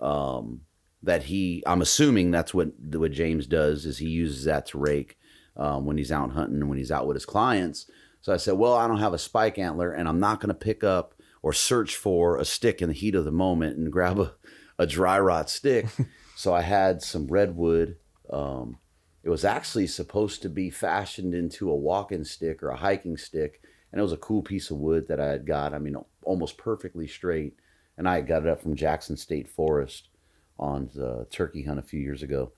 [0.00, 0.62] um,
[1.02, 1.62] that he.
[1.66, 5.16] I'm assuming that's what what James does is he uses that to rake
[5.56, 7.90] um, when he's out hunting and when he's out with his clients.
[8.26, 10.54] So I said, well, I don't have a spike antler, and I'm not going to
[10.54, 14.18] pick up or search for a stick in the heat of the moment and grab
[14.18, 14.32] a,
[14.80, 15.86] a dry rot stick.
[16.34, 17.98] so I had some redwood.
[18.28, 18.78] Um,
[19.22, 23.62] it was actually supposed to be fashioned into a walking stick or a hiking stick,
[23.92, 25.72] and it was a cool piece of wood that I had got.
[25.72, 25.94] I mean,
[26.24, 27.54] almost perfectly straight,
[27.96, 30.08] and I had got it up from Jackson State Forest
[30.58, 32.50] on the turkey hunt a few years ago.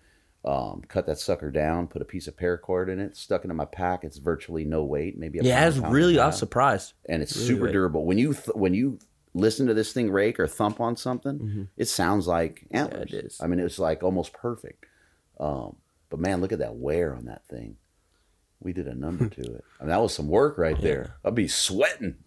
[0.45, 3.57] Um, cut that sucker down, put a piece of paracord in it, stuck it in
[3.57, 4.05] my pack.
[4.05, 6.19] It's virtually no weight, maybe a yeah, it's really.
[6.19, 6.93] I was surprised.
[7.09, 7.73] and it's Really super great.
[7.73, 8.05] durable.
[8.07, 8.99] When you th- when you
[9.35, 13.09] listen to this thing rake or thump on something, it sounds like antlers.
[13.09, 13.17] Mm-hmm.
[13.17, 13.41] it is.
[13.43, 14.87] I mean, it's like almost perfect.
[15.41, 15.77] Um,
[16.09, 17.77] but man, look at that wear on that thing.
[18.61, 19.65] We did a number to it.
[19.81, 21.17] I mean, that was some work right there.
[21.25, 22.15] I'd be sweating.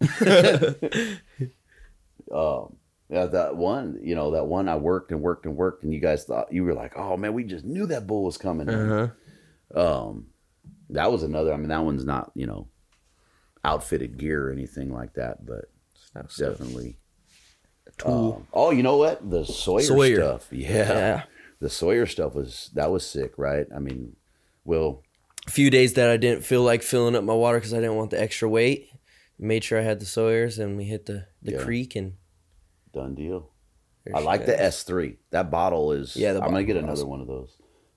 [2.32, 2.76] um,
[3.12, 6.00] yeah, that one, you know, that one I worked and worked and worked, and you
[6.00, 9.10] guys thought you were like, "Oh man, we just knew that bull was coming." Uh
[9.74, 10.08] huh.
[10.08, 10.26] Um,
[10.90, 11.52] that was another.
[11.52, 12.68] I mean, that one's not you know
[13.64, 15.66] outfitted gear or anything like that, but
[16.38, 16.98] definitely.
[17.98, 18.34] Tool.
[18.38, 19.28] Um, oh, you know what?
[19.28, 20.16] The Sawyer, Sawyer.
[20.16, 20.48] stuff.
[20.50, 20.68] Yeah.
[20.88, 21.22] Yeah.
[21.60, 23.66] The Sawyer stuff was that was sick, right?
[23.74, 24.16] I mean,
[24.64, 25.02] well,
[25.46, 27.96] A few days that I didn't feel like filling up my water because I didn't
[27.96, 28.88] want the extra weight.
[29.38, 31.62] made sure I had the Sawyers, and we hit the the Yeah.
[31.62, 32.14] creek, and
[32.92, 33.50] Done deal.
[34.14, 34.52] I like the.
[34.52, 35.16] S3.
[35.30, 36.16] That bottle is.
[36.16, 37.08] Yeah, I'm gonna get another awesome.
[37.08, 37.56] one of those.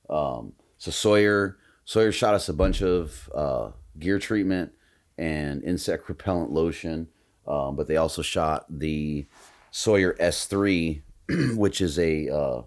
[0.10, 4.72] Um, so Sawyer Sawyer shot us a bunch of uh, gear treatment
[5.18, 7.08] and insect repellent lotion,
[7.48, 9.26] um, but they also shot the
[9.72, 11.02] Sawyer S3,
[11.56, 12.62] which is a uh,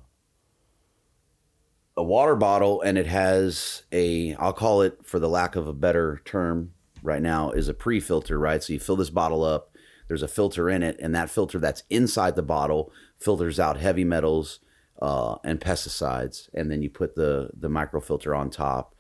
[1.96, 5.72] a water bottle, and it has a I'll call it for the lack of a
[5.72, 6.72] better term
[7.02, 8.62] right now is a pre-filter, right?
[8.62, 9.67] So you fill this bottle up.
[10.08, 14.04] There's a filter in it, and that filter that's inside the bottle filters out heavy
[14.04, 14.60] metals
[15.00, 18.94] uh, and pesticides, and then you put the the microfilter on top,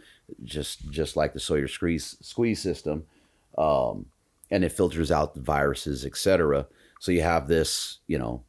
[0.44, 3.06] just just like the Sawyer squeeze squeeze system,
[3.56, 4.06] um,
[4.50, 6.66] and it filters out the viruses, etc.
[7.00, 8.44] So you have this, you know,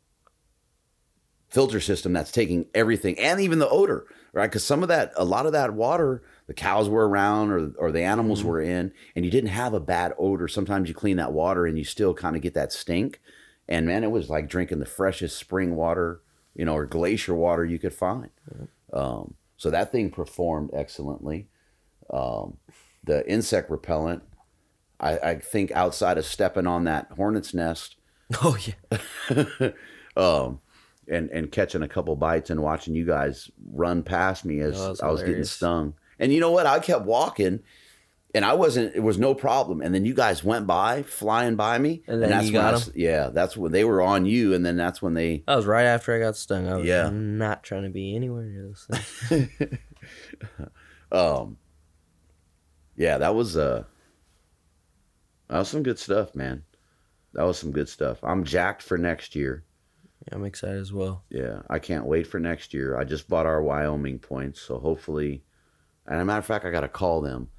[1.50, 4.48] filter system that's taking everything and even the odor, right?
[4.48, 7.92] Because some of that, a lot of that water, the cows were around or or
[7.92, 10.48] the animals were in, and you didn't have a bad odor.
[10.48, 13.22] Sometimes you clean that water and you still kind of get that stink.
[13.68, 16.22] And man, it was like drinking the freshest spring water,
[16.56, 18.32] you know, or glacier water you could find.
[18.92, 21.50] Um, so that thing performed excellently.
[22.12, 22.58] Um,
[23.04, 24.24] the insect repellent,
[25.00, 27.96] I, I think outside of stepping on that hornet's nest,
[28.42, 29.70] Oh yeah,
[30.18, 30.62] um,
[31.08, 34.96] and and catching a couple bites and watching you guys run past me as Oh,
[35.04, 35.94] I was getting stung.
[36.20, 36.66] And you know what?
[36.66, 37.62] I kept walking,
[38.36, 38.96] and I wasn't.
[38.96, 39.82] It was no problem.
[39.82, 42.90] And then you guys went by, flying by me, And then that's you when got
[42.96, 45.44] Yeah, that's when they were on you, and then that's when they.
[45.48, 46.68] that was right after I got stung.
[46.68, 47.10] I was Yeah.
[47.10, 48.86] not trying to be anywhere near those
[49.28, 49.50] things.
[51.12, 51.58] Um,
[52.96, 53.84] yeah, that was uh,
[55.48, 56.64] that was some good stuff, man.
[57.34, 58.20] That was some good stuff.
[58.24, 59.64] I'm jacked for next year.
[60.28, 61.24] Yeah, I'm excited as well.
[61.30, 62.98] Yeah, I can't wait for next year.
[62.98, 65.44] I just bought our Wyoming points, so hopefully,
[66.10, 67.50] and a matter of fact, I got to call them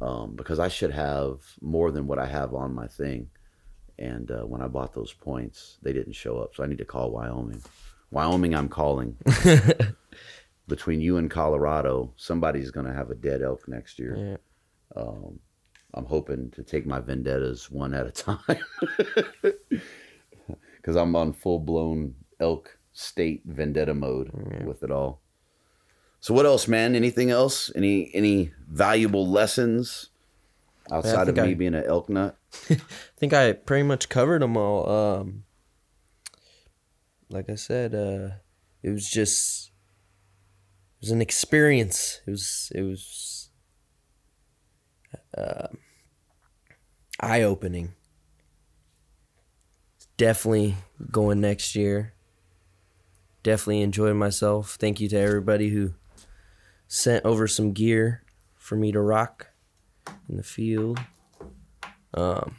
[0.00, 3.28] um, because I should have more than what I have on my thing.
[3.98, 6.84] And uh, when I bought those points, they didn't show up, so I need to
[6.84, 7.62] call Wyoming.
[8.10, 9.16] Wyoming, I'm calling.
[10.68, 14.38] Between you and Colorado, somebody's going to have a dead elk next year.
[14.96, 15.00] Yeah.
[15.00, 15.38] Um,
[15.94, 18.38] I'm hoping to take my vendettas one at a time
[20.76, 24.30] because I'm on full blown elk state vendetta mode
[24.64, 25.20] with it all.
[26.20, 26.94] So what else, man?
[26.94, 27.70] Anything else?
[27.74, 30.10] Any any valuable lessons
[30.90, 32.36] outside of me I- being an elk nut?
[32.68, 32.80] I
[33.16, 34.88] think I pretty much covered them all.
[34.90, 35.44] Um,
[37.30, 38.34] like I said, uh,
[38.82, 39.68] it was just
[40.98, 42.20] it was an experience.
[42.26, 43.50] It was it was
[45.36, 45.68] uh,
[47.20, 47.94] eye opening.
[50.16, 50.74] Definitely
[51.10, 52.12] going next year.
[53.42, 54.76] Definitely enjoyed myself.
[54.78, 55.94] Thank you to everybody who
[56.92, 58.24] sent over some gear
[58.56, 59.46] for me to rock
[60.28, 60.98] in the field.
[62.12, 62.56] Um,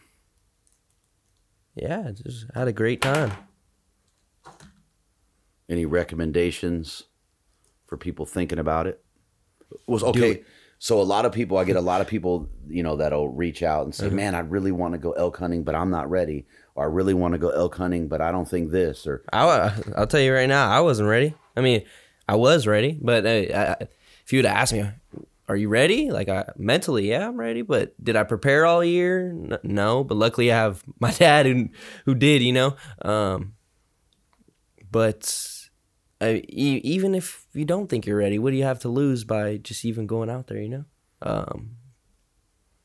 [1.75, 3.33] yeah, just had a great time.
[5.69, 7.03] Any recommendations
[7.87, 9.03] for people thinking about it?
[9.85, 10.31] Was okay.
[10.31, 10.45] it.
[10.79, 13.61] So a lot of people, I get a lot of people, you know, that'll reach
[13.61, 14.15] out and say, Uh-huh.
[14.15, 17.13] "Man, I really want to go elk hunting, but I'm not ready," or "I really
[17.13, 20.33] want to go elk hunting, but I don't think this," or I, I'll tell you
[20.33, 21.35] right now, I wasn't ready.
[21.55, 21.83] I mean,
[22.29, 23.87] I was ready, but uh, I,
[24.31, 24.89] if you would ask me,
[25.49, 27.63] "Are you ready?" Like I, mentally, yeah, I'm ready.
[27.63, 29.31] But did I prepare all year?
[29.31, 30.05] N- no.
[30.05, 31.67] But luckily, I have my dad who
[32.05, 32.41] who did.
[32.41, 32.75] You know.
[33.01, 33.55] Um,
[34.89, 35.51] but
[36.21, 39.25] I, e- even if you don't think you're ready, what do you have to lose
[39.25, 40.61] by just even going out there?
[40.61, 40.85] You know.
[41.21, 41.75] Um,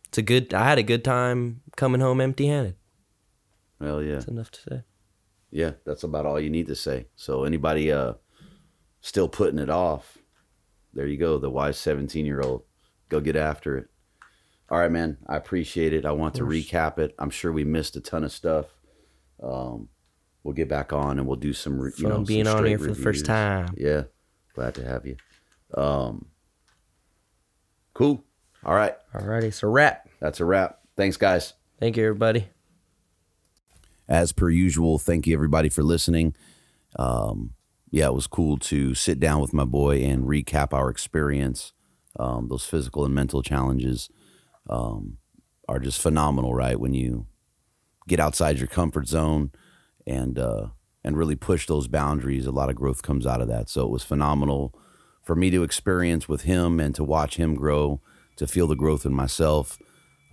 [0.09, 0.53] it's a good.
[0.53, 2.75] I had a good time coming home empty-handed.
[3.79, 4.15] well, yeah.
[4.15, 4.83] That's enough to say.
[5.53, 7.07] Yeah, that's about all you need to say.
[7.15, 8.15] So anybody uh
[9.01, 10.19] still putting it off,
[10.97, 12.65] there you go, the wise 17-year-old.
[13.09, 13.89] Go get after it.
[14.69, 15.19] All right, man.
[15.29, 16.05] I appreciate it.
[16.05, 17.15] I want to recap it.
[17.21, 18.67] I'm sure we missed a ton of stuff.
[19.43, 19.89] Um
[20.43, 22.87] we'll get back on and we'll do some re- you know being on here for
[22.87, 23.69] the first time.
[23.77, 24.05] Yeah.
[24.55, 25.17] Glad to have you.
[25.75, 26.27] Um
[27.95, 28.25] Cool.
[28.65, 28.95] All right.
[29.15, 30.09] Alrighty, so wrap.
[30.21, 30.81] That's a wrap.
[30.97, 31.53] Thanks guys.
[31.79, 32.49] Thank you, everybody.
[34.09, 36.35] as per usual, thank you everybody for listening.
[36.99, 37.53] Um,
[37.91, 41.73] yeah, it was cool to sit down with my boy and recap our experience.
[42.19, 44.09] Um, those physical and mental challenges
[44.69, 45.19] um,
[45.69, 46.79] are just phenomenal, right?
[46.79, 47.27] When you
[48.09, 49.51] get outside your comfort zone
[50.07, 50.69] and uh,
[51.05, 53.69] and really push those boundaries, a lot of growth comes out of that.
[53.69, 54.75] So it was phenomenal
[55.23, 58.01] for me to experience with him and to watch him grow,
[58.37, 59.79] to feel the growth in myself.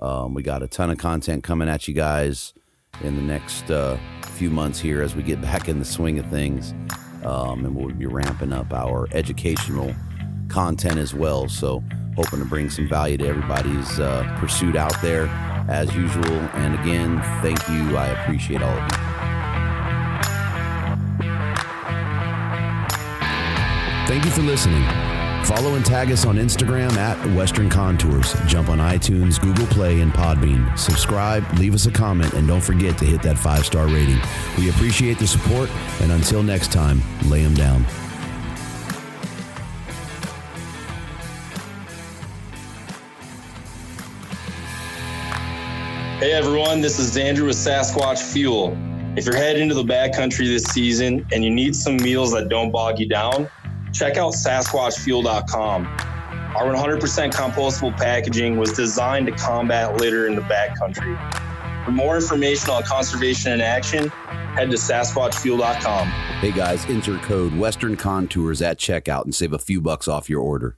[0.02, 2.54] Um, we got a ton of content coming at you guys
[3.02, 6.26] in the next uh, few months here as we get back in the swing of
[6.28, 6.74] things.
[7.26, 9.96] Um, and we'll be ramping up our educational
[10.50, 11.48] content as well.
[11.48, 11.84] So,
[12.16, 15.28] hoping to bring some value to everybody's uh, pursuit out there
[15.68, 16.40] as usual.
[16.54, 17.98] And again, thank you.
[17.98, 18.98] I appreciate all of you.
[24.08, 25.13] Thank you for listening.
[25.46, 28.34] Follow and tag us on Instagram at Western Contours.
[28.48, 30.78] Jump on iTunes, Google Play, and Podbean.
[30.80, 34.20] Subscribe, leave us a comment, and don't forget to hit that five star rating.
[34.58, 35.70] We appreciate the support,
[36.02, 37.86] and until next time, lay them down.
[46.20, 48.78] Hey everyone, this is Andrew with Sasquatch Fuel.
[49.18, 52.72] If you're heading into the backcountry this season and you need some meals that don't
[52.72, 53.50] bog you down,
[53.94, 55.86] check out SasquatchFuel.com.
[56.56, 61.18] Our 100% compostable packaging was designed to combat litter in the backcountry.
[61.86, 66.08] For more information on conservation in action, head to SasquatchFuel.com.
[66.08, 70.42] Hey guys, enter code Western Contours at checkout and save a few bucks off your
[70.42, 70.78] order.